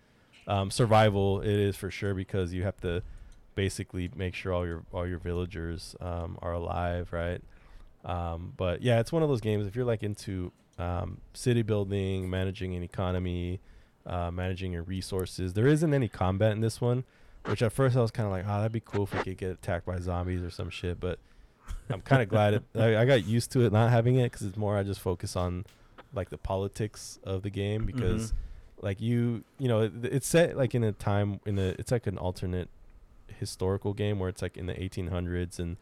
Um, 0.46 0.70
survival 0.70 1.40
it 1.40 1.48
is 1.48 1.76
for 1.76 1.90
sure 1.90 2.14
because 2.14 2.52
you 2.52 2.64
have 2.64 2.80
to 2.80 3.02
basically 3.54 4.10
make 4.14 4.34
sure 4.34 4.52
all 4.52 4.66
your 4.66 4.84
all 4.92 5.06
your 5.06 5.18
villagers 5.18 5.94
um, 6.00 6.38
are 6.42 6.52
alive, 6.52 7.12
right? 7.12 7.42
Um, 8.04 8.52
but 8.56 8.82
yeah, 8.82 9.00
it's 9.00 9.12
one 9.12 9.22
of 9.22 9.28
those 9.28 9.40
games. 9.40 9.66
If 9.66 9.76
you're 9.76 9.84
like 9.84 10.02
into 10.02 10.52
um, 10.78 11.18
city 11.34 11.62
building, 11.62 12.30
managing 12.30 12.74
an 12.74 12.82
economy, 12.82 13.60
uh, 14.06 14.30
managing 14.30 14.72
your 14.72 14.82
resources, 14.82 15.52
there 15.54 15.66
isn't 15.66 15.92
any 15.92 16.08
combat 16.08 16.52
in 16.52 16.60
this 16.60 16.80
one. 16.80 17.04
Which 17.46 17.62
at 17.62 17.72
first 17.72 17.96
I 17.96 18.02
was 18.02 18.10
kind 18.10 18.26
of 18.26 18.32
like, 18.32 18.44
oh, 18.46 18.58
that'd 18.58 18.70
be 18.70 18.80
cool 18.84 19.04
if 19.04 19.14
we 19.14 19.22
could 19.22 19.38
get 19.38 19.50
attacked 19.50 19.86
by 19.86 19.98
zombies 19.98 20.42
or 20.42 20.50
some 20.50 20.68
shit. 20.68 21.00
But 21.00 21.18
I'm 21.90 22.00
kind 22.02 22.22
of 22.22 22.28
glad 22.28 22.54
it, 22.54 22.62
I, 22.74 22.98
I 22.98 23.04
got 23.04 23.26
used 23.26 23.50
to 23.52 23.64
it 23.64 23.72
not 23.72 23.90
having 23.90 24.16
it 24.16 24.32
because 24.32 24.46
it's 24.46 24.56
more 24.56 24.76
I 24.76 24.82
just 24.82 25.00
focus 25.00 25.36
on 25.36 25.64
like 26.12 26.30
the 26.30 26.38
politics 26.38 27.18
of 27.24 27.42
the 27.42 27.50
game 27.50 27.84
because 27.86 28.32
like 28.82 29.00
you 29.00 29.44
you 29.58 29.68
know 29.68 29.82
it, 29.82 29.92
it's 30.02 30.26
set 30.26 30.56
like 30.56 30.74
in 30.74 30.82
a 30.82 30.92
time 30.92 31.40
in 31.46 31.58
a 31.58 31.74
it's 31.78 31.92
like 31.92 32.06
an 32.06 32.18
alternate 32.18 32.68
historical 33.38 33.92
game 33.92 34.18
where 34.18 34.28
it's 34.28 34.42
like 34.42 34.56
in 34.56 34.66
the 34.66 34.74
1800s 34.74 35.58
and 35.58 35.76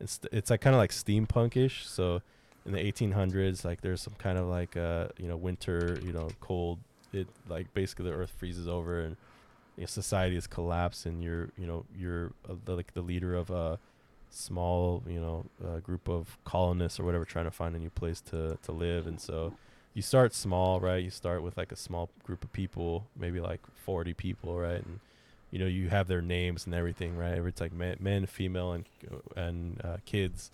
it's 0.00 0.20
it's 0.32 0.50
like 0.50 0.60
kind 0.60 0.74
of 0.74 0.78
like 0.78 0.90
steampunkish. 0.90 1.84
So 1.84 2.22
in 2.66 2.72
the 2.72 2.78
1800s 2.78 3.64
like 3.64 3.80
there's 3.80 4.02
some 4.02 4.14
kind 4.18 4.38
of 4.38 4.46
like 4.46 4.76
uh 4.76 5.08
you 5.18 5.26
know 5.26 5.36
winter 5.36 5.98
you 6.04 6.12
know 6.12 6.28
cold 6.40 6.78
it 7.12 7.26
like 7.48 7.72
basically 7.72 8.04
the 8.04 8.12
earth 8.12 8.32
freezes 8.36 8.68
over 8.68 9.00
and 9.00 9.16
you 9.76 9.82
know, 9.82 9.86
society 9.86 10.34
has 10.34 10.46
collapsed 10.46 11.06
and 11.06 11.22
you're 11.22 11.48
you 11.56 11.66
know 11.66 11.84
you're 11.96 12.32
uh, 12.48 12.54
the, 12.64 12.74
like 12.76 12.92
the 12.94 13.00
leader 13.00 13.34
of 13.34 13.50
a 13.50 13.78
small 14.30 15.02
you 15.06 15.20
know 15.20 15.44
uh, 15.66 15.78
group 15.78 16.08
of 16.08 16.36
colonists 16.44 17.00
or 17.00 17.04
whatever 17.04 17.24
trying 17.24 17.46
to 17.46 17.50
find 17.50 17.74
a 17.74 17.78
new 17.78 17.90
place 17.90 18.20
to 18.20 18.58
to 18.62 18.72
live. 18.72 19.06
And 19.06 19.20
so 19.20 19.54
you 19.94 20.02
start 20.02 20.34
small 20.34 20.80
right? 20.80 21.02
You 21.02 21.10
start 21.10 21.42
with 21.42 21.56
like 21.56 21.72
a 21.72 21.76
small 21.76 22.10
group 22.24 22.44
of 22.44 22.52
people 22.52 23.06
maybe 23.18 23.40
like 23.40 23.60
40 23.84 24.14
people 24.14 24.58
right? 24.58 24.84
And 24.84 25.00
you 25.50 25.58
know 25.58 25.66
you 25.66 25.88
have 25.88 26.08
their 26.08 26.22
names 26.22 26.66
and 26.66 26.74
everything 26.74 27.16
right? 27.16 27.38
It's 27.38 27.60
like 27.60 27.72
men, 27.72 27.96
men 28.00 28.26
female 28.26 28.72
and 28.72 28.84
and 29.36 29.80
uh, 29.84 29.96
kids. 30.04 30.50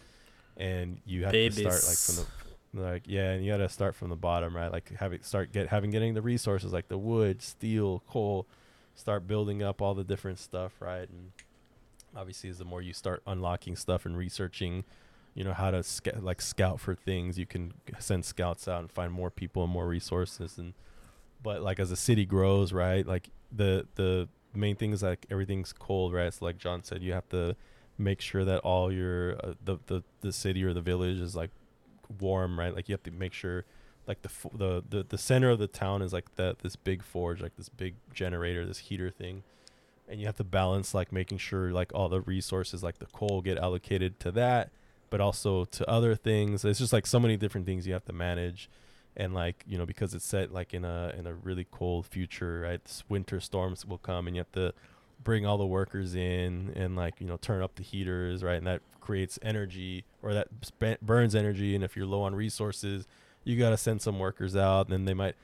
And 0.56 1.00
you 1.04 1.24
have 1.24 1.32
to 1.32 1.50
start 1.50 1.84
like 1.84 1.98
from 1.98 2.16
the 2.16 2.26
like 2.74 3.02
yeah 3.06 3.30
and 3.30 3.44
you 3.44 3.52
got 3.52 3.58
to 3.58 3.68
start 3.68 3.94
from 3.94 4.08
the 4.08 4.16
bottom 4.16 4.54
right? 4.56 4.70
Like 4.72 4.92
having 4.98 5.22
start 5.22 5.52
get 5.52 5.68
having 5.68 5.90
getting 5.90 6.14
the 6.14 6.22
resources 6.22 6.72
like 6.72 6.88
the 6.88 6.98
wood 6.98 7.42
steel 7.42 8.02
coal 8.08 8.46
start 8.94 9.26
building 9.26 9.62
up 9.62 9.82
all 9.82 9.94
the 9.94 10.04
different 10.04 10.38
stuff 10.38 10.72
right? 10.80 11.08
And 11.08 11.32
obviously 12.16 12.50
is 12.50 12.58
the 12.58 12.64
more 12.64 12.82
you 12.82 12.92
start 12.92 13.22
unlocking 13.26 13.76
stuff 13.76 14.06
and 14.06 14.16
researching 14.16 14.84
you 15.34 15.42
know 15.42 15.52
how 15.52 15.70
to 15.70 15.82
sc- 15.82 16.08
like 16.20 16.40
scout 16.40 16.80
for 16.80 16.94
things 16.94 17.38
you 17.38 17.46
can 17.46 17.72
send 17.98 18.24
scouts 18.24 18.68
out 18.68 18.80
and 18.80 18.90
find 18.90 19.12
more 19.12 19.30
people 19.30 19.64
and 19.64 19.72
more 19.72 19.86
resources 19.86 20.58
and 20.58 20.74
but 21.42 21.62
like 21.62 21.78
as 21.80 21.90
the 21.90 21.96
city 21.96 22.24
grows 22.24 22.72
right 22.72 23.06
like 23.06 23.30
the 23.52 23.86
the 23.96 24.28
main 24.54 24.76
thing 24.76 24.92
is 24.92 25.02
like 25.02 25.26
everything's 25.30 25.72
cold 25.72 26.12
right? 26.12 26.32
So 26.32 26.44
like 26.44 26.58
john 26.58 26.82
said 26.84 27.02
you 27.02 27.12
have 27.12 27.28
to 27.30 27.56
make 27.98 28.20
sure 28.20 28.44
that 28.44 28.60
all 28.60 28.92
your 28.92 29.34
uh, 29.44 29.54
the, 29.64 29.78
the 29.86 30.02
the 30.20 30.32
city 30.32 30.64
or 30.64 30.72
the 30.72 30.80
village 30.80 31.18
is 31.18 31.36
like 31.36 31.50
warm 32.20 32.58
right? 32.58 32.74
Like 32.74 32.88
you 32.88 32.92
have 32.92 33.02
to 33.04 33.10
make 33.10 33.32
sure 33.32 33.64
like 34.06 34.22
the 34.22 34.30
the 34.52 34.82
the, 34.88 35.06
the 35.08 35.18
center 35.18 35.50
of 35.50 35.58
the 35.58 35.66
town 35.66 36.02
is 36.02 36.12
like 36.12 36.34
that 36.36 36.60
this 36.60 36.76
big 36.76 37.02
forge 37.02 37.40
like 37.40 37.56
this 37.56 37.68
big 37.68 37.94
generator 38.12 38.66
this 38.66 38.78
heater 38.78 39.10
thing 39.10 39.42
and 40.08 40.20
you 40.20 40.26
have 40.26 40.36
to 40.36 40.44
balance 40.44 40.94
like 40.94 41.12
making 41.12 41.38
sure 41.38 41.72
like 41.72 41.92
all 41.94 42.08
the 42.08 42.20
resources 42.20 42.82
like 42.82 42.98
the 42.98 43.06
coal 43.06 43.40
get 43.42 43.58
allocated 43.58 44.20
to 44.20 44.30
that 44.32 44.70
but 45.14 45.20
also 45.20 45.64
to 45.66 45.88
other 45.88 46.16
things. 46.16 46.64
It's 46.64 46.80
just 46.80 46.92
like 46.92 47.06
so 47.06 47.20
many 47.20 47.36
different 47.36 47.66
things 47.66 47.86
you 47.86 47.92
have 47.92 48.04
to 48.06 48.12
manage. 48.12 48.68
And 49.16 49.32
like 49.32 49.62
you 49.64 49.78
know 49.78 49.86
because 49.86 50.12
it's 50.12 50.24
set 50.24 50.52
like 50.52 50.74
in 50.74 50.84
a 50.84 51.14
in 51.16 51.28
a 51.28 51.34
really 51.34 51.68
cold 51.70 52.04
future 52.04 52.62
right? 52.62 52.80
S- 52.84 53.04
winter 53.08 53.38
storms 53.38 53.86
will 53.86 53.98
come 53.98 54.26
and 54.26 54.34
you 54.34 54.40
have 54.40 54.50
to 54.52 54.74
bring 55.22 55.46
all 55.46 55.56
the 55.56 55.66
workers 55.66 56.16
in 56.16 56.72
and 56.74 56.96
like 56.96 57.20
you 57.20 57.28
know 57.28 57.36
turn 57.36 57.62
up 57.62 57.76
the 57.76 57.84
heaters 57.84 58.42
right? 58.42 58.56
And 58.56 58.66
that 58.66 58.80
creates 59.00 59.38
energy 59.40 60.04
or 60.20 60.34
that 60.34 60.48
burns 61.00 61.36
energy. 61.36 61.76
And 61.76 61.84
if 61.84 61.96
you're 61.96 62.06
low 62.06 62.22
on 62.22 62.34
resources 62.34 63.06
you 63.44 63.56
got 63.56 63.70
to 63.70 63.76
send 63.76 64.02
some 64.02 64.18
workers 64.18 64.56
out. 64.56 64.86
And 64.86 64.92
then 64.92 65.04
they 65.04 65.14
might 65.14 65.36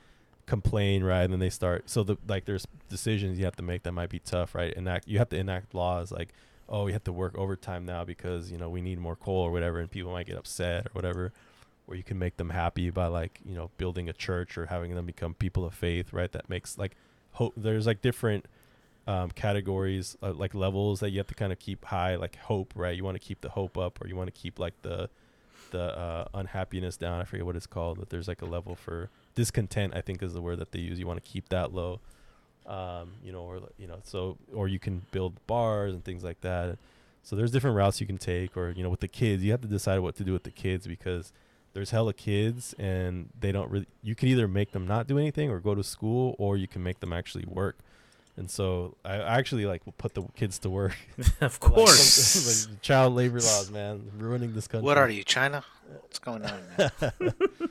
complain 0.51 1.01
right? 1.01 1.21
And 1.23 1.31
then 1.31 1.39
they 1.39 1.49
start 1.49 1.89
so 1.89 2.03
the 2.03 2.17
like 2.27 2.43
there's 2.43 2.67
decisions 2.89 3.39
you 3.39 3.45
have 3.45 3.55
to 3.55 3.63
make 3.63 3.83
that 3.83 3.93
might 3.93 4.09
be 4.09 4.19
tough 4.19 4.53
right? 4.53 4.73
Enact 4.73 5.07
you 5.07 5.17
have 5.17 5.29
to 5.29 5.37
enact 5.37 5.73
laws 5.73 6.11
like 6.11 6.33
oh 6.67 6.83
we 6.83 6.91
have 6.91 7.05
to 7.05 7.13
work 7.13 7.37
overtime 7.37 7.85
now 7.85 8.03
because 8.03 8.51
you 8.51 8.57
know 8.57 8.69
we 8.69 8.81
need 8.81 8.99
more 8.99 9.15
coal 9.15 9.43
or 9.43 9.51
whatever 9.51 9.79
and 9.79 9.89
people 9.89 10.11
might 10.11 10.27
get 10.27 10.37
upset 10.37 10.87
or 10.87 10.91
whatever. 10.91 11.31
Or 11.87 11.95
you 11.95 12.03
can 12.03 12.19
make 12.19 12.35
them 12.35 12.49
happy 12.49 12.89
by 12.89 13.07
like 13.07 13.39
you 13.45 13.55
know 13.55 13.71
building 13.77 14.09
a 14.09 14.13
church 14.13 14.57
or 14.57 14.65
having 14.65 14.93
them 14.93 15.05
become 15.05 15.35
people 15.35 15.63
of 15.63 15.73
faith 15.73 16.11
right? 16.11 16.29
That 16.33 16.49
makes 16.49 16.77
like 16.77 16.97
hope 17.31 17.53
there's 17.55 17.87
like 17.87 18.01
different 18.01 18.45
um, 19.07 19.31
categories 19.31 20.17
uh, 20.21 20.33
like 20.33 20.53
levels 20.53 20.99
that 20.99 21.11
you 21.11 21.19
have 21.19 21.27
to 21.27 21.33
kind 21.33 21.53
of 21.53 21.59
keep 21.59 21.85
high 21.85 22.17
like 22.17 22.35
hope 22.35 22.73
right? 22.75 22.93
You 22.97 23.05
want 23.05 23.15
to 23.15 23.25
keep 23.25 23.39
the 23.39 23.51
hope 23.51 23.77
up 23.77 24.03
or 24.03 24.09
you 24.09 24.17
want 24.17 24.27
to 24.27 24.37
keep 24.37 24.59
like 24.59 24.73
the 24.81 25.09
the 25.69 25.97
uh, 25.97 26.25
unhappiness 26.33 26.97
down. 26.97 27.21
I 27.21 27.23
forget 27.23 27.45
what 27.45 27.55
it's 27.55 27.67
called 27.67 27.99
but 27.99 28.09
there's 28.09 28.27
like 28.27 28.41
a 28.41 28.45
level 28.57 28.75
for 28.75 29.09
discontent 29.35 29.93
i 29.95 30.01
think 30.01 30.21
is 30.21 30.33
the 30.33 30.41
word 30.41 30.59
that 30.59 30.71
they 30.71 30.79
use. 30.79 30.99
You 30.99 31.07
want 31.07 31.23
to 31.23 31.29
keep 31.29 31.49
that 31.49 31.73
low 31.73 31.99
um, 32.67 33.13
you 33.23 33.31
know 33.31 33.41
or 33.41 33.59
you 33.77 33.87
know 33.87 33.99
so 34.03 34.37
or 34.53 34.67
you 34.67 34.79
can 34.79 35.05
build 35.11 35.45
bars 35.47 35.93
and 35.93 36.03
things 36.03 36.23
like 36.23 36.41
that. 36.41 36.77
So 37.23 37.35
there's 37.35 37.51
different 37.51 37.75
routes 37.75 38.01
you 38.01 38.07
can 38.07 38.17
take 38.17 38.55
or 38.55 38.71
you 38.71 38.83
know 38.83 38.89
with 38.89 38.99
the 38.99 39.07
kids 39.07 39.43
you 39.43 39.51
have 39.51 39.61
to 39.61 39.67
decide 39.67 39.99
what 39.99 40.15
to 40.15 40.23
do 40.23 40.33
with 40.33 40.43
the 40.43 40.51
kids 40.51 40.87
because 40.87 41.31
there's 41.73 41.91
hella 41.91 42.13
kids 42.13 42.73
and 42.77 43.29
they 43.39 43.51
don't 43.51 43.69
really 43.69 43.87
you 44.01 44.15
can 44.15 44.27
either 44.27 44.47
make 44.47 44.71
them 44.71 44.87
not 44.87 45.07
do 45.07 45.17
anything 45.17 45.49
or 45.49 45.59
go 45.59 45.75
to 45.75 45.83
school 45.83 46.35
or 46.37 46.57
you 46.57 46.67
can 46.67 46.83
make 46.83 46.99
them 46.99 47.13
actually 47.13 47.45
work 47.45 47.77
and 48.37 48.49
so 48.49 48.95
i 49.05 49.15
I 49.15 49.37
actually 49.39 49.65
like 49.65 49.81
put 49.97 50.13
the 50.13 50.23
kids 50.35 50.59
to 50.59 50.69
work 50.69 50.95
of 51.41 51.59
course. 51.59 51.99
some- 51.99 52.71
like, 52.71 52.81
child 52.89 53.13
labor 53.15 53.39
laws 53.39 53.69
man 53.71 54.11
ruining 54.17 54.53
this 54.53 54.67
country 54.67 54.85
What 54.85 54.97
are 54.97 55.09
you, 55.09 55.23
China? 55.23 55.63
What's 56.01 56.19
going 56.19 56.43
on, 56.45 56.59
man? 56.77 56.91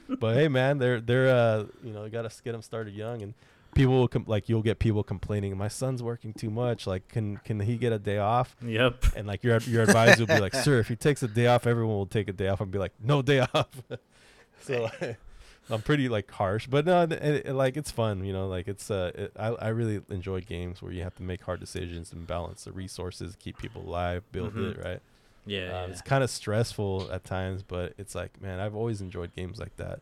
but 0.20 0.34
hey 0.36 0.48
man 0.48 0.78
they're 0.78 1.00
they're 1.00 1.28
uh 1.28 1.64
you 1.82 1.92
know 1.92 2.04
you 2.04 2.11
gotta 2.11 2.30
get 2.44 2.52
them 2.52 2.62
started 2.62 2.94
young 2.94 3.22
and 3.22 3.34
people 3.74 3.94
will 3.94 4.08
com- 4.08 4.24
like 4.26 4.48
you'll 4.48 4.62
get 4.62 4.78
people 4.78 5.02
complaining 5.02 5.56
my 5.56 5.68
son's 5.68 6.02
working 6.02 6.32
too 6.34 6.50
much 6.50 6.86
like 6.86 7.08
can 7.08 7.38
can 7.38 7.61
he 7.61 7.76
get 7.76 7.92
a 7.92 7.98
day 7.98 8.18
off 8.18 8.56
yep. 8.62 9.04
and 9.16 9.26
like 9.26 9.42
your 9.42 9.58
your 9.61 9.82
advisor 9.84 10.24
will 10.24 10.34
be 10.34 10.40
like 10.40 10.54
sir 10.54 10.78
if 10.80 10.88
he 10.88 10.96
takes 10.96 11.22
a 11.22 11.28
day 11.28 11.46
off 11.46 11.66
everyone 11.66 11.96
will 11.96 12.06
take 12.06 12.28
a 12.28 12.32
day 12.32 12.48
off 12.48 12.61
and 12.61 12.70
be 12.70 12.78
like 12.78 12.92
no 13.02 13.22
day 13.22 13.40
off 13.54 13.68
so 14.62 14.90
I'm 15.71 15.83
pretty 15.83 16.09
like 16.09 16.31
harsh, 16.31 16.66
but 16.66 16.85
no, 16.87 17.03
it, 17.03 17.12
it- 17.12 17.55
like 17.55 17.77
it's 17.77 17.91
fun, 17.91 18.25
you 18.25 18.33
know. 18.33 18.49
Like 18.49 18.66
it's 18.68 18.91
uh, 18.91 19.12
it, 19.14 19.33
I 19.39 19.49
I 19.49 19.68
really 19.68 20.01
enjoy 20.11 20.41
games 20.41 20.83
where 20.83 20.93
you 20.93 21.03
have 21.03 21.14
to 21.16 21.23
make 21.23 21.43
hard 21.43 21.61
decisions 21.61 22.12
and 22.12 22.27
balance 22.27 22.64
the 22.64 22.73
resources, 22.73 23.37
keep 23.39 23.57
people 23.59 23.83
alive, 23.83 24.23
build 24.33 24.55
Mhm. 24.55 24.73
it 24.73 24.85
right. 24.85 25.01
Yeah, 25.47 25.61
Uh, 25.61 25.64
yeah. 25.64 25.87
It's 25.87 26.03
kind 26.03 26.23
of 26.25 26.31
stressful 26.31 27.11
at 27.12 27.25
times, 27.25 27.62
but 27.62 27.95
it's 27.99 28.14
like, 28.14 28.41
man, 28.43 28.61
I've 28.61 28.75
always 28.75 29.01
enjoyed 29.01 29.35
games 29.35 29.59
like 29.59 29.75
that. 29.77 30.01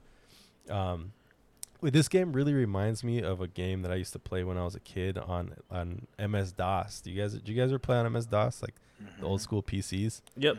Um, 0.69 1.13
wait, 1.81 1.93
this 1.93 2.09
game 2.09 2.33
really 2.33 2.53
reminds 2.55 3.05
me 3.05 3.23
of 3.23 3.41
a 3.41 3.47
game 3.47 3.83
that 3.83 3.93
I 3.93 3.95
used 3.95 4.13
to 4.15 4.19
play 4.19 4.43
when 4.45 4.59
I 4.59 4.65
was 4.65 4.75
a 4.75 4.81
kid 4.81 5.17
on 5.19 5.55
on 5.71 6.07
MS 6.19 6.53
DOS. 6.53 7.01
Do 7.01 7.11
you 7.11 7.21
guys, 7.23 7.35
do 7.35 7.53
you 7.53 7.61
guys 7.61 7.71
ever 7.71 7.79
play 7.79 7.97
on 7.97 8.11
MS 8.13 8.27
DOS, 8.27 8.63
like 8.63 8.75
the 9.21 9.25
old 9.27 9.41
Mhm. 9.41 9.43
school 9.43 9.63
PCs? 9.63 10.23
Yep. 10.37 10.57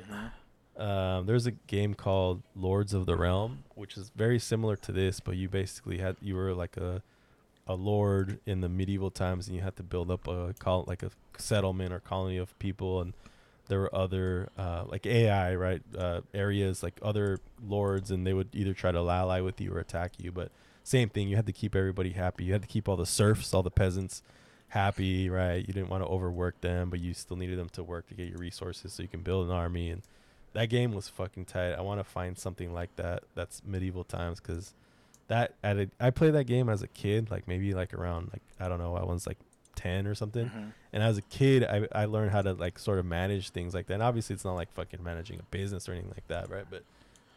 Um, 0.80 1.26
there's 1.26 1.46
a 1.46 1.52
game 1.52 1.94
called 1.94 2.42
Lords 2.56 2.94
of 2.94 3.06
the 3.06 3.18
Realm, 3.18 3.64
which 3.76 3.98
is 3.98 4.12
very 4.16 4.40
similar 4.40 4.78
to 4.78 4.92
this, 4.94 5.20
but 5.20 5.36
you 5.36 5.50
basically 5.50 5.98
had 5.98 6.16
you 6.22 6.36
were 6.36 6.54
like 6.54 6.78
a 6.78 7.04
a 7.68 7.76
lord 7.76 8.40
in 8.48 8.62
the 8.62 8.70
medieval 8.70 9.12
times, 9.12 9.48
and 9.48 9.56
you 9.56 9.62
had 9.62 9.76
to 9.76 9.84
build 9.84 10.10
up 10.10 10.28
a 10.28 10.54
like 10.88 11.04
a 11.04 11.12
settlement 11.38 11.94
or 11.94 12.00
colony 12.00 12.38
of 12.38 12.58
people, 12.60 13.02
and 13.02 13.14
there 13.68 13.80
were 13.80 13.94
other 13.94 14.50
uh, 14.58 14.86
like 14.88 15.06
AI 15.06 15.54
right 15.56 15.82
uh, 15.98 16.22
areas 16.34 16.82
like 16.82 16.98
other 17.02 17.40
lords, 17.68 18.10
and 18.10 18.26
they 18.26 18.34
would 18.34 18.50
either 18.54 18.74
try 18.74 18.92
to 18.92 19.00
ally 19.00 19.42
with 19.42 19.60
you 19.60 19.74
or 19.74 19.80
attack 19.80 20.14
you, 20.18 20.32
but 20.32 20.50
same 20.84 21.10
thing. 21.10 21.28
You 21.28 21.36
had 21.36 21.46
to 21.46 21.54
keep 21.54 21.76
everybody 21.76 22.12
happy. 22.12 22.46
You 22.46 22.54
had 22.54 22.62
to 22.64 22.68
keep 22.68 22.88
all 22.90 22.96
the 22.96 23.06
serfs, 23.06 23.54
all 23.54 23.62
the 23.64 23.70
peasants 23.70 24.24
happy, 24.70 25.30
right? 25.30 25.58
You 25.58 25.74
didn't 25.74 25.90
want 25.90 26.04
to 26.04 26.10
overwork 26.10 26.62
them, 26.62 26.90
but 26.90 27.00
you 27.00 27.14
still 27.14 27.38
needed 27.38 27.60
them 27.60 27.70
to 27.70 27.84
work 27.84 28.08
to 28.08 28.14
get 28.16 28.30
your 28.30 28.38
resources 28.38 28.94
so 28.94 29.04
you 29.04 29.10
can 29.10 29.22
build 29.22 29.48
an 29.48 29.54
army 29.54 29.90
and 29.90 30.02
that 30.54 30.70
game 30.70 30.94
was 30.94 31.08
fucking 31.10 31.46
tight. 31.46 31.74
I 31.74 31.82
want 31.82 32.00
to 32.00 32.04
find 32.04 32.38
something 32.38 32.74
like 32.74 32.96
that 32.96 33.24
that's 33.36 33.62
medieval 33.66 34.04
times 34.04 34.40
because 34.40 34.74
that 35.28 35.54
at 35.64 35.78
a, 35.78 35.90
I 36.00 36.10
played 36.10 36.34
that 36.34 36.46
game 36.46 36.70
as 36.70 36.82
a 36.82 36.88
kid, 36.88 37.30
like 37.30 37.48
maybe 37.48 37.74
like 37.74 37.94
around 37.94 38.30
like 38.34 38.42
I 38.60 38.68
don't 38.68 38.80
know, 38.80 38.96
I 38.96 39.04
was 39.04 39.28
like 39.28 39.38
ten 39.76 40.08
or 40.08 40.16
something. 40.16 40.48
Mhm. 40.50 40.74
And 40.92 41.04
as 41.04 41.18
a 41.18 41.22
kid, 41.24 41.64
I 41.64 41.88
I 41.94 42.06
learned 42.06 42.32
how 42.32 42.42
to 42.42 42.54
like 42.54 42.80
sort 42.80 43.00
of 43.00 43.06
manage 43.06 43.50
things 43.52 43.74
like 43.74 43.88
that. 43.88 43.94
And 43.96 44.04
obviously, 44.04 44.34
it's 44.34 44.46
not 44.46 44.56
like 44.56 44.72
fucking 44.74 45.04
managing 45.04 45.40
a 45.40 45.44
business 45.44 45.88
or 45.88 45.94
anything 45.94 46.12
like 46.12 46.28
that, 46.28 46.50
right? 46.50 46.66
But 46.70 46.84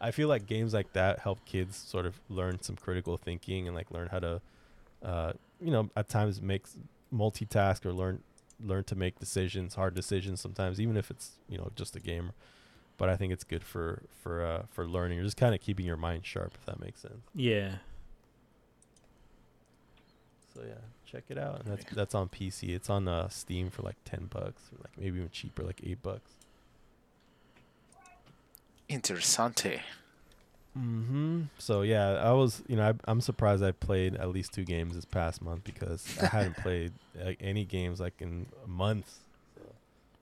I 0.01 0.11
feel 0.11 0.27
like 0.27 0.47
games 0.47 0.73
like 0.73 0.91
that 0.93 1.19
help 1.19 1.45
kids 1.45 1.77
sort 1.77 2.05
of 2.05 2.19
learn 2.29 2.61
some 2.61 2.75
critical 2.75 3.15
thinking 3.15 3.67
and 3.67 3.75
like 3.75 3.89
learn 3.91 4.09
how 4.09 4.19
to, 4.19 4.41
uh, 5.03 5.33
you 5.61 5.71
know, 5.71 5.89
at 5.95 6.09
times 6.09 6.41
make 6.41 6.63
multitask 7.13 7.85
or 7.85 7.93
learn 7.93 8.21
learn 8.63 8.83
to 8.85 8.95
make 8.95 9.19
decisions, 9.19 9.75
hard 9.75 9.93
decisions 9.93 10.41
sometimes, 10.41 10.81
even 10.81 10.97
if 10.97 11.11
it's 11.11 11.33
you 11.47 11.57
know 11.57 11.69
just 11.75 11.95
a 11.95 11.99
game. 11.99 12.31
But 12.97 13.09
I 13.09 13.15
think 13.15 13.33
it's 13.33 13.43
good 13.43 13.63
for 13.63 14.03
for 14.21 14.45
uh, 14.45 14.63
for 14.71 14.87
learning 14.87 15.19
or 15.19 15.23
just 15.23 15.37
kind 15.37 15.53
of 15.55 15.61
keeping 15.61 15.85
your 15.85 15.97
mind 15.97 16.25
sharp, 16.25 16.53
if 16.55 16.65
that 16.65 16.79
makes 16.79 17.01
sense. 17.01 17.23
Yeah. 17.33 17.75
So 20.53 20.61
yeah, 20.67 20.75
check 21.05 21.23
it 21.29 21.37
out. 21.37 21.61
And 21.61 21.71
that's 21.71 21.85
that's 21.93 22.15
on 22.15 22.29
PC. 22.29 22.69
It's 22.69 22.89
on 22.89 23.07
uh, 23.07 23.29
Steam 23.29 23.69
for 23.69 23.81
like 23.81 23.95
ten 24.05 24.27
bucks, 24.29 24.61
or 24.71 24.79
like 24.79 24.97
maybe 24.97 25.17
even 25.17 25.29
cheaper, 25.31 25.63
like 25.63 25.81
eight 25.83 26.03
bucks. 26.03 26.31
Interessante. 28.89 29.79
Mm-hmm. 30.77 31.43
So 31.59 31.81
yeah, 31.83 32.13
I 32.13 32.31
was, 32.31 32.63
you 32.67 32.75
know, 32.75 32.89
I, 32.89 32.93
I'm 33.05 33.21
surprised 33.21 33.63
I 33.63 33.71
played 33.71 34.15
at 34.15 34.29
least 34.29 34.53
two 34.53 34.63
games 34.63 34.95
this 34.95 35.05
past 35.05 35.41
month 35.41 35.63
because 35.63 36.17
I 36.21 36.27
hadn't 36.27 36.57
played 36.63 36.93
like, 37.15 37.37
any 37.39 37.63
games 37.63 37.99
like 37.99 38.13
in 38.19 38.47
months. 38.65 39.19
So 39.55 39.61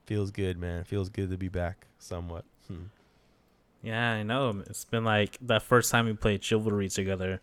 feels 0.05 0.31
good, 0.31 0.57
man. 0.57 0.83
Feels 0.83 1.09
good 1.09 1.29
to 1.29 1.37
be 1.37 1.47
back 1.47 1.87
somewhat. 1.99 2.43
Hmm. 2.75 2.83
Yeah, 3.83 4.11
I 4.11 4.23
know. 4.23 4.61
It's 4.67 4.85
been 4.85 5.03
like 5.03 5.37
that 5.41 5.63
first 5.63 5.91
time 5.91 6.05
we 6.05 6.13
played 6.13 6.43
Chivalry 6.43 6.89
together. 6.89 7.41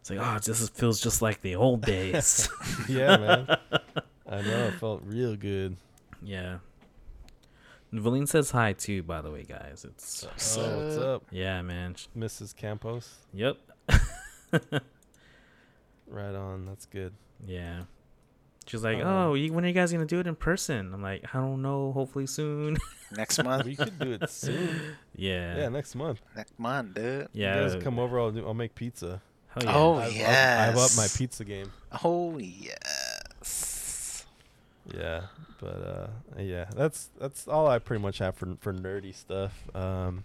It's 0.00 0.10
like, 0.10 0.18
oh, 0.20 0.38
this 0.38 0.68
feels 0.70 1.00
just 1.00 1.22
like 1.22 1.40
the 1.42 1.56
old 1.56 1.82
days. 1.82 2.48
yeah, 2.88 3.16
man. 3.16 3.46
I 4.28 4.42
know. 4.42 4.66
It 4.68 4.74
felt 4.74 5.02
real 5.04 5.36
good. 5.36 5.76
yeah. 6.22 6.58
Valine 7.92 8.26
says 8.26 8.50
hi 8.52 8.72
too, 8.72 9.02
by 9.02 9.20
the 9.20 9.30
way, 9.30 9.42
guys. 9.42 9.84
It's 9.86 10.24
Oh, 10.56 10.82
what's 10.82 10.96
up, 10.96 11.24
yeah, 11.30 11.60
man. 11.60 11.94
Mrs. 12.16 12.56
Campos? 12.56 13.16
Yep. 13.34 13.58
Right 16.06 16.34
on. 16.34 16.66
That's 16.66 16.84
good. 16.86 17.14
Yeah. 17.46 17.84
She's 18.68 18.82
like, 18.84 18.98
Um, 18.98 19.06
oh, 19.06 19.34
you, 19.34 19.52
when 19.52 19.64
are 19.64 19.68
you 19.68 19.74
guys 19.74 19.92
gonna 19.92 20.06
do 20.06 20.20
it 20.20 20.26
in 20.26 20.34
person? 20.36 20.92
I'm 20.94 21.02
like, 21.02 21.24
I 21.34 21.38
don't 21.38 21.62
know. 21.62 21.92
Hopefully 21.92 22.26
soon. 22.26 22.76
Next 23.16 23.42
month. 23.44 23.64
we 23.64 23.76
could 23.76 23.98
do 23.98 24.12
it 24.12 24.30
soon. 24.30 24.96
yeah. 25.14 25.56
Yeah, 25.58 25.68
next 25.68 25.94
month. 25.94 26.20
Next 26.34 26.58
month, 26.58 26.94
dude. 26.94 27.28
Yeah. 27.32 27.62
You 27.64 27.68
guys 27.70 27.82
come 27.82 27.98
over. 27.98 28.18
I'll 28.18 28.30
do. 28.30 28.46
I'll 28.46 28.54
make 28.54 28.74
pizza. 28.74 29.20
Hell 29.48 29.62
yeah. 29.64 29.76
Oh, 29.76 29.94
I've, 29.96 30.16
I've, 30.16 30.68
I've 30.70 30.76
up 30.78 30.90
my 30.96 31.06
pizza 31.14 31.44
game. 31.44 31.70
Oh 32.02 32.38
yes. 32.38 34.24
Yeah, 34.96 35.22
but 35.60 35.66
uh, 35.66 36.40
yeah, 36.40 36.66
that's 36.74 37.10
that's 37.20 37.46
all 37.46 37.68
I 37.68 37.78
pretty 37.78 38.02
much 38.02 38.18
have 38.18 38.34
for 38.34 38.56
for 38.60 38.72
nerdy 38.72 39.14
stuff. 39.14 39.52
Um, 39.74 40.24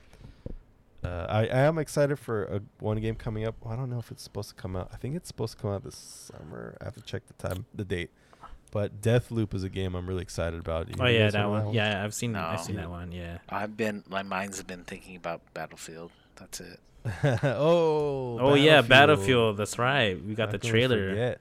uh, 1.03 1.25
I 1.29 1.41
I 1.47 1.59
am 1.59 1.77
excited 1.77 2.17
for 2.17 2.45
a 2.45 2.61
one 2.79 2.99
game 2.99 3.15
coming 3.15 3.45
up. 3.45 3.55
Well, 3.61 3.73
I 3.73 3.77
don't 3.77 3.89
know 3.89 3.99
if 3.99 4.09
it's 4.11 4.23
supposed 4.23 4.49
to 4.49 4.55
come 4.55 4.75
out. 4.75 4.89
I 4.93 4.97
think 4.97 5.15
it's 5.15 5.27
supposed 5.27 5.57
to 5.57 5.61
come 5.61 5.71
out 5.71 5.83
this 5.83 6.31
summer. 6.37 6.75
I 6.81 6.85
have 6.85 6.95
to 6.95 7.01
check 7.01 7.23
the 7.27 7.33
time, 7.47 7.65
the 7.75 7.85
date. 7.85 8.09
But 8.71 9.01
Deathloop 9.01 9.53
is 9.53 9.63
a 9.63 9.69
game 9.69 9.95
I'm 9.95 10.07
really 10.07 10.21
excited 10.21 10.59
about. 10.59 10.89
You 10.89 10.95
Oh 10.99 11.05
yeah, 11.07 11.29
that 11.29 11.49
one. 11.49 11.73
Yeah, 11.73 12.03
I've 12.03 12.13
seen. 12.13 12.33
That 12.33 12.43
I've 12.45 12.57
No. 12.59 12.63
seen 12.63 12.75
that 12.75 12.89
one. 12.89 13.11
Yeah. 13.11 13.37
I've 13.49 13.77
been. 13.77 14.03
My 14.09 14.23
mind's 14.23 14.61
been 14.63 14.83
thinking 14.83 15.15
about 15.15 15.41
Battlefield. 15.53 16.11
That's 16.35 16.59
it. 16.59 16.79
oh. 17.43 18.37
Oh 18.39 18.53
yeah, 18.55 18.81
Battlefield. 18.81 19.57
That's 19.57 19.79
right. 19.79 20.21
We 20.23 20.35
got 20.35 20.47
How 20.49 20.51
the 20.53 20.57
trailer. 20.59 21.09
forget? 21.09 21.39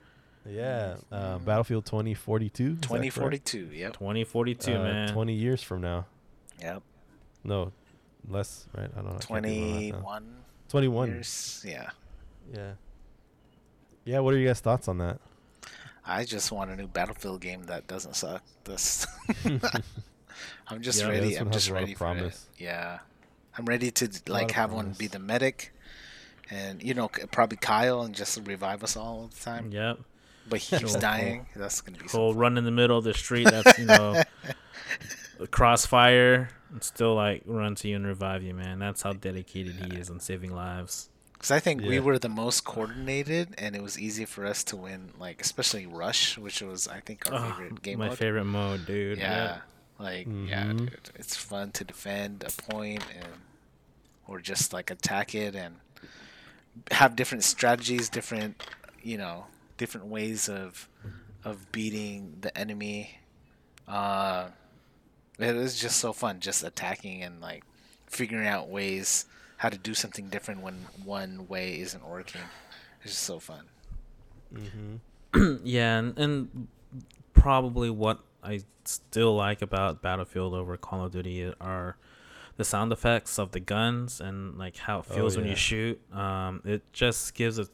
Yeah, 0.48 0.96
uh, 1.10 1.38
Battlefield 1.38 1.86
2042. 1.86 2.64
is 2.64 2.68
that 2.80 2.88
correct? 2.88 3.02
2042. 3.14 3.58
Yep. 3.72 3.92
2042, 3.94 4.72
Uh, 4.74 4.78
man. 4.78 5.08
20 5.12 5.32
years 5.34 5.60
from 5.60 5.80
now. 5.80 6.06
Yep. 6.60 6.82
No, 7.42 7.72
less, 8.28 8.68
right? 8.76 8.88
I 8.96 9.00
don't 9.02 9.06
know. 9.10 9.16
I 9.20 9.24
can't 9.24 9.42
do 9.44 9.50
the 9.50 9.60
math 9.60 9.80
now. 9.82 9.98
21 9.98 10.36
21. 10.68 11.08
years. 11.08 11.64
Yeah. 11.66 11.90
Yeah. 12.54 12.72
Yeah, 14.04 14.20
what 14.20 14.34
are 14.34 14.38
you 14.38 14.46
guys' 14.46 14.60
thoughts 14.60 14.86
on 14.86 14.98
that? 14.98 15.18
I 16.06 16.24
just 16.24 16.52
want 16.52 16.70
a 16.70 16.76
new 16.76 16.86
Battlefield 16.86 17.40
game 17.40 17.64
that 17.64 17.86
doesn't 17.86 18.14
suck. 18.16 18.42
This. 18.64 19.06
I'm 20.68 20.82
just 20.82 21.00
Yeah, 21.00 21.08
ready. 21.08 21.34
I'm 21.36 21.50
just 21.50 21.70
ready 21.70 21.94
for 21.94 22.16
it. 22.16 22.38
Yeah. 22.58 22.98
I'm 23.58 23.64
ready 23.64 23.90
to 23.90 24.08
like 24.28 24.50
have 24.52 24.72
one 24.72 24.92
be 24.98 25.06
the 25.06 25.18
medic, 25.18 25.72
and 26.50 26.82
you 26.82 26.92
know 26.94 27.08
probably 27.30 27.56
Kyle 27.56 28.02
and 28.02 28.14
just 28.14 28.38
revive 28.46 28.84
us 28.84 28.96
all 28.96 29.06
all 29.20 29.26
the 29.28 29.40
time. 29.40 29.70
Yep. 29.72 29.98
But 30.48 30.60
he 30.60 30.76
keeps 30.76 30.92
Cool. 30.92 31.00
dying. 31.00 31.46
That's 31.56 31.80
gonna 31.80 31.98
be 31.98 32.06
so 32.06 32.18
He'll 32.18 32.34
run 32.34 32.58
in 32.58 32.64
the 32.64 32.70
middle 32.70 32.98
of 32.98 33.04
the 33.04 33.14
street. 33.14 33.48
That's 33.50 33.78
you 33.78 33.86
know, 33.86 34.22
crossfire, 35.50 36.50
and 36.70 36.82
still 36.84 37.14
like 37.14 37.42
run 37.46 37.74
to 37.76 37.88
you 37.88 37.96
and 37.96 38.06
revive 38.06 38.42
you, 38.42 38.54
man. 38.54 38.78
That's 38.78 39.02
how 39.02 39.12
dedicated 39.14 39.74
he 39.76 39.98
is 39.98 40.10
on 40.10 40.20
saving 40.20 40.54
lives. 40.54 41.08
Because 41.36 41.50
I 41.50 41.60
think 41.60 41.82
we 41.82 42.00
were 42.00 42.18
the 42.18 42.28
most 42.30 42.64
coordinated, 42.64 43.54
and 43.58 43.76
it 43.76 43.82
was 43.82 43.98
easy 43.98 44.24
for 44.24 44.46
us 44.46 44.64
to 44.64 44.76
win. 44.76 45.10
Like 45.18 45.40
especially 45.42 45.86
Rush, 45.86 46.38
which 46.38 46.62
was 46.62 46.88
I 46.88 47.00
think 47.00 47.30
our 47.30 47.38
Oh, 47.38 47.52
favorite 47.52 47.82
game 47.82 47.98
mode. 47.98 48.06
my 48.06 48.08
mode. 48.10 48.18
favorite 48.18 48.44
mode, 48.44 48.86
dude. 48.86 49.18
Yeah. 49.18 49.58
Like 49.98 50.26
yeah, 50.26 50.64
Mhm. 50.64 50.78
dude, 50.78 51.10
it's 51.14 51.36
fun 51.36 51.72
to 51.72 51.84
defend 51.84 52.42
a 52.44 52.50
point 52.72 53.02
and 53.14 53.32
or 54.26 54.40
just 54.40 54.72
like 54.72 54.90
attack 54.90 55.34
it 55.34 55.54
and 55.54 55.76
have 56.90 57.16
different 57.16 57.44
strategies, 57.44 58.08
different 58.08 58.62
you 59.02 59.16
know, 59.18 59.46
different 59.76 60.06
ways 60.06 60.48
of 60.48 60.88
of 61.44 61.70
beating 61.70 62.38
the 62.40 62.56
enemy. 62.58 63.18
Uh 63.86 64.48
it 65.38 65.54
was 65.54 65.78
just 65.78 65.98
so 65.98 66.12
fun 66.14 66.40
just 66.40 66.64
attacking 66.64 67.22
and 67.22 67.40
like 67.40 67.62
figuring 68.06 68.46
out 68.48 68.68
ways 68.68 69.26
how 69.58 69.68
to 69.68 69.78
do 69.78 69.94
something 69.94 70.28
different 70.28 70.62
when 70.62 70.86
one 71.04 71.46
way 71.48 71.80
isn't 71.80 72.06
working. 72.06 72.42
It's 73.02 73.12
just 73.12 73.24
so 73.24 73.38
fun. 73.38 73.66
Mm-hmm. 74.54 75.56
yeah, 75.64 75.98
and, 75.98 76.18
and 76.18 76.68
probably 77.34 77.90
what 77.90 78.20
I 78.42 78.60
still 78.84 79.34
like 79.34 79.62
about 79.62 80.02
Battlefield 80.02 80.54
over 80.54 80.76
Call 80.76 81.04
of 81.04 81.12
Duty 81.12 81.52
are 81.60 81.96
the 82.56 82.64
sound 82.64 82.92
effects 82.92 83.38
of 83.38 83.52
the 83.52 83.60
guns 83.60 84.20
and 84.20 84.56
like 84.56 84.76
how 84.76 85.00
it 85.00 85.06
Oh, 85.10 85.14
feels 85.14 85.36
when 85.36 85.46
you 85.46 85.56
shoot. 85.56 86.00
Um, 86.12 86.62
it 86.64 86.82
just 86.92 87.34
gives 87.34 87.58
a 87.58 87.66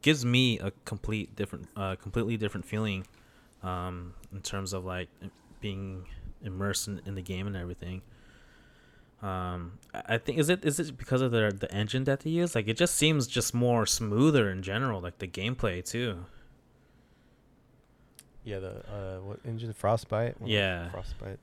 gives 0.00 0.24
me 0.24 0.58
a 0.58 0.72
complete 0.84 1.36
different, 1.36 1.68
uh, 1.76 1.94
completely 1.96 2.36
different 2.36 2.66
feeling, 2.66 3.06
um, 3.62 4.14
in 4.32 4.40
terms 4.40 4.72
of 4.72 4.84
like 4.84 5.08
being 5.60 6.06
immersed 6.42 6.88
in, 6.88 7.00
in 7.06 7.14
the 7.14 7.22
game 7.22 7.46
and 7.46 7.56
everything. 7.56 8.02
Um, 9.22 9.78
I 9.94 10.18
think 10.18 10.38
is 10.38 10.48
it 10.48 10.64
is 10.64 10.80
it 10.80 10.96
because 10.96 11.20
of 11.20 11.30
the 11.30 11.56
the 11.56 11.72
engine 11.72 12.04
that 12.04 12.20
they 12.20 12.30
use? 12.30 12.54
Like 12.54 12.66
it 12.66 12.76
just 12.76 12.96
seems 12.96 13.26
just 13.28 13.54
more 13.54 13.86
smoother 13.86 14.50
in 14.50 14.62
general, 14.62 15.00
like 15.00 15.18
the 15.18 15.28
gameplay 15.28 15.84
too. 15.84 16.24
Yeah, 18.44 18.58
the 18.58 18.70
uh, 18.92 19.20
what 19.20 19.38
engine? 19.44 19.72
Frostbite. 19.72 20.40
What? 20.40 20.50
Yeah. 20.50 20.90
Frostbite. 20.90 21.38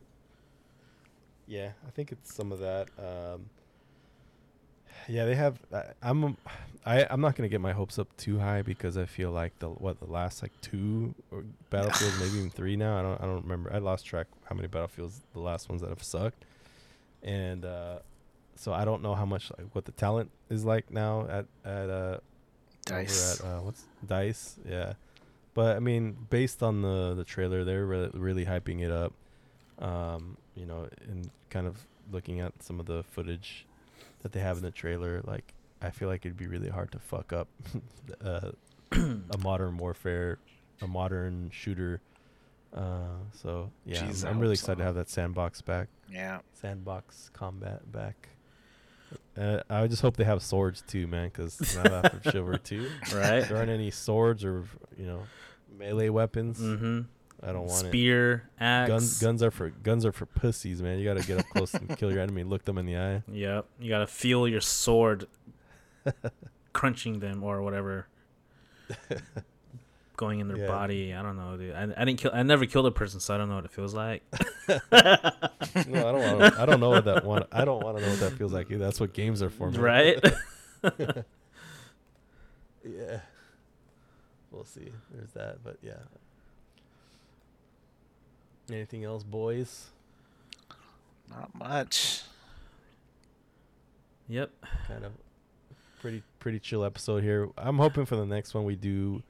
Yeah, 1.47 1.71
I 1.87 1.91
think 1.91 2.11
it's 2.11 2.33
some 2.33 2.51
of 2.51 2.59
that. 2.59 2.89
Um, 2.99 3.49
Yeah, 5.07 5.25
they 5.25 5.35
have. 5.35 5.57
I, 5.73 5.83
I'm. 6.01 6.35
I, 6.85 7.05
I'm 7.09 7.21
not 7.21 7.35
gonna 7.35 7.49
get 7.49 7.61
my 7.61 7.71
hopes 7.73 7.97
up 7.99 8.07
too 8.17 8.39
high 8.39 8.61
because 8.61 8.97
I 8.97 9.05
feel 9.05 9.31
like 9.31 9.57
the 9.59 9.69
what 9.69 9.99
the 9.99 10.05
last 10.05 10.41
like 10.41 10.51
two 10.61 11.15
or 11.31 11.43
battlefields, 11.69 12.19
maybe 12.19 12.37
even 12.37 12.49
three 12.49 12.75
now. 12.75 12.99
I 12.99 13.01
don't. 13.01 13.21
I 13.21 13.25
don't 13.25 13.41
remember. 13.43 13.71
I 13.73 13.77
lost 13.77 14.05
track 14.05 14.27
how 14.43 14.55
many 14.55 14.67
battlefields 14.67 15.21
the 15.33 15.39
last 15.39 15.69
ones 15.69 15.81
that 15.81 15.89
have 15.89 16.03
sucked, 16.03 16.43
and 17.23 17.65
uh, 17.65 17.99
so 18.55 18.73
I 18.73 18.85
don't 18.85 19.01
know 19.01 19.15
how 19.15 19.25
much 19.25 19.51
like 19.57 19.67
what 19.73 19.85
the 19.85 19.91
talent 19.93 20.31
is 20.49 20.65
like 20.65 20.91
now 20.91 21.27
at 21.29 21.45
at 21.63 21.89
uh 21.89 22.17
Dice. 22.85 23.39
at 23.39 23.45
uh, 23.45 23.59
what's 23.61 23.83
Dice, 24.05 24.57
yeah. 24.67 24.93
But 25.53 25.75
I 25.75 25.79
mean, 25.79 26.15
based 26.29 26.63
on 26.63 26.81
the 26.81 27.13
the 27.15 27.23
trailer, 27.23 27.63
they're 27.63 27.85
re- 27.85 28.11
really 28.13 28.45
hyping 28.45 28.81
it 28.81 28.91
up. 28.91 29.13
Um, 29.79 30.37
you 30.55 30.65
know, 30.65 30.87
and 31.07 31.29
kind 31.49 31.67
of 31.67 31.87
looking 32.11 32.39
at 32.41 32.61
some 32.61 32.79
of 32.79 32.85
the 32.85 33.03
footage 33.03 33.65
that 34.21 34.33
they 34.33 34.39
have 34.41 34.57
in 34.57 34.63
the 34.63 34.71
trailer, 34.71 35.21
like 35.25 35.53
I 35.81 35.89
feel 35.89 36.09
like 36.09 36.25
it'd 36.25 36.37
be 36.37 36.47
really 36.47 36.69
hard 36.69 36.91
to 36.91 36.99
fuck 36.99 37.31
up 37.31 37.47
uh, 38.23 38.51
a 38.91 39.37
modern 39.39 39.77
warfare, 39.77 40.39
a 40.81 40.87
modern 40.87 41.49
shooter. 41.51 42.01
Uh, 42.73 43.07
so 43.33 43.71
yeah, 43.85 44.03
Jeez, 44.03 44.23
I 44.25 44.29
I'm, 44.29 44.35
I'm 44.35 44.39
really 44.41 44.51
hope 44.51 44.57
so. 44.57 44.63
excited 44.63 44.77
to 44.79 44.83
have 44.85 44.95
that 44.95 45.09
sandbox 45.09 45.61
back, 45.61 45.87
Yeah. 46.11 46.39
sandbox 46.53 47.29
combat 47.33 47.91
back. 47.91 48.29
Uh, 49.35 49.61
I 49.69 49.87
just 49.87 50.01
hope 50.03 50.17
they 50.17 50.23
have 50.23 50.43
swords 50.43 50.83
too, 50.87 51.07
man, 51.07 51.29
because 51.29 51.59
now 51.83 52.01
after 52.03 52.31
Chivalry 52.31 52.59
two, 52.59 52.89
Right. 53.13 53.41
there 53.47 53.57
aren't 53.57 53.71
any 53.71 53.89
swords 53.89 54.45
or 54.45 54.65
you 54.97 55.05
know 55.07 55.23
melee 55.77 56.09
weapons. 56.09 56.59
Mm-hmm. 56.59 57.01
I 57.41 57.47
don't 57.53 57.67
want 57.67 57.87
Spear, 57.87 58.33
it. 58.59 58.63
axe. 58.63 58.87
Guns, 58.89 59.19
guns 59.19 59.43
are 59.43 59.49
for 59.51 59.69
guns 59.69 60.05
are 60.05 60.11
for 60.11 60.25
pussies, 60.27 60.81
man. 60.81 60.99
You 60.99 61.05
gotta 61.05 61.25
get 61.25 61.39
up 61.39 61.45
close 61.49 61.73
and 61.73 61.97
kill 61.97 62.11
your 62.11 62.21
enemy, 62.21 62.43
look 62.43 62.65
them 62.65 62.77
in 62.77 62.85
the 62.85 62.97
eye. 62.97 63.23
Yep. 63.31 63.65
You 63.79 63.89
gotta 63.89 64.07
feel 64.07 64.47
your 64.47 64.61
sword 64.61 65.25
crunching 66.73 67.19
them 67.19 67.43
or 67.43 67.61
whatever. 67.63 68.07
Going 70.19 70.41
in 70.41 70.49
their 70.49 70.57
Yeah. 70.57 70.67
body. 70.67 71.13
I 71.13 71.21
don't 71.21 71.37
know, 71.37 71.55
dude. 71.55 71.73
I, 71.73 71.83
I 71.95 72.03
didn't 72.03 72.17
kill. 72.19 72.31
I 72.33 72.43
never 72.43 72.65
killed 72.65 72.85
a 72.85 72.91
person, 72.91 73.21
so 73.21 73.33
I 73.33 73.37
don't 73.37 73.47
know 73.47 73.55
what 73.55 73.63
it 73.63 73.71
feels 73.71 73.93
like. 73.93 74.21
No, 74.67 76.09
I 76.09 76.11
don't. 76.11 76.39
Want 76.39 76.59
I 76.59 76.65
don't 76.65 76.79
know 76.81 76.89
what 76.89 77.05
that 77.05 77.23
one. 77.23 77.45
I 77.53 77.63
don't 77.63 77.81
want 77.81 77.97
to 77.97 78.03
know 78.03 78.09
what 78.09 78.19
that 78.19 78.33
feels 78.33 78.51
like. 78.51 78.69
Either. 78.69 78.79
That's 78.83 78.99
what 78.99 79.13
games 79.13 79.41
are 79.41 79.49
for, 79.49 79.71
man. 79.71 79.81
right? 79.81 80.23
Yeah. 82.83 83.19
We'll 84.51 84.65
see. 84.65 84.91
There's 85.13 85.31
that, 85.33 85.63
but 85.63 85.77
yeah. 85.81 85.93
Anything 88.71 89.03
else, 89.03 89.23
boys? 89.23 89.87
Not 91.29 91.53
much. 91.55 92.23
yep. 94.27 94.51
kind 94.87 95.05
of 95.05 95.11
pretty 96.01 96.23
pretty 96.39 96.59
chill 96.59 96.83
episode 96.83 97.23
here. 97.23 97.49
I'm 97.57 97.77
hoping 97.77 98.05
for 98.05 98.15
the 98.15 98.25
next 98.25 98.53
one 98.53 98.63
we 98.65 98.75
do 98.75 99.21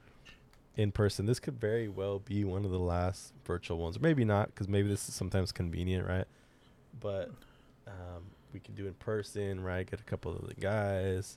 in 0.80 0.90
person. 0.90 1.26
This 1.26 1.38
could 1.38 1.60
very 1.60 1.88
well 1.88 2.20
be 2.20 2.42
one 2.42 2.64
of 2.64 2.70
the 2.70 2.78
last 2.78 3.34
virtual 3.44 3.76
ones, 3.76 3.98
or 3.98 4.00
maybe 4.00 4.24
not, 4.24 4.46
because 4.46 4.66
maybe 4.66 4.88
this 4.88 5.08
is 5.08 5.14
sometimes 5.14 5.52
convenient, 5.52 6.08
right? 6.08 6.24
But 7.00 7.30
um, 7.86 8.24
we 8.54 8.60
can 8.60 8.74
do 8.74 8.86
in 8.86 8.94
person, 8.94 9.62
right? 9.62 9.88
Get 9.88 10.00
a 10.00 10.04
couple 10.04 10.34
of 10.34 10.48
the 10.48 10.54
guys. 10.54 11.36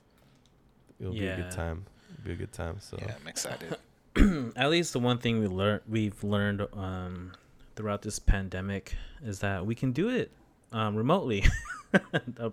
It'll 0.98 1.12
be 1.12 1.26
a 1.26 1.36
good 1.36 1.50
time. 1.50 1.84
It'll 2.14 2.24
be 2.24 2.32
a 2.32 2.36
good 2.36 2.52
time. 2.52 2.78
So 2.80 2.96
Yeah, 2.98 3.14
I'm 3.20 3.28
excited. 3.28 3.76
At 4.56 4.70
least 4.70 4.94
the 4.94 5.00
one 5.00 5.18
thing 5.18 5.40
we 5.40 5.46
learned 5.46 5.82
we've 5.86 6.24
learned 6.24 6.66
um, 6.72 7.32
throughout 7.76 8.00
this 8.00 8.18
pandemic 8.18 8.94
is 9.22 9.40
that 9.40 9.66
we 9.66 9.74
can 9.74 9.92
do 9.92 10.08
it 10.08 10.30
um, 10.72 10.96
remotely, 10.96 11.44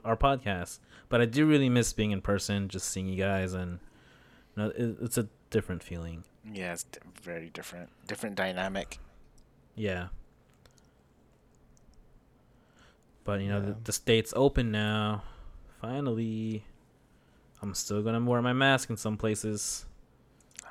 our 0.03 0.17
podcast. 0.17 0.79
But 1.07 1.21
I 1.21 1.25
do 1.25 1.45
really 1.45 1.69
miss 1.69 1.93
being 1.93 2.11
in 2.11 2.21
person, 2.21 2.67
just 2.67 2.89
seeing 2.89 3.07
you 3.07 3.15
guys, 3.15 3.53
and 3.53 3.79
you 4.57 4.63
know, 4.63 4.69
it, 4.69 4.97
it's 5.01 5.17
a 5.17 5.29
different 5.51 5.83
feeling. 5.83 6.25
Yeah, 6.43 6.73
it's 6.73 6.83
di- 6.83 6.99
very 7.21 7.49
different. 7.49 7.89
Different 8.07 8.35
dynamic. 8.35 8.97
Yeah. 9.75 10.07
But 13.23 13.41
you 13.41 13.49
know, 13.49 13.59
Yeah. 13.59 13.65
the, 13.65 13.77
the 13.83 13.93
state's 13.93 14.33
open 14.35 14.71
now. 14.71 15.23
Finally, 15.81 16.63
I'm 17.61 17.73
still 17.75 18.01
gonna 18.01 18.19
wear 18.23 18.41
my 18.41 18.53
mask 18.53 18.89
in 18.89 18.97
some 18.97 19.17
places. 19.17 19.85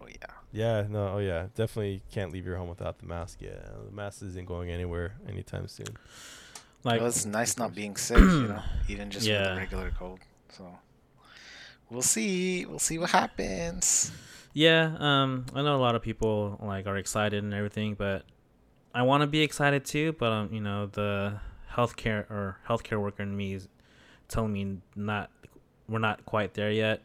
Oh 0.00 0.06
yeah. 0.08 0.26
yeah, 0.52 0.86
no, 0.88 1.08
oh 1.14 1.18
yeah, 1.18 1.46
definitely 1.54 2.02
can't 2.10 2.32
leave 2.32 2.46
your 2.46 2.56
home 2.56 2.68
without 2.68 2.98
the 2.98 3.06
mask. 3.06 3.40
Yeah, 3.40 3.60
the 3.86 3.92
mask 3.94 4.22
isn't 4.22 4.46
going 4.46 4.70
anywhere 4.70 5.14
anytime 5.28 5.68
soon. 5.68 5.86
Like, 6.84 7.00
well, 7.00 7.08
it's 7.08 7.24
nice 7.26 7.56
not 7.58 7.74
being 7.80 7.96
sick, 7.96 8.18
you 8.18 8.48
know, 8.48 8.62
even 8.88 9.10
just 9.10 9.28
with 9.28 9.36
a 9.36 9.54
regular 9.56 9.92
cold. 9.96 10.18
So 10.48 10.66
we'll 11.90 12.02
see. 12.02 12.64
We'll 12.66 12.78
see 12.78 12.98
what 12.98 13.10
happens. 13.10 14.12
Yeah, 14.54 14.94
um, 14.98 15.46
I 15.54 15.62
know 15.62 15.76
a 15.76 15.80
lot 15.80 15.94
of 15.94 16.02
people 16.02 16.58
like 16.62 16.86
are 16.86 16.96
excited 16.98 17.42
and 17.42 17.54
everything, 17.54 17.94
but 17.94 18.24
I 18.94 19.02
want 19.02 19.22
to 19.22 19.26
be 19.26 19.40
excited 19.40 19.84
too. 19.84 20.12
But 20.12 20.32
um, 20.32 20.52
you 20.52 20.60
know, 20.60 20.86
the 20.86 21.40
healthcare 21.72 22.30
or 22.30 22.58
healthcare 22.68 23.00
worker 23.00 23.22
in 23.22 23.34
me 23.36 23.54
is 23.54 23.68
telling 24.28 24.52
me 24.52 24.78
not 24.94 25.30
we're 25.88 25.98
not 25.98 26.24
quite 26.26 26.54
there 26.54 26.70
yet. 26.70 27.00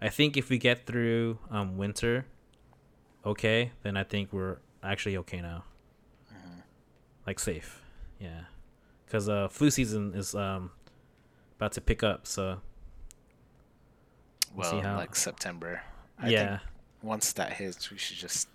I 0.00 0.08
think 0.08 0.36
if 0.36 0.48
we 0.50 0.58
get 0.58 0.86
through 0.86 1.38
um 1.50 1.76
winter, 1.76 2.26
okay, 3.24 3.72
then 3.82 3.96
I 3.96 4.04
think 4.04 4.32
we're 4.32 4.58
actually 4.82 5.16
okay 5.18 5.40
now, 5.40 5.64
Mhm. 6.32 6.62
like 7.26 7.38
safe. 7.38 7.82
Yeah, 8.18 8.44
because 9.04 9.28
uh, 9.28 9.48
flu 9.48 9.70
season 9.70 10.14
is 10.14 10.34
um 10.34 10.70
about 11.56 11.72
to 11.72 11.80
pick 11.82 12.02
up, 12.02 12.26
so 12.26 12.60
We'll 14.56 14.70
see 14.70 14.80
how- 14.80 14.96
like 14.96 15.14
September. 15.14 15.82
I 16.18 16.28
yeah. 16.28 16.48
think 16.58 16.60
once 17.02 17.32
that 17.34 17.52
hits, 17.52 17.90
we 17.90 17.98
should 17.98 18.16
just 18.16 18.48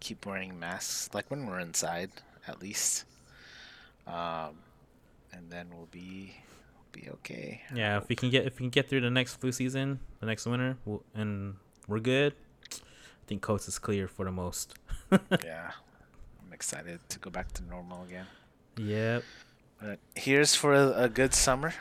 keep 0.00 0.26
wearing 0.26 0.58
masks, 0.58 1.10
like 1.12 1.30
when 1.30 1.46
we're 1.46 1.58
inside, 1.58 2.10
at 2.46 2.60
least. 2.62 3.04
Um, 4.06 4.58
and 5.32 5.50
then 5.50 5.68
we'll 5.74 5.88
be 5.90 6.36
be 6.92 7.08
okay. 7.10 7.62
Yeah, 7.74 7.98
if 7.98 8.08
we 8.08 8.14
can 8.14 8.30
get 8.30 8.46
if 8.46 8.54
we 8.54 8.64
can 8.64 8.70
get 8.70 8.88
through 8.88 9.00
the 9.00 9.10
next 9.10 9.36
flu 9.36 9.50
season, 9.50 9.98
the 10.20 10.26
next 10.26 10.46
winter, 10.46 10.76
we'll, 10.84 11.02
and 11.14 11.56
we're 11.88 11.98
good. 12.00 12.34
I 12.72 13.26
think 13.26 13.42
coast 13.42 13.66
is 13.68 13.78
clear 13.78 14.06
for 14.06 14.24
the 14.24 14.30
most. 14.30 14.74
yeah, 15.42 15.72
I'm 16.44 16.52
excited 16.52 17.00
to 17.08 17.18
go 17.18 17.30
back 17.30 17.52
to 17.52 17.64
normal 17.64 18.04
again. 18.04 18.26
Yep. 18.76 19.24
But 19.80 19.98
here's 20.14 20.54
for 20.54 20.74
a, 20.74 21.04
a 21.04 21.08
good 21.08 21.34
summer, 21.34 21.74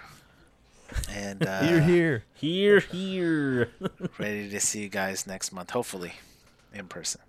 and 1.09 1.43
uh, 1.47 1.61
here, 1.63 1.81
here. 1.81 2.23
Here, 2.33 2.79
here. 2.79 3.69
ready 4.17 4.49
to 4.49 4.59
see 4.59 4.81
you 4.83 4.89
guys 4.89 5.25
next 5.27 5.51
month, 5.51 5.71
hopefully, 5.71 6.13
in 6.73 6.87
person. 6.87 7.21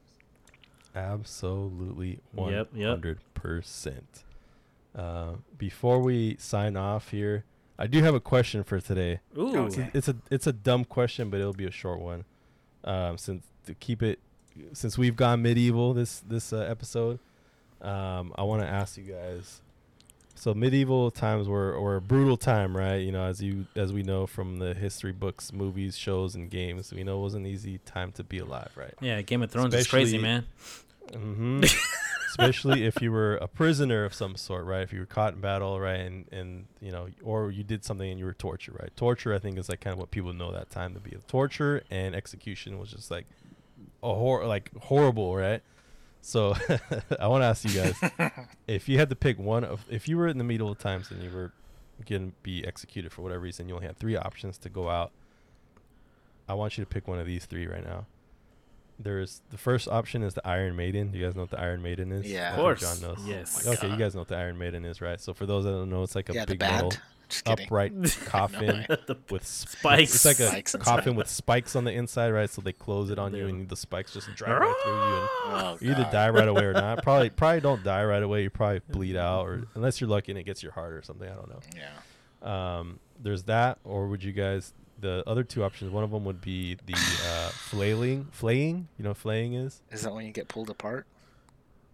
Absolutely, 0.95 2.21
Yep, 2.37 2.69
yep. 2.75 2.89
hundred 2.89 3.19
percent. 3.35 4.23
Uh, 4.95 5.33
before 5.59 5.99
we 6.01 6.37
sign 6.39 6.77
off 6.77 7.11
here, 7.11 7.45
I 7.79 7.89
do 7.89 8.03
have 8.03 8.15
a 8.15 8.21
question 8.21 8.63
for 8.63 8.81
today. 8.81 9.21
Ooh. 9.37 9.57
Okay. 9.67 9.91
It's 9.93 10.09
a 10.09 10.17
it's 10.31 10.47
a 10.47 10.53
dumb 10.53 10.85
question, 10.85 11.31
but 11.31 11.41
it'll 11.41 11.53
be 11.53 11.67
a 11.67 11.71
short 11.73 12.01
one. 12.01 12.25
Um, 12.85 13.19
since 13.19 13.45
to 13.67 13.75
keep 13.75 14.03
it, 14.03 14.21
since 14.73 14.97
we've 14.97 15.17
gone 15.17 15.43
medieval 15.43 15.95
this 15.95 16.21
this 16.21 16.53
uh, 16.53 16.59
episode, 16.59 17.19
um, 17.83 18.33
I 18.37 18.43
want 18.45 18.63
to 18.63 18.69
ask 18.69 18.97
you 18.97 19.05
guys. 19.05 19.61
So 20.37 20.53
medieval 20.53 21.11
times 21.11 21.49
were 21.49 21.81
were 21.81 21.97
a 21.97 22.01
brutal 22.01 22.37
time, 22.37 22.77
right? 22.77 22.97
You 22.97 23.13
know, 23.13 23.25
as 23.25 23.41
you 23.43 23.67
as 23.77 23.93
we 23.93 24.03
know 24.03 24.27
from 24.27 24.59
the 24.59 24.75
history 24.75 25.13
books, 25.13 25.53
movies, 25.53 25.97
shows, 25.97 26.35
and 26.35 26.51
games, 26.51 26.93
we 26.93 27.05
know 27.05 27.21
it 27.21 27.23
was 27.23 27.35
an 27.35 27.47
easy 27.47 27.79
time 27.79 28.13
to 28.13 28.25
be 28.25 28.39
alive, 28.39 28.71
right? 28.77 28.95
Yeah, 29.01 29.23
Game 29.23 29.43
of 29.43 29.51
Thrones 29.51 29.75
is 29.75 29.87
crazy, 29.87 30.17
Especially- 30.17 30.23
man. 30.23 30.47
hmm 31.15 31.65
Especially 32.31 32.85
if 32.85 33.01
you 33.01 33.13
were 33.13 33.37
a 33.37 33.47
prisoner 33.47 34.05
of 34.05 34.13
some 34.13 34.35
sort, 34.35 34.65
right? 34.65 34.83
If 34.83 34.93
you 34.93 34.99
were 34.99 35.07
caught 35.07 35.35
in 35.35 35.41
battle, 35.41 35.79
right, 35.79 36.01
and 36.01 36.27
and 36.33 36.67
you 36.81 36.91
know, 36.91 37.07
or 37.23 37.53
you 37.53 37.63
did 37.63 37.85
something 37.85 38.11
and 38.11 38.19
you 38.19 38.25
were 38.27 38.35
tortured, 38.35 38.75
right? 38.81 38.91
Torture, 38.97 39.33
I 39.33 39.39
think, 39.39 39.57
is 39.57 39.69
like 39.69 39.81
kind 39.81 39.93
of 39.95 40.01
what 40.01 40.11
people 40.11 40.33
know 40.33 40.51
that 40.51 40.69
time 40.69 40.95
to 40.95 41.01
be. 41.01 41.17
Torture 41.29 41.85
and 41.93 42.13
execution 42.17 42.81
was 42.81 42.91
just 42.91 43.09
like 43.09 43.27
a 44.03 44.13
hor 44.13 44.45
like 44.47 44.73
horrible, 44.83 45.37
right? 45.37 45.63
So 46.25 46.55
I 47.21 47.29
want 47.29 47.43
to 47.43 47.47
ask 47.47 47.65
you 47.65 47.83
guys 47.83 48.31
if 48.67 48.89
you 48.89 48.99
had 48.99 49.11
to 49.11 49.15
pick 49.15 49.39
one 49.39 49.63
of 49.63 49.85
if 49.91 50.09
you 50.09 50.17
were 50.17 50.27
in 50.27 50.39
the 50.39 50.45
middle 50.45 50.71
of 50.71 50.79
times 50.79 51.11
and 51.11 51.23
you 51.23 51.29
were 51.31 51.53
going 52.09 52.31
to 52.31 52.37
be 52.43 52.67
executed 52.67 53.13
for 53.13 53.21
whatever 53.21 53.41
reason, 53.41 53.69
you 53.69 53.75
only 53.75 53.87
had 53.87 53.99
three 53.99 54.17
options 54.17 54.57
to 54.59 54.71
go 54.71 54.89
out. 54.89 55.13
I 56.49 56.55
want 56.55 56.79
you 56.79 56.85
to 56.85 56.89
pick 56.89 57.07
one 57.07 57.19
of 57.19 57.27
these 57.27 57.45
three 57.45 57.67
right 57.67 57.85
now. 57.85 58.07
There's 58.99 59.43
the 59.51 59.59
first 59.59 59.87
option 59.87 60.23
is 60.23 60.33
the 60.33 60.47
Iron 60.49 60.77
Maiden. 60.77 61.11
Do 61.11 61.19
you 61.19 61.27
guys 61.27 61.35
know 61.35 61.43
what 61.43 61.51
the 61.51 61.61
Iron 61.61 61.83
Maiden 61.83 62.11
is? 62.11 62.27
Yeah. 62.27 62.49
I 62.49 62.51
Of 62.53 62.57
course. 62.57 62.81
John 62.81 63.01
knows. 63.03 63.27
Yes. 63.27 63.63
Oh 63.63 63.71
my 63.71 63.77
Okay, 63.77 63.87
you 63.89 63.93
uh-huh. 63.93 64.03
guys 64.03 64.15
know 64.15 64.23
what 64.23 64.29
the 64.29 64.37
Iron 64.37 64.57
Maiden 64.57 64.85
is, 64.87 65.03
right? 65.03 65.21
So 65.21 65.35
for 65.35 65.45
those 65.45 65.65
that 65.65 65.73
don't 65.73 65.91
know, 65.91 66.05
it's 66.05 66.15
like 66.15 66.31
a 66.31 66.33
yeah, 66.33 66.47
the 66.47 66.53
big 66.53 66.61
metal 66.61 66.93
band. 67.25 67.31
Just 67.31 67.45
kidding. 67.45 67.65
upright 67.67 68.19
coffin 68.27 68.87
The 69.07 69.17
with 69.31 69.47
sp- 69.47 69.69
spikes. 69.79 70.15
It's 70.15 70.25
like 70.25 70.39
a 70.41 70.49
Spikes 70.49 70.75
inside. 70.75 70.85
coffin 70.85 71.15
with 71.17 71.29
spikes 71.29 71.75
on 71.77 71.85
the 71.85 71.93
inside, 71.93 72.31
right? 72.31 72.49
So 72.51 72.63
they 72.63 72.73
close 72.73 73.11
it 73.11 73.19
on 73.19 73.35
you, 73.35 73.47
and 73.49 73.69
the 73.69 73.77
spikes 73.77 74.13
just 74.13 74.35
drive 74.35 74.61
right 74.61 74.75
through 74.83 74.93
you, 74.93 74.99
and 75.19 75.29
Oh, 75.47 75.79
you 75.81 75.91
either 75.93 76.09
die 76.13 76.31
right 76.31 76.49
away 76.49 76.65
or 76.65 76.73
not. 76.73 77.03
Probably, 77.03 77.31
probably 77.31 77.61
don't 77.61 77.83
die 77.85 78.05
right 78.05 78.23
away. 78.23 78.43
You 78.43 78.51
probably 78.51 78.81
bleed 78.89 79.17
out, 79.17 79.47
or 79.47 79.65
unless 79.75 80.01
you're 80.01 80.11
lucky 80.11 80.33
and 80.33 80.39
it 80.39 80.45
gets 80.45 80.63
your 80.63 80.73
heart 80.73 80.93
or 80.95 81.03
something. 81.03 81.29
I 81.29 81.35
don't 81.35 81.49
know. 81.49 81.61
Yeah. 81.77 82.79
Um, 82.79 82.99
there's 83.23 83.45
that, 83.45 83.79
or 83.85 84.09
would 84.09 84.23
you 84.23 84.33
guys? 84.33 84.73
The 85.01 85.23
other 85.27 85.43
two 85.45 85.65
options. 85.65 85.91
One 85.91 86.05
of 86.05 86.11
them 86.13 86.25
would 86.25 86.41
be 86.41 86.77
the 86.87 86.95
uh, 86.95 87.49
flailing, 87.51 88.29
flaying. 88.31 88.89
You 88.97 89.03
know, 89.05 89.11
what 89.11 89.17
flaying 89.19 89.55
is. 89.55 89.83
Is 89.91 90.03
that 90.03 90.15
when 90.15 90.25
you 90.25 90.33
get 90.33 90.49
pulled 90.49 90.71
apart? 90.71 91.07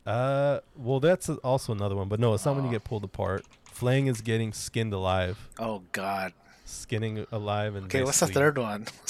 Uh, 0.07 0.61
well, 0.77 1.01
that's 1.01 1.29
also 1.29 1.73
another 1.73 1.95
one, 1.97 2.09
but 2.09 2.19
no, 2.21 2.35
it's 2.35 2.45
not 2.47 2.55
when 2.55 2.65
you 2.65 2.71
Oh. 2.71 2.73
get 2.73 2.85
pulled 2.85 3.05
apart. 3.05 3.45
Flaying 3.81 4.07
is 4.09 4.21
getting 4.21 4.53
skinned 4.53 4.93
alive, 4.93 5.49
Oh 5.59 5.83
God. 5.93 6.33
skinning 6.67 7.27
alive, 7.33 7.75
and 7.75 7.87
Okay, 7.87 8.05
what's 8.05 8.21
the 8.21 8.27
third 8.29 8.59
one? 8.59 8.85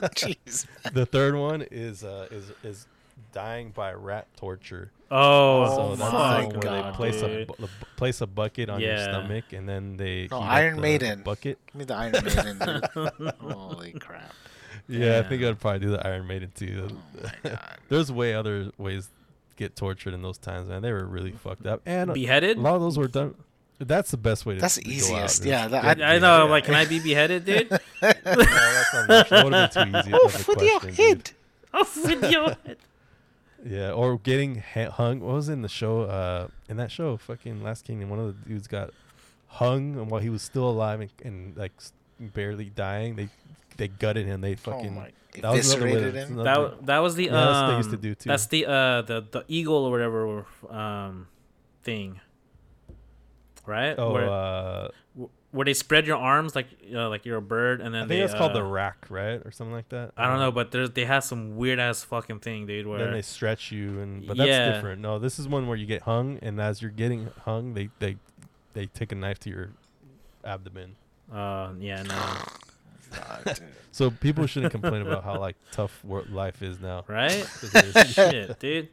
Jeez. 0.00 0.66
The 0.92 1.06
third 1.06 1.34
one 1.36 1.62
is 1.70 2.04
uh 2.04 2.28
is 2.30 2.52
is 2.62 2.86
dying 3.32 3.70
by 3.70 3.92
rat 3.94 4.26
torture. 4.36 4.90
Oh, 5.10 5.66
so 5.66 5.82
Oh 5.82 5.96
that's 5.96 6.12
my 6.12 6.42
the 6.42 6.48
where 6.48 6.58
God, 6.58 6.92
they 6.92 6.96
place 6.96 7.22
a, 7.22 7.28
dude. 7.28 7.46
bu- 7.48 7.54
bu- 7.60 7.68
place 7.96 8.20
a 8.20 8.26
bucket 8.26 8.68
on 8.68 8.80
your 8.80 8.98
stomach 8.98 9.52
and 9.52 9.68
then 9.68 9.96
they 9.96 10.28
No, 10.30 10.40
heat 10.40 10.46
up 10.46 10.52
Iron 10.52 10.76
the 10.76 10.82
Maiden. 10.82 11.22
bucket. 11.22 11.58
Give 11.66 11.74
me 11.76 11.84
the 11.84 11.94
Iron 11.94 12.12
Maiden. 12.24 13.32
Holy 13.40 13.92
crap. 13.92 14.32
Yeah, 14.88 15.18
I 15.18 15.22
think 15.28 15.42
I'd 15.42 15.58
probably 15.60 15.80
do 15.80 15.90
the 15.90 16.06
Iron 16.06 16.26
Maiden 16.26 16.52
too. 16.54 16.88
Oh 16.90 16.98
my 17.22 17.32
God. 17.50 17.78
There's 17.88 18.10
way 18.12 18.34
other 18.34 18.70
ways 18.78 19.06
to 19.06 19.56
get 19.56 19.76
tortured 19.76 20.12
in 20.14 20.22
those 20.22 20.38
times, 20.38 20.68
man. 20.68 20.82
They 20.82 20.92
were 20.92 21.04
really 21.06 21.32
fucked 21.32 21.66
up, 21.66 21.82
and 21.86 22.12
beheaded. 22.12 22.56
a 22.56 22.60
lot 22.60 22.74
of 22.74 22.80
those 22.82 22.98
were 22.98 23.08
done. 23.08 23.34
That's 23.78 24.10
the 24.10 24.16
best 24.16 24.46
way 24.46 24.54
to. 24.54 24.60
That's 24.60 24.76
the 24.76 24.82
to 24.82 24.88
go 24.88 24.94
out, 24.94 25.00
easiest. 25.00 25.44
Yeah, 25.44 25.68
that- 25.68 26.00
I, 26.00 26.14
I 26.16 26.18
know. 26.18 26.46
beheaded. 26.48 26.50
Like, 26.50 26.64
can 26.64 26.74
I 26.74 26.84
be 26.86 26.98
beheaded, 27.00 27.44
dude? 27.44 27.70
No, 27.70 27.78
that's 28.00 28.94
not 28.94 29.04
an 29.04 29.10
option. 29.10 29.28
That 29.30 29.44
would 29.44 29.52
have 29.52 29.74
been 29.74 29.92
too 29.92 29.98
easy. 29.98 30.12
Oh, 30.14 30.26
of 30.26 30.34
a 30.34 30.64
your 30.64 30.80
question, 30.80 30.88
dude. 30.88 30.96
head. 30.96 31.30
oh, 31.74 31.86
with 32.04 32.30
your 32.32 32.48
head. 32.64 32.76
Yeah, 33.64 33.90
or 33.92 34.18
getting 34.18 34.56
hung. 34.60 35.20
What 35.20 35.34
was 35.34 35.48
in 35.48 35.62
the 35.62 35.68
show? 35.68 36.02
Uh, 36.02 36.48
in 36.68 36.76
that 36.78 36.90
show, 36.90 37.16
fucking 37.16 37.62
Last 37.62 37.84
Kingdom, 37.84 38.08
one 38.10 38.18
of 38.20 38.26
the 38.44 38.48
dudes 38.48 38.66
got 38.68 38.90
hung, 39.48 39.98
and 39.98 40.10
while 40.10 40.20
he 40.20 40.30
was 40.30 40.42
still 40.42 40.68
alive 40.68 41.00
and, 41.00 41.10
and 41.24 41.56
like 41.56 41.72
barely 42.20 42.66
dying, 42.70 43.16
they 43.16 43.28
they 43.76 43.88
gutted 43.88 44.24
him. 44.26 44.40
They 44.40 44.52
Oh 44.52 44.56
fucking. 44.56 44.94
my. 44.94 45.10
that 45.42 45.52
was 45.52 45.70
another 45.74 45.84
way 45.86 45.92
to- 45.92 45.98
Eviscerated 45.98 46.14
him. 46.14 46.38
another- 46.38 46.68
That 46.76 46.86
that 46.86 46.98
was 47.00 47.14
the 47.16 47.24
Yeah, 47.24 47.32
that's 47.32 47.46
what 47.46 47.56
um. 47.64 47.70
they 47.72 47.76
used 47.76 47.90
to 47.90 47.96
do, 47.96 48.14
too. 48.14 48.28
That's 48.28 48.46
the 48.46 48.66
uh 48.66 49.02
the 49.02 49.24
the 49.30 49.44
eagle 49.48 49.84
or 49.84 49.90
whatever 49.90 50.46
um 50.70 51.26
thing. 51.82 52.20
Right. 53.66 53.94
oh, 53.98 54.12
Where, 54.12 54.28
uh, 54.30 54.88
where 55.50 55.64
they 55.64 55.74
spread 55.74 56.06
your 56.06 56.18
arms 56.18 56.54
like 56.54 56.66
uh, 56.94 57.08
like 57.08 57.24
you're 57.24 57.38
a 57.38 57.42
bird, 57.42 57.80
and 57.80 57.94
then 57.94 58.04
I 58.04 58.06
think 58.06 58.20
that's 58.20 58.34
called 58.38 58.52
the 58.52 58.60
uh, 58.64 58.68
rack, 58.68 59.06
right, 59.08 59.40
or 59.44 59.50
something 59.50 59.72
like 59.74 59.88
that. 59.88 60.12
I 60.16 60.26
don't 60.28 60.38
know, 60.38 60.52
but 60.52 60.70
there's 60.70 60.90
they 60.90 61.04
have 61.06 61.24
some 61.24 61.56
weird 61.56 61.78
ass 61.78 62.04
fucking 62.04 62.40
thing, 62.40 62.66
dude. 62.66 62.86
Where 62.86 62.98
then 62.98 63.12
they 63.12 63.22
stretch 63.22 63.72
you, 63.72 64.00
and 64.00 64.26
but 64.26 64.36
that's 64.36 64.48
Yeah. 64.48 64.72
different. 64.72 65.00
No, 65.00 65.18
this 65.18 65.38
is 65.38 65.48
one 65.48 65.66
where 65.66 65.76
you 65.76 65.86
get 65.86 66.02
hung, 66.02 66.38
and 66.42 66.60
as 66.60 66.82
you're 66.82 66.90
getting 66.90 67.30
hung, 67.44 67.72
they 67.74 67.88
they 68.00 68.16
they 68.74 68.86
take 68.86 69.12
a 69.12 69.14
knife 69.14 69.38
to 69.40 69.50
your 69.50 69.70
abdomen. 70.44 70.94
uh 71.32 71.72
yeah 71.80 72.02
no 72.02 72.36
So 73.92 74.10
people 74.10 74.46
shouldn't 74.46 74.72
complain 74.72 75.00
about 75.02 75.24
how 75.24 75.38
like 75.38 75.56
tough 75.72 76.04
life 76.04 76.60
is 76.62 76.78
now. 76.80 77.04
right 77.08 77.44
'cause 77.60 77.74
it 77.74 77.96
is. 77.96 78.12
shit 78.12 78.58
dude. 78.60 78.88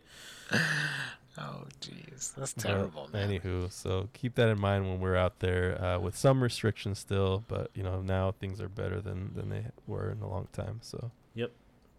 Oh 1.38 1.64
jeez, 1.82 2.34
that's 2.36 2.54
terrible, 2.54 3.10
man. 3.12 3.28
Anywho, 3.30 3.72
so 3.72 4.08
keep 4.14 4.36
that 4.36 4.50
in 4.50 4.60
mind 4.60 4.88
when 4.88 5.00
we're 5.00 5.16
out 5.16 5.40
there 5.40 5.84
uh, 5.84 6.00
with 6.00 6.16
some 6.16 6.44
restrictions 6.44 7.00
still, 7.00 7.44
but 7.48 7.72
you 7.74 7.82
know 7.82 8.02
now 8.02 8.32
things 8.40 8.62
are 8.62 8.70
better 8.70 9.02
than 9.02 9.34
than 9.34 9.50
they 9.50 9.66
were 9.88 10.12
in 10.12 10.22
a 10.22 10.30
long 10.30 10.48
time. 10.54 10.80
So 10.84 11.10
Yep. 11.34 11.52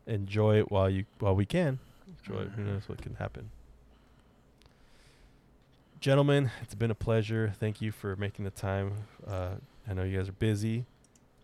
enjoy 0.06 0.58
it 0.58 0.70
while 0.70 0.88
you 0.88 1.04
while 1.18 1.34
we 1.34 1.46
can. 1.46 1.80
Enjoy 2.26 2.42
it. 2.42 2.48
Who 2.50 2.62
Mhm. 2.62 2.66
knows 2.66 2.88
what 2.88 3.02
can 3.02 3.14
happen. 3.16 3.50
Gentlemen, 6.00 6.50
it's 6.62 6.74
been 6.74 6.90
a 6.90 6.94
pleasure. 6.94 7.54
Thank 7.58 7.80
you 7.80 7.90
for 7.90 8.14
making 8.16 8.44
the 8.44 8.50
time. 8.50 8.92
Uh, 9.26 9.54
I 9.88 9.94
know 9.94 10.02
you 10.04 10.18
guys 10.18 10.28
are 10.28 10.32
busy. 10.32 10.84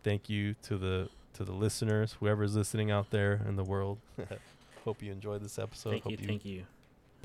Thank 0.05 0.28
you 0.28 0.55
to 0.62 0.76
the 0.76 1.09
to 1.34 1.45
the 1.45 1.53
listeners, 1.53 2.16
whoever's 2.20 2.55
listening 2.55 2.91
out 2.91 3.11
there 3.11 3.41
in 3.49 3.57
the 3.57 3.64
world. 3.64 3.99
Hope 4.84 5.03
you 5.03 5.11
enjoyed 5.12 5.43
this 5.43 5.59
episode. 5.59 5.91
thank 5.91 6.03
Hope 6.05 6.12
you, 6.12 6.18
you 6.20 6.26
thank 6.26 6.45
you. 6.45 6.66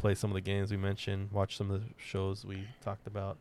Play 0.06 0.14
some 0.14 0.30
of 0.30 0.36
the 0.36 0.42
games 0.42 0.70
we 0.70 0.78
mentioned, 0.78 1.32
watch 1.32 1.58
some 1.58 1.72
of 1.72 1.82
the 1.82 1.88
shows 1.98 2.46
we 2.46 2.68
talked 2.84 3.08
about. 3.08 3.38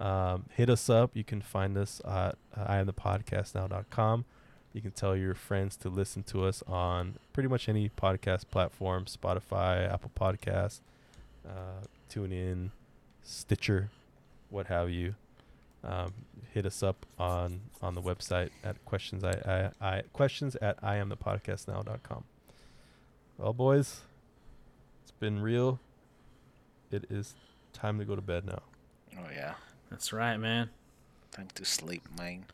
Um, 0.00 0.46
hit 0.52 0.68
us 0.68 0.90
up. 0.90 1.12
You 1.14 1.22
can 1.22 1.40
find 1.40 1.78
us 1.78 2.02
at 2.04 2.36
uh, 2.56 2.66
iamthepodcastnow.com. 2.66 4.24
You 4.72 4.80
can 4.80 4.90
tell 4.90 5.14
your 5.14 5.34
friends 5.34 5.76
to 5.76 5.88
listen 5.88 6.24
to 6.24 6.44
us 6.44 6.64
on 6.66 7.18
pretty 7.32 7.48
much 7.48 7.68
any 7.68 7.88
podcast 7.88 8.50
platform 8.50 9.04
Spotify, 9.04 9.88
Apple 9.88 10.10
Podcasts, 10.18 10.80
uh, 11.48 11.86
TuneIn, 12.12 12.70
Stitcher, 13.22 13.90
what 14.50 14.66
have 14.66 14.90
you. 14.90 15.14
Um, 15.84 16.14
hit 16.52 16.66
us 16.66 16.82
up 16.82 17.06
on 17.16 17.60
on 17.80 17.94
the 17.94 18.02
website 18.02 18.50
at 18.64 18.84
questions 18.84 19.22
I, 19.22 19.70
I, 19.80 19.88
I 19.88 20.02
questions 20.12 20.56
at 20.56 20.82
iamthepodcastnow.com. 20.82 22.24
Well, 23.38 23.52
boys, 23.52 24.00
been 25.20 25.40
real. 25.40 25.80
It 26.90 27.04
is 27.10 27.34
time 27.72 27.98
to 27.98 28.04
go 28.04 28.14
to 28.16 28.22
bed 28.22 28.44
now. 28.46 28.62
Oh 29.18 29.28
yeah, 29.34 29.54
That's 29.90 30.12
right, 30.12 30.36
man. 30.36 30.70
time 31.32 31.48
to 31.54 31.64
sleep, 31.64 32.02
man. 32.18 32.44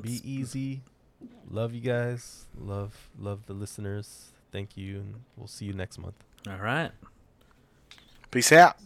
Be 0.00 0.20
easy. 0.28 0.82
Love 1.50 1.74
you 1.74 1.80
guys. 1.80 2.46
Love 2.58 3.08
love 3.18 3.46
the 3.46 3.52
listeners. 3.54 4.32
Thank 4.50 4.76
you, 4.76 4.96
and 5.00 5.14
we'll 5.36 5.46
see 5.48 5.64
you 5.66 5.72
next 5.72 5.98
month. 5.98 6.16
All 6.48 6.56
right. 6.58 6.90
Peace 8.30 8.52
out. 8.52 8.76